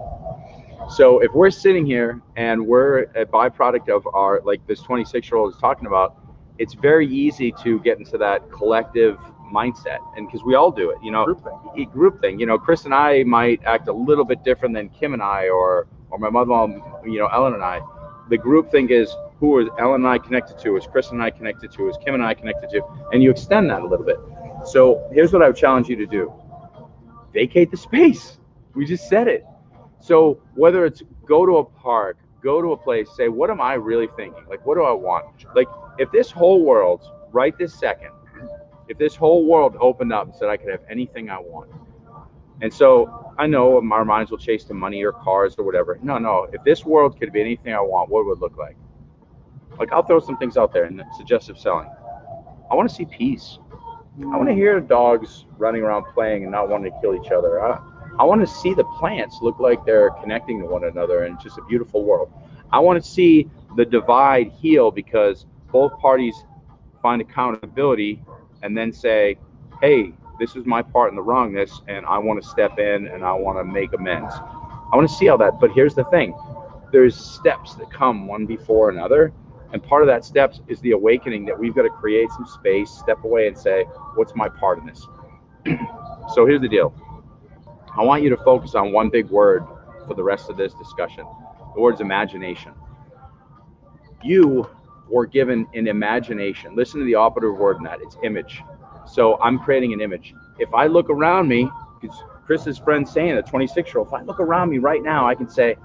So 0.89 1.19
if 1.19 1.31
we're 1.33 1.51
sitting 1.51 1.85
here 1.85 2.21
and 2.35 2.65
we're 2.65 3.03
a 3.15 3.25
byproduct 3.25 3.87
of 3.89 4.07
our 4.13 4.41
like 4.45 4.65
this 4.67 4.81
26 4.81 5.29
year 5.29 5.37
old 5.37 5.53
is 5.53 5.59
talking 5.59 5.85
about, 5.85 6.17
it's 6.57 6.73
very 6.73 7.07
easy 7.07 7.51
to 7.63 7.79
get 7.81 7.99
into 7.99 8.17
that 8.17 8.49
collective 8.51 9.19
mindset, 9.53 9.99
and 10.15 10.27
because 10.27 10.43
we 10.43 10.55
all 10.55 10.71
do 10.71 10.89
it, 10.91 10.97
you 11.03 11.11
know, 11.11 11.25
Group 11.25 11.43
thing. 11.43 11.89
group 11.91 12.21
thing. 12.21 12.39
You 12.39 12.45
know, 12.45 12.57
Chris 12.57 12.85
and 12.85 12.93
I 12.93 13.23
might 13.23 13.61
act 13.65 13.87
a 13.87 13.93
little 13.93 14.25
bit 14.25 14.43
different 14.43 14.73
than 14.75 14.89
Kim 14.89 15.13
and 15.13 15.21
I, 15.21 15.49
or 15.49 15.87
or 16.09 16.17
my 16.19 16.29
mother-in-law, 16.29 17.01
you 17.05 17.19
know, 17.19 17.27
Ellen 17.27 17.53
and 17.53 17.63
I. 17.63 17.81
The 18.29 18.37
group 18.37 18.71
thing 18.71 18.89
is 18.89 19.13
who 19.39 19.59
is 19.59 19.67
Ellen 19.79 20.01
and 20.01 20.07
I 20.07 20.17
connected 20.17 20.57
to, 20.59 20.77
is 20.77 20.87
Chris 20.87 21.11
and 21.11 21.21
I 21.21 21.29
connected 21.29 21.71
to, 21.73 21.89
is 21.89 21.97
Kim 22.03 22.13
and 22.13 22.23
I 22.23 22.33
connected 22.33 22.69
to, 22.71 22.81
and 23.11 23.21
you 23.21 23.31
extend 23.31 23.69
that 23.69 23.81
a 23.81 23.87
little 23.87 24.05
bit. 24.05 24.17
So 24.65 25.09
here's 25.13 25.31
what 25.33 25.41
I 25.41 25.47
would 25.47 25.55
challenge 25.57 25.87
you 25.87 25.95
to 25.97 26.05
do: 26.05 26.33
vacate 27.33 27.71
the 27.71 27.77
space. 27.77 28.37
We 28.75 28.85
just 28.85 29.07
said 29.09 29.27
it. 29.27 29.45
So 29.99 30.39
whether 30.55 30.85
it's 30.85 31.01
go 31.25 31.45
to 31.45 31.57
a 31.57 31.65
park, 31.65 32.17
go 32.43 32.61
to 32.61 32.71
a 32.73 32.77
place, 32.77 33.09
say, 33.15 33.29
what 33.29 33.49
am 33.49 33.59
I 33.59 33.73
really 33.73 34.07
thinking? 34.15 34.45
Like, 34.49 34.65
what 34.65 34.75
do 34.75 34.83
I 34.83 34.91
want? 34.91 35.25
Like, 35.55 35.67
if 35.97 36.11
this 36.11 36.31
whole 36.31 36.63
world, 36.63 37.11
right 37.31 37.57
this 37.57 37.73
second, 37.73 38.11
if 38.87 38.97
this 38.97 39.15
whole 39.15 39.45
world 39.45 39.77
opened 39.79 40.13
up 40.13 40.27
and 40.27 40.35
said 40.35 40.49
I 40.49 40.57
could 40.57 40.69
have 40.69 40.81
anything 40.89 41.29
I 41.29 41.39
want, 41.39 41.69
and 42.61 42.73
so 42.73 43.33
I 43.37 43.45
know 43.45 43.77
our 43.91 44.05
minds 44.05 44.31
will 44.31 44.37
chase 44.37 44.63
the 44.63 44.73
money 44.73 45.03
or 45.03 45.11
cars 45.11 45.55
or 45.57 45.63
whatever. 45.63 45.99
No, 46.01 46.17
no. 46.17 46.47
If 46.51 46.63
this 46.63 46.85
world 46.85 47.19
could 47.19 47.31
be 47.31 47.41
anything 47.41 47.73
I 47.73 47.81
want, 47.81 48.09
what 48.09 48.25
would 48.25 48.37
it 48.37 48.41
look 48.41 48.57
like? 48.57 48.75
Like, 49.77 49.91
I'll 49.91 50.03
throw 50.03 50.19
some 50.19 50.37
things 50.37 50.57
out 50.57 50.73
there 50.73 50.85
in 50.85 51.03
suggestive 51.15 51.59
selling. 51.59 51.89
I 52.71 52.75
want 52.75 52.89
to 52.89 52.95
see 52.95 53.05
peace. 53.05 53.59
I 54.19 54.35
want 54.35 54.49
to 54.49 54.55
hear 54.55 54.79
dogs 54.79 55.45
running 55.59 55.83
around 55.83 56.05
playing 56.13 56.43
and 56.43 56.51
not 56.51 56.67
wanting 56.69 56.91
to 56.91 56.99
kill 56.99 57.13
each 57.13 57.31
other. 57.31 57.63
I, 57.63 57.79
I 58.17 58.23
want 58.23 58.41
to 58.41 58.47
see 58.47 58.73
the 58.73 58.83
plants 58.97 59.39
look 59.43 59.59
like 59.59 59.85
they're 59.85 60.09
connecting 60.21 60.59
to 60.61 60.65
one 60.65 60.85
another 60.85 61.25
and 61.25 61.35
it's 61.35 61.43
just 61.43 61.59
a 61.59 61.63
beautiful 61.65 62.03
world. 62.03 62.31
I 62.71 62.79
want 62.79 63.01
to 63.01 63.07
see 63.07 63.47
the 63.75 63.85
divide 63.85 64.51
heal 64.51 64.89
because 64.89 65.45
both 65.71 65.97
parties 65.99 66.35
find 67.03 67.21
accountability 67.21 68.23
and 68.63 68.77
then 68.77 68.91
say, 68.91 69.37
hey, 69.81 70.13
this 70.39 70.55
is 70.55 70.65
my 70.65 70.81
part 70.81 71.09
in 71.09 71.15
the 71.15 71.21
wrongness 71.21 71.81
and 71.87 72.05
I 72.05 72.17
want 72.17 72.41
to 72.41 72.47
step 72.47 72.79
in 72.79 73.07
and 73.07 73.23
I 73.23 73.33
want 73.33 73.57
to 73.57 73.63
make 73.63 73.93
amends. 73.93 74.33
I 74.35 74.95
want 74.95 75.09
to 75.09 75.15
see 75.15 75.29
all 75.29 75.37
that. 75.39 75.59
But 75.59 75.71
here's 75.71 75.95
the 75.95 76.05
thing 76.05 76.35
there's 76.91 77.15
steps 77.15 77.75
that 77.75 77.91
come 77.91 78.27
one 78.27 78.45
before 78.45 78.89
another. 78.89 79.33
And 79.73 79.83
part 79.83 80.01
of 80.01 80.07
that 80.07 80.23
steps 80.23 80.61
is 80.67 80.79
the 80.79 80.91
awakening 80.91 81.43
that 81.45 81.59
we've 81.59 81.75
got 81.75 81.81
to 81.81 81.89
create 81.89 82.29
some 82.31 82.45
space, 82.45 82.89
step 82.89 83.23
away, 83.25 83.47
and 83.47 83.57
say, 83.57 83.83
what's 84.15 84.33
my 84.33 84.47
part 84.47 84.79
in 84.79 84.85
this? 84.85 85.05
so 86.33 86.45
here's 86.45 86.61
the 86.61 86.69
deal. 86.69 86.93
I 87.97 88.03
want 88.03 88.23
you 88.23 88.29
to 88.29 88.37
focus 88.37 88.75
on 88.75 88.93
one 88.93 89.09
big 89.09 89.29
word 89.29 89.65
for 90.07 90.13
the 90.13 90.23
rest 90.23 90.49
of 90.49 90.55
this 90.55 90.73
discussion. 90.75 91.25
The 91.75 91.81
word's 91.81 91.99
imagination. 91.99 92.71
You 94.23 94.69
were 95.09 95.25
given 95.25 95.67
an 95.73 95.87
imagination. 95.87 96.75
Listen 96.75 96.99
to 96.99 97.05
the 97.05 97.15
operative 97.15 97.57
word 97.57 97.77
in 97.77 97.83
that. 97.83 97.99
It's 98.01 98.17
image. 98.23 98.63
So 99.05 99.39
I'm 99.41 99.59
creating 99.59 99.93
an 99.93 100.01
image. 100.01 100.33
If 100.59 100.73
I 100.73 100.87
look 100.87 101.09
around 101.09 101.47
me, 101.47 101.69
because 102.01 102.17
Chris's 102.45 102.77
friend 102.77 103.07
saying, 103.07 103.31
a 103.31 103.41
26 103.41 103.89
year 103.89 103.99
old, 103.99 104.07
if 104.07 104.13
I 104.13 104.21
look 104.21 104.39
around 104.39 104.69
me 104.69 104.79
right 104.79 105.01
now, 105.01 105.27
I 105.27 105.35
can 105.35 105.49
say, 105.49 105.75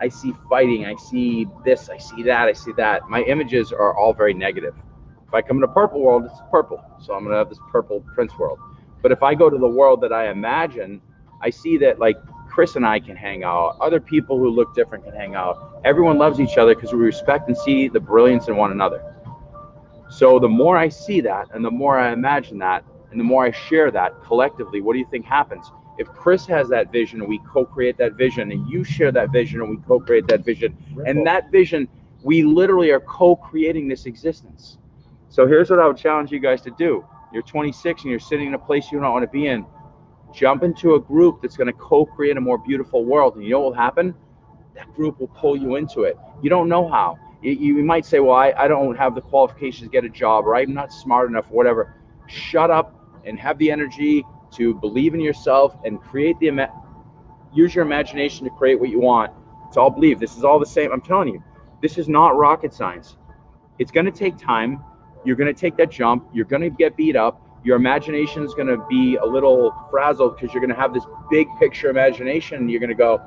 I 0.00 0.08
see 0.08 0.32
fighting, 0.48 0.84
I 0.84 0.96
see 0.96 1.46
this, 1.64 1.88
I 1.88 1.98
see 1.98 2.22
that, 2.24 2.48
I 2.48 2.52
see 2.52 2.72
that. 2.76 3.08
My 3.08 3.22
images 3.22 3.72
are 3.72 3.96
all 3.96 4.12
very 4.12 4.34
negative. 4.34 4.74
If 5.28 5.34
I 5.34 5.42
come 5.42 5.58
in 5.58 5.62
a 5.62 5.68
purple 5.68 6.00
world, 6.00 6.24
it's 6.24 6.40
purple. 6.50 6.82
So 7.00 7.14
I'm 7.14 7.24
gonna 7.24 7.36
have 7.36 7.48
this 7.48 7.60
purple 7.70 8.04
prince 8.14 8.36
world. 8.38 8.58
But 9.00 9.12
if 9.12 9.22
I 9.22 9.34
go 9.34 9.48
to 9.48 9.58
the 9.58 9.68
world 9.68 10.00
that 10.02 10.12
I 10.12 10.30
imagine, 10.30 11.00
I 11.40 11.50
see 11.50 11.76
that 11.78 11.98
like 11.98 12.16
Chris 12.52 12.76
and 12.76 12.84
I 12.84 13.00
can 13.00 13.16
hang 13.16 13.44
out. 13.44 13.78
Other 13.80 13.98
people 13.98 14.36
who 14.36 14.50
look 14.50 14.74
different 14.74 15.04
can 15.04 15.14
hang 15.14 15.34
out. 15.34 15.80
Everyone 15.86 16.18
loves 16.18 16.38
each 16.38 16.58
other 16.58 16.74
because 16.74 16.92
we 16.92 16.98
respect 16.98 17.48
and 17.48 17.56
see 17.56 17.88
the 17.88 17.98
brilliance 17.98 18.48
in 18.48 18.56
one 18.56 18.72
another. 18.72 19.02
So 20.10 20.38
the 20.38 20.50
more 20.50 20.76
I 20.76 20.90
see 20.90 21.22
that 21.22 21.48
and 21.54 21.64
the 21.64 21.70
more 21.70 21.98
I 21.98 22.12
imagine 22.12 22.58
that 22.58 22.84
and 23.10 23.18
the 23.18 23.24
more 23.24 23.46
I 23.46 23.52
share 23.52 23.90
that 23.92 24.22
collectively, 24.22 24.82
what 24.82 24.92
do 24.92 24.98
you 24.98 25.06
think 25.10 25.24
happens? 25.24 25.72
If 25.96 26.08
Chris 26.08 26.44
has 26.46 26.68
that 26.68 26.92
vision 26.92 27.20
and 27.20 27.28
we 27.28 27.40
co-create 27.50 27.96
that 27.96 28.14
vision 28.14 28.52
and 28.52 28.68
you 28.68 28.84
share 28.84 29.10
that 29.12 29.32
vision 29.32 29.62
and 29.62 29.70
we 29.70 29.78
co-create 29.86 30.26
that 30.26 30.44
vision 30.44 30.76
and 31.06 31.26
that 31.26 31.50
vision, 31.50 31.88
we 32.22 32.42
literally 32.42 32.90
are 32.90 33.00
co-creating 33.00 33.88
this 33.88 34.04
existence. 34.04 34.76
So 35.30 35.46
here's 35.46 35.70
what 35.70 35.80
I 35.80 35.86
would 35.86 35.96
challenge 35.96 36.30
you 36.30 36.38
guys 36.38 36.60
to 36.62 36.70
do. 36.72 37.02
You're 37.32 37.42
26 37.44 38.02
and 38.02 38.10
you're 38.10 38.20
sitting 38.20 38.48
in 38.48 38.54
a 38.54 38.58
place 38.58 38.92
you 38.92 39.00
don't 39.00 39.10
want 39.10 39.22
to 39.22 39.30
be 39.30 39.46
in. 39.46 39.64
Jump 40.34 40.62
into 40.62 40.94
a 40.94 41.00
group 41.00 41.42
that's 41.42 41.56
going 41.56 41.66
to 41.66 41.72
co-create 41.72 42.36
a 42.36 42.40
more 42.40 42.58
beautiful 42.58 43.04
world. 43.04 43.34
And 43.36 43.44
you 43.44 43.50
know 43.50 43.60
what 43.60 43.70
will 43.72 43.78
happen? 43.78 44.14
That 44.74 44.92
group 44.94 45.20
will 45.20 45.28
pull 45.28 45.56
you 45.56 45.76
into 45.76 46.02
it. 46.02 46.18
You 46.42 46.50
don't 46.50 46.68
know 46.68 46.88
how. 46.88 47.18
You, 47.42 47.52
you 47.52 47.84
might 47.84 48.06
say, 48.06 48.20
well, 48.20 48.36
I, 48.36 48.52
I 48.56 48.68
don't 48.68 48.96
have 48.96 49.14
the 49.14 49.20
qualifications 49.20 49.88
to 49.88 49.92
get 49.92 50.04
a 50.04 50.08
job 50.08 50.46
or 50.46 50.56
I'm 50.56 50.72
not 50.72 50.92
smart 50.92 51.28
enough 51.28 51.46
or 51.50 51.54
whatever. 51.54 51.94
Shut 52.26 52.70
up 52.70 52.94
and 53.24 53.38
have 53.38 53.58
the 53.58 53.70
energy 53.70 54.24
to 54.52 54.74
believe 54.74 55.14
in 55.14 55.20
yourself 55.20 55.76
and 55.84 56.00
create 56.00 56.38
the 56.40 56.68
use 57.52 57.74
your 57.74 57.84
imagination 57.84 58.44
to 58.44 58.50
create 58.50 58.80
what 58.80 58.88
you 58.88 59.00
want. 59.00 59.32
It's 59.68 59.76
all 59.76 59.90
believe. 59.90 60.20
This 60.20 60.36
is 60.36 60.44
all 60.44 60.58
the 60.58 60.66
same. 60.66 60.92
I'm 60.92 61.00
telling 61.00 61.28
you, 61.28 61.42
this 61.80 61.98
is 61.98 62.08
not 62.08 62.36
rocket 62.36 62.72
science. 62.72 63.16
It's 63.78 63.90
going 63.90 64.06
to 64.06 64.12
take 64.12 64.38
time. 64.38 64.82
You're 65.24 65.36
going 65.36 65.52
to 65.52 65.58
take 65.58 65.76
that 65.76 65.90
jump. 65.90 66.28
You're 66.32 66.44
going 66.44 66.62
to 66.62 66.70
get 66.70 66.96
beat 66.96 67.16
up. 67.16 67.40
Your 67.64 67.76
imagination 67.76 68.42
is 68.42 68.54
going 68.54 68.68
to 68.68 68.84
be 68.88 69.16
a 69.16 69.24
little 69.24 69.72
frazzled 69.90 70.36
because 70.36 70.52
you're 70.52 70.60
going 70.60 70.74
to 70.74 70.80
have 70.80 70.92
this 70.92 71.04
big 71.30 71.46
picture 71.58 71.90
imagination. 71.90 72.58
And 72.58 72.70
you're 72.70 72.80
going 72.80 72.90
to 72.90 72.94
go, 72.94 73.20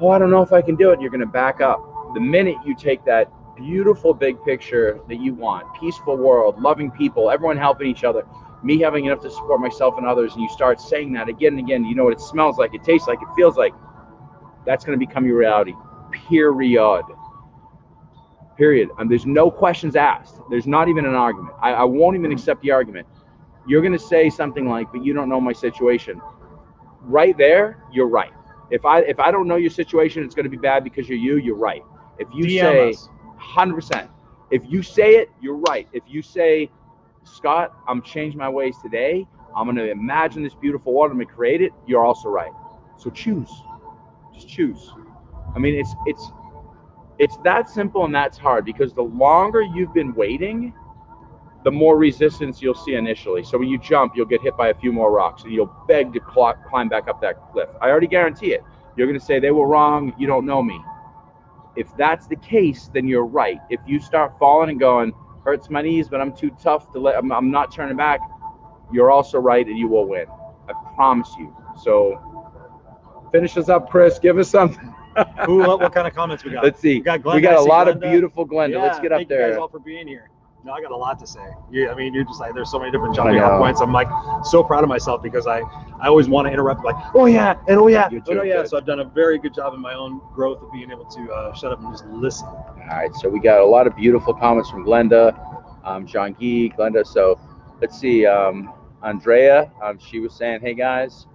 oh, 0.00 0.10
I 0.10 0.18
don't 0.18 0.30
know 0.30 0.42
if 0.42 0.52
I 0.52 0.62
can 0.62 0.76
do 0.76 0.90
it. 0.90 1.00
You're 1.00 1.10
going 1.10 1.20
to 1.20 1.26
back 1.26 1.60
up. 1.60 1.80
The 2.14 2.20
minute 2.20 2.56
you 2.64 2.74
take 2.76 3.04
that 3.06 3.30
beautiful 3.56 4.14
big 4.14 4.42
picture 4.44 5.00
that 5.08 5.20
you 5.20 5.34
want, 5.34 5.66
peaceful 5.78 6.16
world, 6.16 6.60
loving 6.60 6.90
people, 6.90 7.30
everyone 7.30 7.56
helping 7.56 7.86
each 7.86 8.04
other, 8.04 8.26
me 8.62 8.78
having 8.80 9.06
enough 9.06 9.20
to 9.20 9.30
support 9.30 9.60
myself 9.60 9.98
and 9.98 10.06
others, 10.06 10.32
and 10.34 10.42
you 10.42 10.48
start 10.48 10.80
saying 10.80 11.12
that 11.12 11.28
again 11.28 11.54
and 11.54 11.60
again, 11.60 11.84
you 11.84 11.94
know 11.94 12.04
what 12.04 12.12
it 12.12 12.20
smells 12.20 12.58
like, 12.58 12.74
it 12.74 12.82
tastes 12.84 13.08
like, 13.08 13.20
it 13.20 13.28
feels 13.36 13.56
like, 13.56 13.72
that's 14.64 14.84
going 14.84 14.98
to 14.98 15.06
become 15.06 15.26
your 15.26 15.36
reality. 15.36 15.74
Period. 16.28 17.04
Period. 18.56 18.90
And 18.98 19.10
there's 19.10 19.26
no 19.26 19.50
questions 19.50 19.96
asked. 19.96 20.36
There's 20.50 20.66
not 20.66 20.88
even 20.88 21.04
an 21.04 21.14
argument. 21.14 21.56
I, 21.60 21.72
I 21.72 21.84
won't 21.84 22.16
even 22.16 22.30
accept 22.30 22.62
the 22.62 22.70
argument. 22.70 23.06
You're 23.66 23.80
going 23.80 23.92
to 23.92 23.98
say 23.98 24.30
something 24.30 24.68
like, 24.68 24.90
but 24.92 25.04
you 25.04 25.12
don't 25.12 25.28
know 25.28 25.40
my 25.40 25.52
situation. 25.52 26.20
Right 27.00 27.36
there, 27.36 27.82
you're 27.92 28.08
right. 28.08 28.32
If 28.70 28.84
I 28.84 29.00
if 29.00 29.18
I 29.20 29.30
don't 29.30 29.46
know 29.46 29.56
your 29.56 29.70
situation, 29.70 30.24
it's 30.24 30.34
going 30.34 30.44
to 30.44 30.50
be 30.50 30.56
bad 30.56 30.84
because 30.84 31.08
you're 31.08 31.18
you. 31.18 31.36
You're 31.36 31.56
right. 31.56 31.82
If 32.18 32.28
you 32.32 32.44
DM 32.44 32.60
say, 32.60 32.90
us. 32.90 33.08
hundred 33.36 33.74
percent. 33.74 34.10
If 34.50 34.62
you 34.68 34.82
say 34.82 35.16
it, 35.16 35.30
you're 35.40 35.56
right. 35.68 35.88
If 35.92 36.04
you 36.06 36.22
say, 36.22 36.70
Scott, 37.24 37.74
I'm 37.88 38.02
changing 38.02 38.38
my 38.38 38.48
ways 38.48 38.76
today. 38.82 39.26
I'm 39.56 39.64
going 39.64 39.76
to 39.76 39.90
imagine 39.90 40.42
this 40.42 40.54
beautiful 40.54 40.94
world. 40.94 41.10
I'm 41.10 41.18
going 41.18 41.26
to 41.26 41.32
create 41.32 41.60
it. 41.60 41.72
You're 41.86 42.04
also 42.04 42.28
right. 42.28 42.52
So 42.96 43.10
choose. 43.10 43.50
Just 44.34 44.48
choose. 44.48 44.92
I 45.54 45.58
mean, 45.58 45.74
it's 45.74 45.94
it's 46.06 46.32
it's 47.18 47.36
that 47.44 47.68
simple 47.68 48.04
and 48.04 48.14
that's 48.14 48.38
hard 48.38 48.64
because 48.64 48.94
the 48.94 49.02
longer 49.02 49.62
you've 49.62 49.92
been 49.92 50.14
waiting, 50.14 50.72
the 51.64 51.70
more 51.70 51.96
resistance 51.96 52.60
you'll 52.60 52.74
see 52.74 52.94
initially. 52.94 53.44
So 53.44 53.58
when 53.58 53.68
you 53.68 53.78
jump, 53.78 54.14
you'll 54.16 54.26
get 54.26 54.42
hit 54.42 54.56
by 54.56 54.68
a 54.68 54.74
few 54.74 54.92
more 54.92 55.12
rocks 55.12 55.44
and 55.44 55.52
you'll 55.52 55.72
beg 55.86 56.12
to 56.14 56.20
cl- 56.34 56.54
climb 56.68 56.88
back 56.88 57.08
up 57.08 57.20
that 57.20 57.36
cliff. 57.52 57.68
I 57.80 57.88
already 57.88 58.08
guarantee 58.08 58.52
it. 58.52 58.64
You're 58.96 59.06
going 59.06 59.18
to 59.18 59.24
say 59.24 59.38
they 59.38 59.52
were 59.52 59.66
wrong. 59.66 60.12
You 60.18 60.26
don't 60.26 60.44
know 60.44 60.62
me. 60.62 60.80
If 61.76 61.96
that's 61.96 62.26
the 62.26 62.36
case, 62.36 62.90
then 62.92 63.06
you're 63.06 63.24
right. 63.24 63.58
If 63.70 63.80
you 63.86 64.00
start 64.00 64.38
falling 64.38 64.70
and 64.70 64.78
going, 64.80 65.12
hurts 65.44 65.70
my 65.70 65.82
knees, 65.82 66.08
but 66.08 66.20
I'm 66.20 66.34
too 66.34 66.50
tough 66.62 66.92
to 66.92 66.98
let, 66.98 67.16
I'm, 67.16 67.32
I'm 67.32 67.50
not 67.50 67.72
turning 67.72 67.96
back, 67.96 68.20
you're 68.92 69.10
also 69.10 69.38
right 69.38 69.66
and 69.66 69.78
you 69.78 69.88
will 69.88 70.06
win. 70.06 70.26
I 70.68 70.72
promise 70.94 71.30
you. 71.38 71.56
So 71.82 72.20
finish 73.32 73.56
us 73.56 73.68
up, 73.68 73.88
Chris. 73.88 74.18
Give 74.18 74.38
us 74.38 74.50
something. 74.50 74.94
Who, 75.46 75.58
what, 75.58 75.80
what 75.80 75.94
kind 75.94 76.06
of 76.06 76.14
comments 76.14 76.44
we 76.44 76.50
got? 76.50 76.64
Let's 76.64 76.80
see. 76.80 76.96
We 76.96 77.00
got 77.00 77.22
Glenda. 77.22 77.34
We 77.34 77.40
got 77.40 77.56
a 77.56 77.62
lot 77.62 77.88
of 77.88 78.00
beautiful 78.00 78.46
Glenda. 78.46 78.72
Yeah, 78.72 78.82
Let's 78.82 78.98
get 79.00 79.12
up 79.12 79.18
thank 79.18 79.30
you 79.30 79.36
guys 79.36 79.52
there. 79.52 79.60
all 79.60 79.68
for 79.68 79.78
being 79.78 80.06
here. 80.06 80.28
No, 80.64 80.72
I 80.72 80.80
got 80.80 80.92
a 80.92 80.96
lot 80.96 81.18
to 81.18 81.26
say. 81.26 81.44
You, 81.70 81.90
I 81.90 81.94
mean, 81.94 82.14
you're 82.14 82.24
just 82.24 82.38
like 82.38 82.54
there's 82.54 82.70
so 82.70 82.78
many 82.78 82.92
different 82.92 83.16
jumping 83.16 83.40
off 83.40 83.58
points. 83.58 83.80
I'm 83.80 83.92
like 83.92 84.08
so 84.44 84.62
proud 84.62 84.84
of 84.84 84.88
myself 84.88 85.20
because 85.20 85.46
I 85.48 85.60
I 86.00 86.06
always 86.06 86.28
want 86.28 86.46
to 86.46 86.52
interrupt 86.52 86.84
like 86.84 86.94
oh 87.14 87.26
yeah 87.26 87.56
and 87.66 87.78
oh 87.78 87.88
yeah 87.88 88.08
oh 88.12 88.42
yeah. 88.42 88.62
good. 88.62 88.68
So 88.68 88.76
I've 88.76 88.86
done 88.86 89.00
a 89.00 89.04
very 89.04 89.38
good 89.38 89.54
job 89.54 89.74
in 89.74 89.80
my 89.80 89.94
own 89.94 90.20
growth 90.32 90.62
of 90.62 90.70
being 90.72 90.92
able 90.92 91.04
to 91.06 91.32
uh, 91.32 91.54
shut 91.54 91.72
up 91.72 91.80
and 91.80 91.92
just 91.92 92.06
listen. 92.06 92.46
All 92.46 92.86
right, 92.88 93.12
so 93.14 93.28
we 93.28 93.40
got 93.40 93.60
a 93.60 93.64
lot 93.64 93.88
of 93.88 93.96
beautiful 93.96 94.34
comments 94.34 94.70
from 94.70 94.84
Glenda, 94.84 95.36
um, 95.84 96.06
Jean 96.06 96.32
Guy, 96.32 96.74
Glenda. 96.76 97.04
So 97.04 97.40
let's 97.80 97.98
see, 97.98 98.24
um, 98.26 98.72
Andrea, 99.02 99.72
um, 99.82 99.98
she 99.98 100.20
was 100.20 100.32
saying, 100.32 100.60
hey 100.60 100.74
guys, 100.74 101.26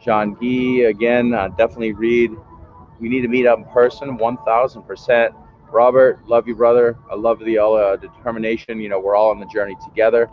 John 0.00 0.34
Guy, 0.34 0.84
again, 0.88 1.34
uh, 1.34 1.48
definitely 1.48 1.92
read. 1.92 2.30
We 3.00 3.08
need 3.08 3.22
to 3.22 3.28
meet 3.28 3.46
up 3.46 3.58
in 3.58 3.64
person, 3.64 4.16
1000%. 4.16 5.34
Robert, 5.70 6.26
love 6.26 6.46
you, 6.48 6.54
brother. 6.54 6.96
I 7.10 7.14
love 7.16 7.38
the 7.40 7.58
uh, 7.58 7.96
determination. 7.96 8.80
You 8.80 8.88
know, 8.88 9.00
we're 9.00 9.16
all 9.16 9.30
on 9.30 9.40
the 9.40 9.46
journey 9.46 9.76
together. 9.84 10.30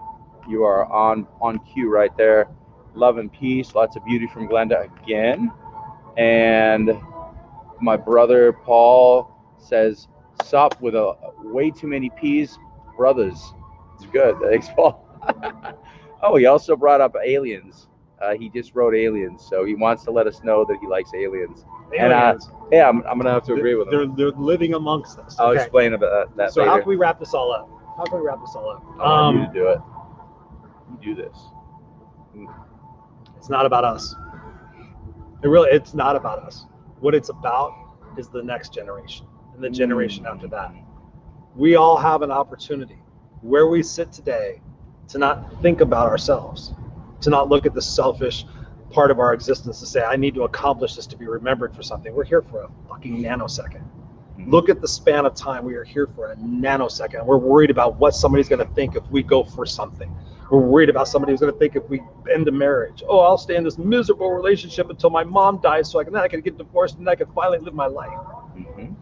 You 0.48 0.64
are 0.64 0.86
on 0.92 1.28
on 1.42 1.60
cue 1.60 1.90
right 1.90 2.16
there. 2.18 2.48
Love 2.96 3.18
and 3.18 3.32
peace, 3.32 3.74
lots 3.74 3.96
of 3.96 4.06
beauty 4.06 4.28
from 4.28 4.48
Glenda 4.48 4.90
again. 5.04 5.52
And 6.18 6.92
my 7.82 7.98
brother 7.98 8.54
Paul 8.54 9.32
says, 9.58 10.08
Sup 10.44 10.80
with 10.82 10.96
a 10.96 11.14
way 11.40 11.72
too 11.72 11.88
many 11.88 12.10
P's, 12.20 12.58
brothers. 12.98 13.54
It's 13.96 14.06
good. 14.06 14.38
Thanks, 14.50 14.68
Paul. 14.76 15.06
oh, 16.22 16.36
he 16.36 16.46
also 16.46 16.76
brought 16.76 17.02
up 17.02 17.16
aliens. 17.24 17.88
Uh, 18.22 18.36
he 18.36 18.50
just 18.50 18.74
wrote 18.74 18.96
aliens, 18.96 19.46
so 19.50 19.66
he 19.66 19.76
wants 19.76 20.04
to 20.04 20.12
let 20.12 20.28
us 20.28 20.44
know 20.44 20.66
that 20.66 20.78
he 20.80 20.88
likes 20.88 21.12
aliens. 21.14 21.66
And, 21.98 22.12
uh, 22.14 22.18
Aliens, 22.18 22.50
Yeah, 22.72 22.89
I'm, 22.89 23.04
I'm 23.08 23.18
gonna 23.18 23.32
have 23.32 23.44
to 23.46 23.54
agree 23.54 23.76
with 23.76 23.89
they're, 23.89 24.04
him. 24.04 24.16
they're 24.16 24.32
living 24.32 24.74
amongst 24.74 25.20
us. 25.20 25.39
I'll 25.39 25.50
Okay. 25.50 25.62
explain 25.62 25.94
about 25.94 26.30
that, 26.30 26.38
that 26.38 26.54
So 26.54 26.62
later. 26.62 26.72
how 26.72 26.80
can 26.80 26.89
we 26.89 26.96
wrap 26.96 27.20
this 27.20 27.34
all 27.34 27.52
up? 27.52 27.70
How 27.98 28.04
can 28.06 28.20
we 28.20 28.26
wrap 28.26 28.39
this 28.41 28.56
all 28.56 28.70
up? 28.70 28.84
I 29.00 29.04
want 29.08 29.36
you 29.38 29.41
Um, 29.44 29.48
to 29.48 29.54
do 29.54 29.68
it. 29.68 29.80
You 31.04 31.16
do 31.16 31.22
this. 31.22 31.38
It's 33.38 33.50
not 33.50 33.66
about 33.66 33.84
us. 33.84 34.16
It 35.44 35.48
really, 35.48 35.70
it's 35.72 35.94
not 35.94 36.16
about 36.16 36.39
us. 36.39 36.66
What 37.00 37.14
it's 37.14 37.30
about 37.30 37.74
is 38.18 38.30
the 38.30 38.41
next 38.41 38.74
generation 38.74 39.28
and 39.54 39.64
the 39.64 39.70
generation 39.70 40.26
after 40.26 40.48
that. 40.48 40.74
We 41.56 41.76
all 41.76 41.98
have 41.98 42.22
an 42.22 42.32
opportunity 42.32 42.98
where 43.41 43.68
we 43.68 43.84
sit 43.84 44.12
today 44.12 44.62
to 45.10 45.18
not 45.18 45.62
think 45.62 45.82
about 45.82 46.08
ourselves, 46.08 46.74
to 47.22 47.30
not 47.30 47.50
look 47.50 47.66
at 47.66 47.74
the 47.74 47.82
selfish 47.82 48.46
part 48.94 49.10
of 49.12 49.20
our 49.20 49.34
existence 49.34 49.80
to 49.80 49.86
say, 49.86 50.04
I 50.04 50.16
need 50.16 50.36
to 50.36 50.44
accomplish 50.44 50.96
this 50.96 51.08
to 51.08 51.18
be 51.18 51.26
remembered 51.26 51.76
for 51.76 51.82
something. 51.82 52.14
We're 52.14 52.24
here 52.24 52.44
for 52.44 52.62
a 52.62 52.70
fucking 52.88 53.22
nanosecond. 53.22 53.84
Look 54.46 54.70
at 54.70 54.82
the 54.82 54.88
span 54.88 55.26
of 55.26 55.36
time 55.36 55.66
we 55.66 55.76
are 55.76 55.84
here 55.84 56.08
for 56.16 56.32
a 56.32 56.36
nanosecond. 56.36 57.26
We're 57.26 57.38
worried 57.38 57.72
about 57.72 58.00
what 58.00 58.14
somebody's 58.14 58.48
going 58.48 58.66
to 58.66 58.74
think 58.74 58.96
if 58.96 59.04
we 59.10 59.24
go 59.24 59.44
for 59.44 59.66
something. 59.66 60.16
We're 60.52 60.60
worried 60.60 60.89
about 60.89 61.08
somebody 61.08 61.34
who's 61.34 61.39
going 61.39 61.54
to 61.54 61.58
think 61.58 61.76
if 61.76 61.89
we 61.89 62.02
end 62.32 62.48
a 62.48 62.52
marriage. 62.52 63.04
Oh, 63.08 63.20
I'll 63.20 63.38
stay 63.38 63.56
in 63.56 63.64
this 63.64 63.78
miserable 63.78 64.32
relationship 64.32 64.89
until 64.89 65.10
my 65.10 65.24
mom 65.24 65.60
dies, 65.62 65.89
so 65.89 66.00
I 66.00 66.04
can 66.04 66.14
then 66.14 66.22
I 66.22 66.28
can 66.28 66.41
get 66.41 66.58
divorced 66.58 66.98
and 66.98 67.08
then 67.08 67.12
I 67.12 67.16
can 67.16 67.28
finally 67.34 67.60
live 67.60 67.74
my 67.74 67.88
life. 67.88 68.20
Mhm. 68.56 68.96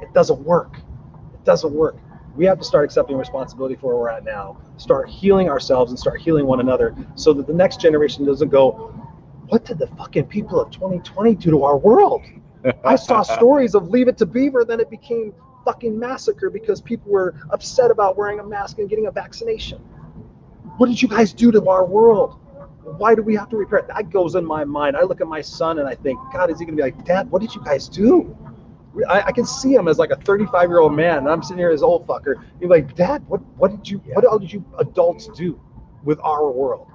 It 0.00 0.12
doesn't 0.14 0.40
work. 0.40 0.78
It 1.34 1.44
doesn't 1.44 1.72
work. 1.72 1.96
We 2.36 2.46
have 2.46 2.58
to 2.58 2.64
start 2.64 2.84
accepting 2.84 3.16
responsibility 3.16 3.74
for 3.74 3.88
where 3.88 3.96
we're 3.96 4.08
at 4.10 4.24
now. 4.24 4.56
Start 4.76 5.08
healing 5.08 5.48
ourselves 5.48 5.90
and 5.90 5.98
start 5.98 6.20
healing 6.20 6.46
one 6.46 6.60
another, 6.60 6.94
so 7.14 7.32
that 7.32 7.46
the 7.46 7.54
next 7.54 7.80
generation 7.80 8.24
doesn't 8.24 8.50
go, 8.50 8.94
"What 9.48 9.64
did 9.64 9.78
the 9.78 9.86
fucking 9.88 10.26
people 10.26 10.60
of 10.60 10.70
2020 10.70 11.34
do 11.36 11.50
to 11.50 11.64
our 11.64 11.76
world?" 11.76 12.22
I 12.84 12.96
saw 12.96 13.22
stories 13.38 13.74
of 13.74 13.90
Leave 13.90 14.08
It 14.08 14.18
to 14.18 14.26
Beaver, 14.26 14.64
then 14.64 14.80
it 14.80 14.90
became 14.90 15.32
fucking 15.64 15.98
massacre 15.98 16.48
because 16.48 16.80
people 16.80 17.10
were 17.10 17.34
upset 17.50 17.90
about 17.90 18.16
wearing 18.16 18.38
a 18.40 18.44
mask 18.44 18.78
and 18.78 18.88
getting 18.88 19.06
a 19.06 19.10
vaccination. 19.10 19.78
What 20.76 20.86
did 20.88 21.00
you 21.00 21.08
guys 21.08 21.32
do 21.32 21.50
to 21.52 21.68
our 21.68 21.84
world? 21.84 22.38
Why 22.84 23.14
do 23.14 23.22
we 23.22 23.34
have 23.34 23.48
to 23.50 23.56
repair 23.56 23.80
it? 23.80 23.88
That 23.88 24.10
goes 24.10 24.36
in 24.36 24.44
my 24.44 24.64
mind. 24.64 24.96
I 24.96 25.02
look 25.02 25.20
at 25.20 25.26
my 25.26 25.40
son 25.40 25.80
and 25.80 25.88
I 25.88 25.96
think, 25.96 26.20
God, 26.32 26.50
is 26.50 26.60
he 26.60 26.64
gonna 26.64 26.76
be 26.76 26.82
like, 26.82 27.04
Dad, 27.04 27.30
what 27.30 27.42
did 27.42 27.54
you 27.54 27.62
guys 27.64 27.88
do? 27.88 28.36
I, 29.08 29.22
I 29.22 29.32
can 29.32 29.44
see 29.44 29.74
him 29.74 29.88
as 29.88 29.98
like 29.98 30.10
a 30.10 30.16
35 30.16 30.70
year 30.70 30.78
old 30.78 30.94
man, 30.94 31.18
and 31.18 31.28
I'm 31.28 31.42
sitting 31.42 31.58
here 31.58 31.70
as 31.70 31.82
old 31.82 32.06
fucker. 32.06 32.42
He's 32.60 32.70
like, 32.70 32.94
Dad, 32.94 33.26
what 33.28 33.44
what 33.56 33.70
did 33.70 33.88
you 33.88 33.98
what 34.14 34.24
all 34.24 34.38
did 34.38 34.52
you 34.52 34.64
adults 34.78 35.28
do 35.28 35.60
with 36.04 36.20
our 36.22 36.50
world? 36.50 36.88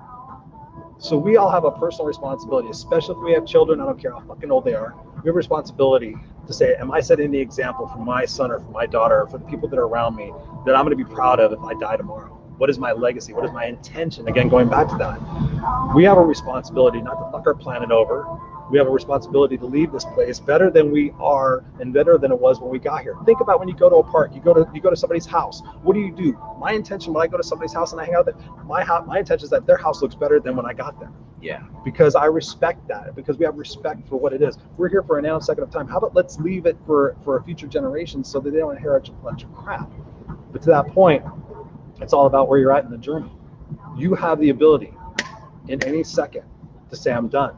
So 1.02 1.18
we 1.18 1.36
all 1.36 1.50
have 1.50 1.66
a 1.66 1.72
personal 1.72 2.06
responsibility, 2.06 2.70
especially 2.70 3.16
if 3.16 3.24
we 3.24 3.34
have 3.34 3.44
children. 3.44 3.82
I 3.82 3.86
don't 3.86 4.00
care 4.00 4.12
how 4.12 4.20
fucking 4.20 4.52
old 4.52 4.66
they 4.66 4.76
are. 4.76 4.94
We 5.24 5.30
have 5.30 5.34
a 5.34 5.34
responsibility 5.34 6.16
to 6.46 6.54
say, 6.54 6.76
"Am 6.76 6.92
I 6.92 7.00
setting 7.00 7.32
the 7.32 7.40
example 7.40 7.88
for 7.88 7.98
my 7.98 8.24
son 8.24 8.52
or 8.52 8.60
for 8.60 8.70
my 8.70 8.86
daughter 8.86 9.22
or 9.22 9.28
for 9.28 9.40
the 9.40 9.46
people 9.46 9.68
that 9.70 9.80
are 9.80 9.88
around 9.88 10.16
me 10.16 10.32
that 10.64 10.76
I'm 10.76 10.86
going 10.86 10.96
to 10.96 11.04
be 11.04 11.12
proud 11.12 11.40
of 11.40 11.54
if 11.54 11.60
I 11.62 11.74
die 11.74 11.98
tomorrow? 11.98 12.38
What 12.60 12.70
is 12.70 12.78
my 12.78 12.92
legacy? 12.92 13.34
What 13.34 13.46
is 13.46 13.52
my 13.52 13.66
intention?" 13.66 14.28
Again, 14.28 14.48
going 14.48 14.70
back 14.70 14.90
to 14.90 14.98
that, 14.98 15.20
we 15.96 16.04
have 16.04 16.20
a 16.20 16.22
responsibility 16.22 17.02
not 17.02 17.16
to 17.16 17.32
fuck 17.32 17.48
our 17.48 17.56
planet 17.56 17.90
over. 17.90 18.28
We 18.72 18.78
have 18.78 18.88
a 18.88 18.92
responsibility 18.92 19.58
to 19.58 19.66
leave 19.66 19.92
this 19.92 20.06
place 20.06 20.40
better 20.40 20.72
than 20.72 20.92
we 20.92 21.12
are 21.20 21.66
and 21.82 21.94
better 21.94 22.18
than 22.18 22.32
it 22.32 22.40
was 22.40 22.62
when 22.62 22.72
we 22.72 22.80
got 22.80 23.02
here. 23.02 23.18
Think 23.26 23.42
about 23.42 23.60
when 23.60 23.68
you 23.68 23.76
go 23.76 23.90
to 23.90 23.98
a 23.98 24.04
park, 24.04 24.34
you 24.34 24.40
go 24.40 24.54
to 24.54 24.66
you 24.74 24.80
go 24.80 24.90
to 24.90 24.96
somebody's 24.96 25.26
house. 25.26 25.62
What 25.84 25.94
do 25.94 26.00
you 26.00 26.12
do? 26.12 26.40
My 26.58 26.72
intention 26.72 27.14
when 27.14 27.22
I 27.22 27.28
go 27.28 27.36
to 27.36 27.44
somebody's 27.44 27.74
house 27.74 27.92
and 27.92 28.00
I 28.00 28.06
hang 28.06 28.16
out 28.16 28.26
there, 28.26 28.36
my 28.66 28.84
house, 28.84 29.06
my 29.06 29.20
intention 29.20 29.44
is 29.44 29.50
that 29.50 29.66
their 29.68 29.76
house 29.76 30.02
looks 30.02 30.16
better 30.16 30.40
than 30.40 30.56
when 30.56 30.66
I 30.66 30.72
got 30.72 30.98
there 31.02 31.12
Yeah. 31.42 31.64
because 31.84 32.16
I 32.16 32.26
respect 32.26 32.88
that 32.88 33.14
because 33.14 33.38
we 33.38 33.44
have 33.44 33.58
respect 33.58 34.08
for 34.08 34.16
what 34.16 34.32
it 34.32 34.42
is. 34.42 34.58
We're 34.78 34.88
here 34.88 35.04
for 35.04 35.20
a 35.20 35.22
nanosecond 35.22 35.64
of 35.64 35.70
time. 35.70 35.88
How 35.90 35.98
about 35.98 36.16
let's 36.16 36.40
leave 36.40 36.66
it 36.66 36.78
for 36.86 37.18
for 37.26 37.36
a 37.38 37.44
future 37.44 37.68
generation 37.68 38.24
so 38.24 38.40
that 38.40 38.52
they 38.52 38.60
don't 38.60 38.76
inherit 38.78 39.10
a 39.10 39.12
bunch 39.12 39.44
of 39.44 39.54
crap. 39.54 39.92
But 40.54 40.62
to 40.62 40.70
that 40.70 40.88
point, 40.88 41.26
it's 42.00 42.14
all 42.14 42.26
about 42.26 42.48
where 42.48 42.58
you're 42.58 42.72
at 42.74 42.86
in 42.86 42.90
the 42.92 42.98
journey. 42.98 43.32
You 43.98 44.16
have 44.16 44.40
the 44.40 44.50
ability 44.50 44.94
in 45.68 45.84
any 45.84 46.04
second 46.06 46.44
to 46.90 46.96
say 46.96 47.12
I'm 47.12 47.28
done. 47.28 47.54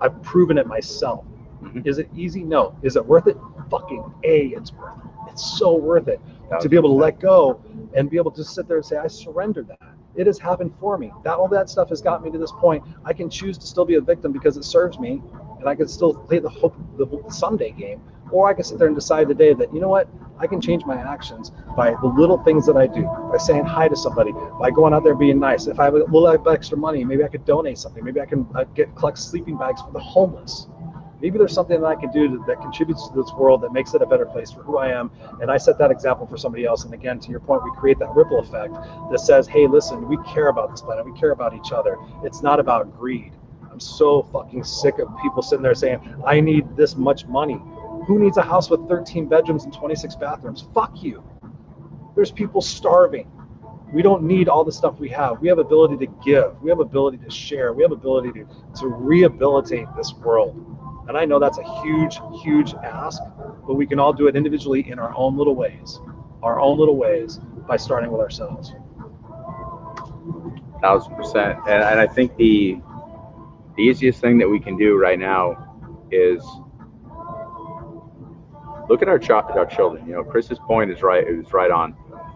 I've 0.00 0.20
proven 0.22 0.58
it 0.58 0.66
myself. 0.66 1.24
Mhm. 1.62 1.86
Is 1.86 1.98
it 1.98 2.08
easy? 2.14 2.42
No. 2.42 2.74
Is 2.82 2.96
it 2.96 3.04
worth 3.04 3.26
it? 3.26 3.36
Fucking 3.70 4.02
A, 4.24 4.46
it's 4.48 4.72
worth 4.72 4.96
it. 4.96 5.10
It's 5.30 5.58
so 5.58 5.76
worth 5.76 6.08
it 6.08 6.20
to 6.60 6.68
be 6.68 6.76
able 6.76 6.88
to 6.88 6.94
let 6.96 7.20
go 7.20 7.60
and 7.94 8.10
be 8.10 8.16
able 8.16 8.30
to 8.32 8.42
sit 8.42 8.66
there 8.66 8.78
and 8.78 8.86
say, 8.86 8.96
I 8.96 9.06
surrender 9.06 9.62
that. 9.62 9.78
It 10.16 10.26
has 10.26 10.38
happened 10.38 10.74
for 10.80 10.98
me. 10.98 11.12
That 11.22 11.34
all 11.34 11.46
that 11.48 11.70
stuff 11.70 11.90
has 11.90 12.00
got 12.00 12.24
me 12.24 12.30
to 12.32 12.38
this 12.38 12.50
point. 12.52 12.82
I 13.04 13.12
can 13.12 13.30
choose 13.30 13.56
to 13.58 13.66
still 13.66 13.84
be 13.84 13.94
a 13.94 14.00
victim 14.00 14.32
because 14.32 14.56
it 14.56 14.64
serves 14.64 14.98
me, 14.98 15.22
and 15.60 15.68
I 15.68 15.74
can 15.76 15.86
still 15.86 16.14
play 16.14 16.40
the 16.40 16.48
hope 16.48 16.74
the 16.96 17.06
someday 17.28 17.70
game, 17.70 18.00
or 18.32 18.48
I 18.48 18.54
can 18.54 18.64
sit 18.64 18.78
there 18.78 18.86
and 18.86 18.96
decide 18.96 19.28
today 19.28 19.54
that 19.54 19.72
you 19.72 19.80
know 19.80 19.88
what, 19.88 20.08
I 20.38 20.46
can 20.46 20.60
change 20.60 20.86
my 20.86 20.96
actions 20.96 21.52
by 21.76 21.94
the 22.00 22.06
little 22.06 22.38
things 22.42 22.66
that 22.66 22.76
I 22.76 22.86
do, 22.86 23.02
by 23.02 23.36
saying 23.36 23.64
hi 23.66 23.88
to 23.88 23.96
somebody, 23.96 24.32
by 24.58 24.70
going 24.70 24.94
out 24.94 25.04
there 25.04 25.14
being 25.14 25.38
nice. 25.38 25.66
If 25.66 25.78
I 25.78 25.84
have 25.84 25.94
a 25.94 25.98
little 25.98 26.48
extra 26.48 26.78
money, 26.78 27.04
maybe 27.04 27.22
I 27.22 27.28
could 27.28 27.44
donate 27.44 27.78
something. 27.78 28.02
Maybe 28.02 28.20
I 28.20 28.26
can 28.26 28.46
uh, 28.54 28.64
get 28.64 28.94
collect 28.96 29.18
sleeping 29.18 29.58
bags 29.58 29.82
for 29.82 29.92
the 29.92 30.00
homeless. 30.00 30.66
Maybe 31.20 31.36
there's 31.36 31.52
something 31.52 31.78
that 31.78 31.86
I 31.86 31.94
can 31.96 32.10
do 32.10 32.28
that, 32.30 32.46
that 32.46 32.60
contributes 32.62 33.06
to 33.08 33.14
this 33.14 33.30
world 33.34 33.60
that 33.60 33.74
makes 33.74 33.92
it 33.92 34.00
a 34.00 34.06
better 34.06 34.24
place 34.24 34.50
for 34.50 34.62
who 34.62 34.78
I 34.78 34.88
am. 34.88 35.10
And 35.42 35.50
I 35.50 35.58
set 35.58 35.76
that 35.78 35.90
example 35.90 36.26
for 36.26 36.38
somebody 36.38 36.64
else. 36.64 36.84
And 36.84 36.94
again, 36.94 37.20
to 37.20 37.30
your 37.30 37.40
point, 37.40 37.62
we 37.62 37.70
create 37.76 37.98
that 37.98 38.14
ripple 38.14 38.38
effect 38.38 38.72
that 39.10 39.20
says, 39.20 39.46
hey, 39.46 39.66
listen, 39.66 40.08
we 40.08 40.16
care 40.26 40.48
about 40.48 40.70
this 40.70 40.80
planet. 40.80 41.04
We 41.04 41.12
care 41.18 41.32
about 41.32 41.54
each 41.54 41.72
other. 41.72 41.98
It's 42.24 42.42
not 42.42 42.58
about 42.58 42.96
greed. 42.98 43.32
I'm 43.70 43.80
so 43.80 44.22
fucking 44.32 44.64
sick 44.64 44.98
of 44.98 45.08
people 45.20 45.42
sitting 45.42 45.62
there 45.62 45.74
saying, 45.74 46.00
I 46.26 46.40
need 46.40 46.74
this 46.76 46.96
much 46.96 47.26
money. 47.26 47.60
Who 48.10 48.18
needs 48.18 48.38
a 48.38 48.42
house 48.42 48.68
with 48.70 48.88
13 48.88 49.28
bedrooms 49.28 49.62
and 49.62 49.72
26 49.72 50.16
bathrooms? 50.16 50.66
Fuck 50.74 51.00
you. 51.00 51.22
There's 52.16 52.32
people 52.32 52.60
starving. 52.60 53.30
We 53.92 54.02
don't 54.02 54.24
need 54.24 54.48
all 54.48 54.64
the 54.64 54.72
stuff 54.72 54.98
we 54.98 55.08
have. 55.10 55.40
We 55.40 55.46
have 55.46 55.60
ability 55.60 56.04
to 56.04 56.12
give. 56.24 56.60
We 56.60 56.70
have 56.70 56.80
ability 56.80 57.18
to 57.18 57.30
share. 57.30 57.72
We 57.72 57.84
have 57.84 57.92
ability 57.92 58.32
to, 58.32 58.48
to 58.80 58.88
rehabilitate 58.88 59.86
this 59.96 60.12
world. 60.12 60.56
And 61.06 61.16
I 61.16 61.24
know 61.24 61.38
that's 61.38 61.58
a 61.58 61.82
huge, 61.82 62.18
huge 62.42 62.74
ask, 62.82 63.22
but 63.64 63.74
we 63.74 63.86
can 63.86 64.00
all 64.00 64.12
do 64.12 64.26
it 64.26 64.34
individually 64.34 64.90
in 64.90 64.98
our 64.98 65.14
own 65.16 65.38
little 65.38 65.54
ways, 65.54 66.00
our 66.42 66.58
own 66.58 66.80
little 66.80 66.96
ways 66.96 67.38
by 67.68 67.76
starting 67.76 68.10
with 68.10 68.20
ourselves. 68.20 68.74
thousand 70.82 71.14
percent. 71.14 71.60
And, 71.68 71.84
and 71.84 72.00
I 72.00 72.08
think 72.08 72.36
the 72.36 72.80
the 73.76 73.84
easiest 73.84 74.20
thing 74.20 74.36
that 74.38 74.48
we 74.48 74.58
can 74.58 74.76
do 74.76 74.98
right 74.98 75.18
now 75.18 76.08
is 76.10 76.44
look 78.90 79.02
at 79.02 79.08
our 79.08 79.18
ch- 79.20 79.30
our 79.30 79.66
children. 79.66 80.04
You 80.06 80.14
know, 80.14 80.24
Chris's 80.24 80.58
point 80.58 80.90
is 80.90 81.00
right. 81.02 81.26
It 81.26 81.36
was 81.36 81.52
right 81.52 81.70
on. 81.70 81.92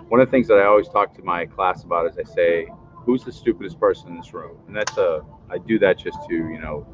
One 0.09 0.21
of 0.21 0.29
the 0.29 0.31
things 0.31 0.47
that 0.49 0.55
I 0.59 0.65
always 0.67 0.89
talk 0.89 1.13
to 1.17 1.23
my 1.23 1.47
class 1.47 1.83
about 1.83 2.07
is 2.07 2.17
I 2.17 2.23
say, 2.23 2.69
"Who's 3.05 3.25
the 3.25 3.33
stupidest 3.33 3.81
person 3.81 4.11
in 4.11 4.17
this 4.17 4.33
room?" 4.33 4.57
And 4.69 4.77
that's 4.77 4.97
a 4.97 5.23
I 5.51 5.59
do 5.59 5.79
that 5.81 5.99
just 5.99 6.19
to 6.29 6.35
you 6.35 6.61
know 6.61 6.87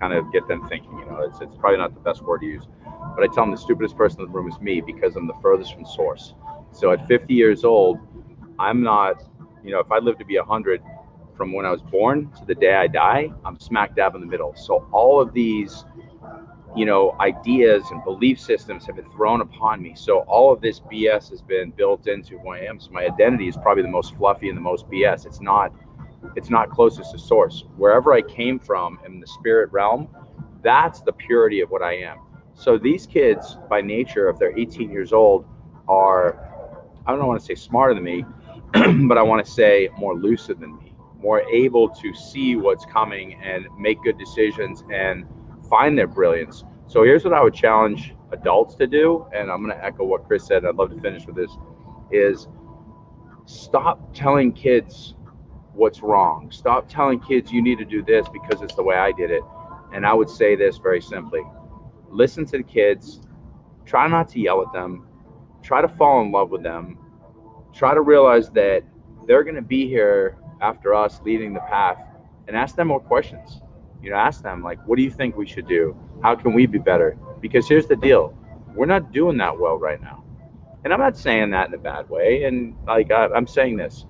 kind 0.00 0.12
of 0.12 0.30
get 0.32 0.46
them 0.48 0.68
thinking. 0.68 0.98
You 0.98 1.06
know, 1.06 1.20
it's 1.20 1.40
it's 1.40 1.56
probably 1.56 1.78
not 1.78 1.94
the 1.94 2.00
best 2.00 2.22
word 2.22 2.40
to 2.40 2.46
use, 2.46 2.66
but 3.14 3.22
I 3.22 3.28
tell 3.28 3.44
them 3.44 3.52
the 3.52 3.56
stupidest 3.56 3.96
person 3.96 4.20
in 4.20 4.26
the 4.26 4.32
room 4.32 4.48
is 4.48 4.60
me 4.60 4.80
because 4.80 5.14
I'm 5.14 5.28
the 5.28 5.38
furthest 5.40 5.72
from 5.74 5.86
source. 5.86 6.34
So 6.72 6.90
at 6.90 7.06
50 7.06 7.32
years 7.32 7.64
old, 7.64 7.98
I'm 8.58 8.82
not. 8.82 9.22
You 9.62 9.72
know, 9.72 9.80
if 9.80 9.90
I 9.90 9.98
live 9.98 10.18
to 10.18 10.24
be 10.24 10.36
100, 10.36 10.80
from 11.36 11.52
when 11.52 11.66
I 11.66 11.70
was 11.70 11.82
born 11.82 12.30
to 12.38 12.44
the 12.44 12.54
day 12.54 12.74
I 12.74 12.86
die, 12.86 13.32
I'm 13.44 13.58
smack 13.58 13.96
dab 13.96 14.14
in 14.14 14.20
the 14.20 14.26
middle. 14.26 14.54
So 14.56 14.88
all 14.92 15.20
of 15.20 15.32
these 15.32 15.84
you 16.76 16.84
know, 16.84 17.16
ideas 17.20 17.84
and 17.90 18.04
belief 18.04 18.38
systems 18.38 18.84
have 18.86 18.96
been 18.96 19.10
thrown 19.10 19.40
upon 19.40 19.82
me. 19.82 19.94
So 19.96 20.18
all 20.28 20.52
of 20.52 20.60
this 20.60 20.80
BS 20.80 21.30
has 21.30 21.40
been 21.40 21.70
built 21.70 22.06
into 22.06 22.38
who 22.38 22.50
I 22.50 22.58
am. 22.58 22.78
So 22.78 22.90
my 22.90 23.06
identity 23.06 23.48
is 23.48 23.56
probably 23.56 23.82
the 23.82 23.88
most 23.88 24.14
fluffy 24.14 24.50
and 24.50 24.56
the 24.56 24.62
most 24.62 24.86
BS. 24.88 25.24
It's 25.24 25.40
not 25.40 25.72
it's 26.34 26.50
not 26.50 26.70
closest 26.70 27.12
to 27.12 27.18
source. 27.18 27.64
Wherever 27.76 28.12
I 28.12 28.20
came 28.20 28.58
from 28.58 28.98
in 29.06 29.20
the 29.20 29.26
spirit 29.26 29.72
realm, 29.72 30.08
that's 30.62 31.00
the 31.00 31.12
purity 31.12 31.60
of 31.60 31.70
what 31.70 31.82
I 31.82 31.94
am. 31.94 32.18
So 32.52 32.76
these 32.76 33.06
kids, 33.06 33.56
by 33.70 33.80
nature, 33.80 34.28
if 34.28 34.38
they're 34.38 34.58
18 34.58 34.90
years 34.90 35.12
old, 35.12 35.46
are 35.88 36.42
I 37.06 37.12
don't 37.12 37.26
want 37.26 37.40
to 37.40 37.46
say 37.46 37.54
smarter 37.54 37.94
than 37.94 38.02
me, 38.02 38.24
but 39.06 39.16
I 39.16 39.22
want 39.22 39.44
to 39.44 39.50
say 39.50 39.88
more 39.96 40.14
lucid 40.14 40.60
than 40.60 40.76
me, 40.76 40.94
more 41.20 41.40
able 41.42 41.88
to 41.88 42.12
see 42.12 42.56
what's 42.56 42.84
coming 42.84 43.40
and 43.42 43.66
make 43.78 44.02
good 44.02 44.18
decisions 44.18 44.84
and 44.92 45.24
find 45.68 45.96
their 45.98 46.06
brilliance. 46.06 46.64
So 46.86 47.02
here's 47.02 47.24
what 47.24 47.32
I 47.34 47.42
would 47.42 47.54
challenge 47.54 48.14
adults 48.32 48.74
to 48.76 48.86
do, 48.86 49.26
and 49.34 49.50
I'm 49.50 49.64
going 49.64 49.76
to 49.76 49.84
echo 49.84 50.04
what 50.04 50.26
Chris 50.26 50.46
said. 50.46 50.64
I'd 50.64 50.76
love 50.76 50.90
to 50.94 51.00
finish 51.00 51.26
with 51.26 51.36
this: 51.36 51.50
is 52.10 52.48
stop 53.44 54.14
telling 54.14 54.52
kids 54.52 55.14
what's 55.72 56.00
wrong. 56.02 56.50
Stop 56.50 56.88
telling 56.88 57.20
kids 57.20 57.52
you 57.52 57.62
need 57.62 57.78
to 57.78 57.84
do 57.84 58.02
this 58.02 58.26
because 58.32 58.62
it's 58.62 58.74
the 58.74 58.82
way 58.82 58.96
I 58.96 59.12
did 59.12 59.30
it. 59.30 59.42
And 59.92 60.06
I 60.06 60.12
would 60.14 60.30
say 60.30 60.56
this 60.56 60.78
very 60.78 61.00
simply: 61.00 61.42
listen 62.08 62.46
to 62.46 62.58
the 62.58 62.64
kids. 62.64 63.20
Try 63.84 64.08
not 64.08 64.28
to 64.30 64.40
yell 64.40 64.62
at 64.62 64.72
them. 64.72 65.06
Try 65.62 65.80
to 65.80 65.88
fall 65.88 66.22
in 66.22 66.32
love 66.32 66.50
with 66.50 66.62
them. 66.62 66.98
Try 67.72 67.94
to 67.94 68.00
realize 68.00 68.50
that 68.50 68.82
they're 69.26 69.44
going 69.44 69.56
to 69.56 69.62
be 69.62 69.86
here 69.86 70.38
after 70.60 70.94
us 70.94 71.20
leading 71.24 71.52
the 71.52 71.60
path 71.60 71.98
and 72.48 72.56
ask 72.56 72.76
them 72.76 72.88
more 72.88 73.00
questions 73.00 73.60
you 74.02 74.10
know, 74.10 74.16
ask 74.16 74.42
them 74.42 74.62
like, 74.62 74.78
what 74.86 74.96
do 74.96 75.02
you 75.02 75.10
think 75.10 75.36
we 75.36 75.46
should 75.46 75.66
do? 75.66 75.96
How 76.22 76.34
can 76.34 76.52
we 76.52 76.66
be 76.66 76.78
better? 76.78 77.18
Because 77.40 77.68
here's 77.68 77.86
the 77.86 77.96
deal, 77.96 78.36
we're 78.74 78.86
not 78.86 79.12
doing 79.12 79.36
that 79.38 79.58
well 79.58 79.78
right 79.78 80.00
now. 80.00 80.24
And 80.84 80.92
I'm 80.92 81.00
not 81.00 81.16
saying 81.16 81.50
that 81.50 81.68
in 81.68 81.74
a 81.74 81.78
bad 81.78 82.08
way. 82.08 82.44
And 82.44 82.76
like 82.86 83.10
I, 83.10 83.26
I'm 83.26 83.46
saying 83.46 83.76
this, 83.76 84.06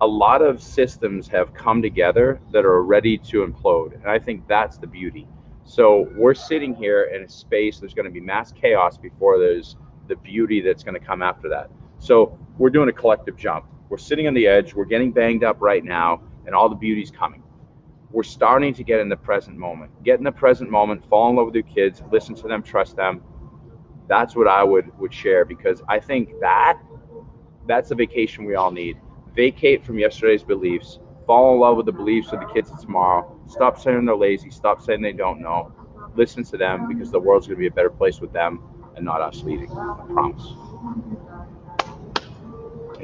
a 0.00 0.06
lot 0.06 0.42
of 0.42 0.62
systems 0.62 1.28
have 1.28 1.54
come 1.54 1.80
together 1.80 2.40
that 2.50 2.64
are 2.64 2.82
ready 2.82 3.16
to 3.16 3.46
implode, 3.46 3.94
and 3.94 4.06
I 4.06 4.18
think 4.18 4.46
that's 4.48 4.76
the 4.76 4.86
beauty. 4.86 5.28
So 5.64 6.08
we're 6.16 6.34
sitting 6.34 6.74
here 6.74 7.04
in 7.04 7.22
a 7.22 7.28
space. 7.28 7.78
There's 7.78 7.94
going 7.94 8.06
to 8.06 8.10
be 8.10 8.20
mass 8.20 8.50
chaos 8.50 8.98
before 8.98 9.38
there's 9.38 9.76
the 10.08 10.16
beauty 10.16 10.60
that's 10.60 10.82
going 10.82 10.98
to 10.98 11.06
come 11.06 11.22
after 11.22 11.48
that. 11.50 11.70
So 11.98 12.36
we're 12.58 12.70
doing 12.70 12.88
a 12.88 12.92
collective 12.92 13.36
jump. 13.36 13.66
We're 13.88 13.96
sitting 13.96 14.26
on 14.26 14.34
the 14.34 14.46
edge. 14.46 14.74
We're 14.74 14.86
getting 14.86 15.12
banged 15.12 15.44
up 15.44 15.58
right 15.60 15.84
now, 15.84 16.20
and 16.46 16.54
all 16.54 16.68
the 16.68 16.74
beauty's 16.74 17.12
coming 17.12 17.42
we're 18.12 18.22
starting 18.22 18.74
to 18.74 18.84
get 18.84 19.00
in 19.00 19.08
the 19.08 19.16
present 19.16 19.56
moment. 19.56 19.90
Get 20.04 20.18
in 20.18 20.24
the 20.24 20.32
present 20.32 20.70
moment, 20.70 21.08
fall 21.08 21.30
in 21.30 21.36
love 21.36 21.46
with 21.46 21.54
your 21.54 21.64
kids, 21.64 22.02
listen 22.12 22.34
to 22.36 22.48
them, 22.48 22.62
trust 22.62 22.96
them. 22.96 23.22
That's 24.08 24.36
what 24.36 24.48
I 24.48 24.62
would 24.62 24.96
would 24.98 25.12
share 25.12 25.44
because 25.44 25.82
I 25.88 25.98
think 25.98 26.38
that 26.40 26.78
that's 27.66 27.90
a 27.90 27.94
vacation 27.94 28.44
we 28.44 28.54
all 28.54 28.70
need. 28.70 28.98
Vacate 29.34 29.84
from 29.84 29.98
yesterday's 29.98 30.42
beliefs, 30.42 30.98
fall 31.26 31.54
in 31.54 31.60
love 31.60 31.76
with 31.76 31.86
the 31.86 31.92
beliefs 31.92 32.32
of 32.32 32.40
the 32.40 32.46
kids 32.46 32.70
of 32.70 32.80
tomorrow. 32.80 33.40
Stop 33.46 33.78
saying 33.78 34.04
they're 34.04 34.16
lazy, 34.16 34.50
stop 34.50 34.82
saying 34.82 35.00
they 35.00 35.12
don't 35.12 35.40
know. 35.40 35.72
Listen 36.14 36.44
to 36.44 36.58
them 36.58 36.88
because 36.88 37.10
the 37.10 37.18
world's 37.20 37.46
going 37.46 37.56
to 37.56 37.60
be 37.60 37.68
a 37.68 37.70
better 37.70 37.90
place 37.90 38.20
with 38.20 38.32
them 38.32 38.62
and 38.96 39.04
not 39.04 39.22
us 39.22 39.42
leading. 39.42 39.70
I 39.70 40.04
promise. 40.12 40.52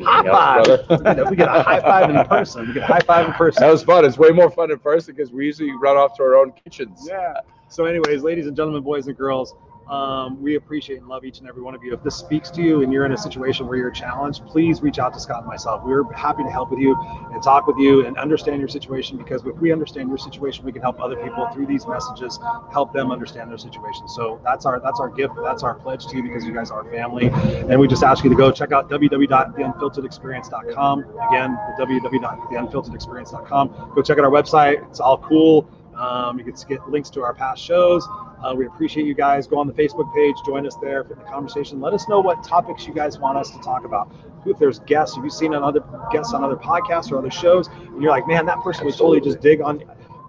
High 0.05 0.23
five. 0.23 1.29
we 1.31 1.37
get 1.37 1.49
a 1.49 1.63
high 1.63 1.81
five 1.81 2.11
in 2.11 2.25
person. 2.27 2.69
We 2.69 2.75
get 2.75 2.85
a 2.85 2.87
high 2.87 3.01
five 3.01 3.27
in 3.27 3.33
person. 3.33 3.63
That 3.63 3.71
was 3.71 3.83
fun. 3.83 4.05
It's 4.05 4.19
way 4.19 4.31
more 4.31 4.51
fun 4.51 4.71
in 4.71 4.79
person 4.79 5.15
because 5.15 5.33
we 5.33 5.47
usually 5.47 5.73
run 5.73 5.97
off 5.97 6.17
to 6.17 6.23
our 6.23 6.37
own 6.37 6.53
kitchens. 6.53 7.07
Yeah. 7.09 7.35
So, 7.69 7.85
anyways, 7.85 8.23
ladies 8.23 8.47
and 8.47 8.57
gentlemen, 8.57 8.83
boys 8.83 9.07
and 9.07 9.17
girls, 9.17 9.55
um, 9.89 10.43
we 10.43 10.57
appreciate 10.57 10.99
and 10.99 11.09
love 11.09 11.25
each 11.25 11.39
and 11.39 11.49
every 11.49 11.63
one 11.63 11.75
of 11.75 11.83
you. 11.83 11.95
If 11.95 12.03
this 12.03 12.17
speaks 12.17 12.51
to 12.51 12.61
you 12.63 12.83
and 12.83 12.93
you're 12.93 13.07
in 13.07 13.13
a 13.13 13.17
situation 13.17 13.67
where 13.67 13.79
you're 13.79 13.91
challenged, 13.91 14.45
please 14.47 14.83
reach 14.83 14.99
out 14.99 15.15
to 15.15 15.21
Scott 15.21 15.39
and 15.39 15.47
myself. 15.47 15.83
We're 15.85 16.13
happy 16.13 16.43
to 16.43 16.51
help 16.51 16.71
with 16.71 16.81
you 16.81 16.95
and 17.33 17.43
talk 17.43 17.67
with 17.67 17.79
you 17.79 18.05
and 18.07 18.19
understand 18.19 18.59
your 18.59 18.69
situation 18.69 19.17
because 19.17 19.41
if 19.47 19.57
we 19.57 19.73
understand 19.73 20.09
your 20.09 20.19
situation, 20.19 20.67
we 20.67 20.73
can 20.73 20.83
help 20.83 21.01
other 21.01 21.17
people 21.17 21.49
through 21.55 21.65
these 21.67 21.87
messages, 21.87 22.39
help 22.71 22.93
them 22.93 23.11
understand 23.11 23.51
their 23.51 23.57
situation. 23.57 24.07
So 24.09 24.39
that's 24.45 24.67
our 24.67 24.79
that's 24.81 25.01
our 25.01 25.09
gift, 25.09 25.33
that's 25.43 25.63
our 25.63 25.75
pledge 25.75 26.07
to 26.09 26.17
you 26.17 26.23
because 26.23 26.45
you 26.45 26.53
guys 26.53 26.71
are 26.71 26.85
family. 26.91 27.31
And 27.69 27.81
we 27.81 27.89
just 27.89 28.03
ask 28.03 28.25
you 28.25 28.31
to 28.31 28.37
go 28.37 28.51
check 28.53 28.73
out 28.73 28.91
www.theunfilteredexperience.com. 28.91 30.99
Again, 31.31 31.57
www.theunfilteredexperience.com. 31.79 33.93
Go 33.95 34.03
check 34.03 34.19
out 34.19 34.25
our 34.25 34.31
website. 34.31 34.87
It's 34.91 35.01
all 35.01 35.17
cool. 35.19 35.71
Um, 35.97 36.39
you 36.39 36.45
can 36.45 36.55
get 36.69 36.87
links 36.89 37.11
to 37.11 37.23
our 37.23 37.35
past 37.35 37.63
shows. 37.63 38.09
Uh, 38.43 38.55
we 38.55 38.67
appreciate 38.67 39.07
you 39.07 39.15
guys. 39.15 39.47
Go 39.47 39.59
on 39.59 39.67
the 39.67 39.73
Facebook 39.73 40.13
page, 40.15 40.37
join 40.47 40.67
us 40.67 40.77
there 40.77 41.05
for 41.05 41.15
the 41.15 41.23
conversation. 41.23 41.81
Let 41.81 41.93
us 41.93 42.09
know 42.09 42.21
what 42.21 42.43
topics 42.45 42.87
you 42.87 42.95
guys 42.95 43.19
want 43.19 43.37
us 43.37 43.51
to 43.51 43.59
talk 43.59 43.85
about. 43.85 44.13
If 44.47 44.59
there's 44.59 44.79
guests, 44.81 45.17
if 45.17 45.25
you've 45.25 45.33
seen 45.33 45.53
other 45.55 45.83
guests 46.13 46.33
on 46.33 46.45
other 46.45 46.57
podcasts 46.57 47.11
or 47.11 47.19
other 47.19 47.31
shows, 47.31 47.69
and 47.69 48.01
you're 48.01 48.11
like, 48.11 48.27
man, 48.27 48.47
that 48.47 48.61
person 48.61 48.85
would 48.87 48.95
totally 48.95 49.21
just 49.21 49.41
dig 49.41 49.61
on. 49.61 49.83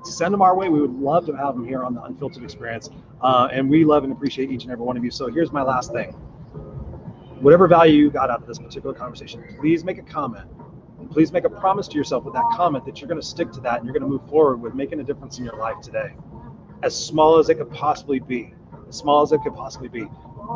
Send 0.03 0.33
them 0.33 0.41
our 0.41 0.55
way. 0.55 0.69
We 0.69 0.81
would 0.81 0.97
love 0.99 1.25
to 1.27 1.33
have 1.33 1.55
them 1.55 1.67
here 1.67 1.83
on 1.83 1.93
the 1.93 2.01
Unfiltered 2.03 2.43
Experience, 2.43 2.89
uh, 3.21 3.49
and 3.51 3.69
we 3.69 3.85
love 3.85 4.03
and 4.03 4.11
appreciate 4.13 4.49
each 4.49 4.63
and 4.63 4.71
every 4.71 4.85
one 4.85 4.97
of 4.97 5.03
you. 5.03 5.11
So 5.11 5.27
here's 5.27 5.51
my 5.51 5.61
last 5.61 5.91
thing. 5.91 6.11
Whatever 7.41 7.67
value 7.67 7.93
you 7.93 8.09
got 8.09 8.29
out 8.29 8.41
of 8.41 8.47
this 8.47 8.59
particular 8.59 8.95
conversation, 8.95 9.43
please 9.59 9.83
make 9.83 9.97
a 9.97 10.03
comment 10.03 10.49
please 11.11 11.31
make 11.31 11.43
a 11.43 11.49
promise 11.49 11.87
to 11.87 11.97
yourself 11.97 12.23
with 12.23 12.33
that 12.33 12.45
comment 12.53 12.85
that 12.85 13.01
you're 13.01 13.07
going 13.07 13.19
to 13.19 13.25
stick 13.25 13.51
to 13.51 13.59
that 13.61 13.77
and 13.77 13.85
you're 13.85 13.93
going 13.93 14.03
to 14.03 14.07
move 14.07 14.27
forward 14.29 14.57
with 14.57 14.75
making 14.75 14.99
a 14.99 15.03
difference 15.03 15.39
in 15.39 15.45
your 15.45 15.55
life 15.55 15.79
today 15.81 16.13
as 16.83 16.95
small 16.95 17.37
as 17.37 17.49
it 17.49 17.55
could 17.55 17.71
possibly 17.71 18.19
be, 18.19 18.53
as 18.87 18.97
small 18.97 19.21
as 19.21 19.31
it 19.31 19.41
could 19.43 19.55
possibly 19.55 19.87
be. 19.87 20.07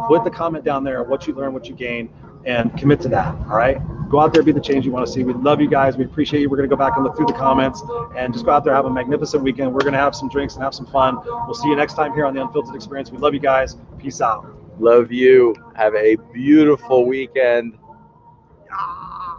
Put 0.08 0.24
the 0.24 0.32
comment 0.32 0.64
down 0.64 0.84
there 0.84 1.04
what 1.04 1.28
you 1.28 1.34
learn, 1.34 1.54
what 1.54 1.68
you 1.68 1.76
gain, 1.76 2.10
and 2.46 2.76
commit 2.78 3.00
to 3.02 3.08
that. 3.10 3.28
All 3.28 3.56
right. 3.58 3.78
Go 4.10 4.20
out 4.20 4.34
there, 4.34 4.44
be 4.44 4.52
the 4.52 4.60
change 4.60 4.86
you 4.86 4.92
want 4.92 5.06
to 5.06 5.12
see. 5.12 5.24
We 5.24 5.34
love 5.34 5.62
you 5.62 5.70
guys. 5.70 5.98
We 5.98 6.06
appreciate 6.06 6.42
you. 6.42 6.50
We're 6.50 6.58
going 6.58 6.70
to 6.70 6.76
go 6.76 6.80
back 6.80 6.96
and 6.96 7.04
look 7.04 7.16
through 7.16 7.28
the 7.28 7.34
comments 7.34 7.82
and 8.16 8.34
just 8.34 8.46
go 8.46 8.52
out 8.52 8.64
there, 8.64 8.74
have 8.74 8.86
a 8.86 8.90
magnificent 8.90 9.44
weekend. 9.44 9.74
We're 9.74 9.82
going 9.82 9.94
to 9.94 10.00
have 10.00 10.16
some 10.16 10.30
drinks 10.30 10.56
and 10.56 10.64
have 10.64 10.74
some 10.74 10.86
fun. 10.88 11.20
We'll 11.24 11.54
see 11.54 11.70
you 11.70 11.76
next 11.76 11.94
time 11.94 12.14
here 12.14 12.26
on 12.26 12.34
the 12.34 12.42
Unfiltered 12.42 12.76
Experience. 12.76 13.12
We 13.12 13.18
love 13.18 13.34
you 13.34 13.40
guys. 13.40 13.78
Peace 13.98 14.22
out. 14.22 14.46
Love 14.80 15.12
you. 15.12 15.56
Have 15.76 15.96
a 15.96 16.16
beautiful 16.32 17.06
weekend. 17.06 17.78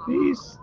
Peace. 0.07 0.59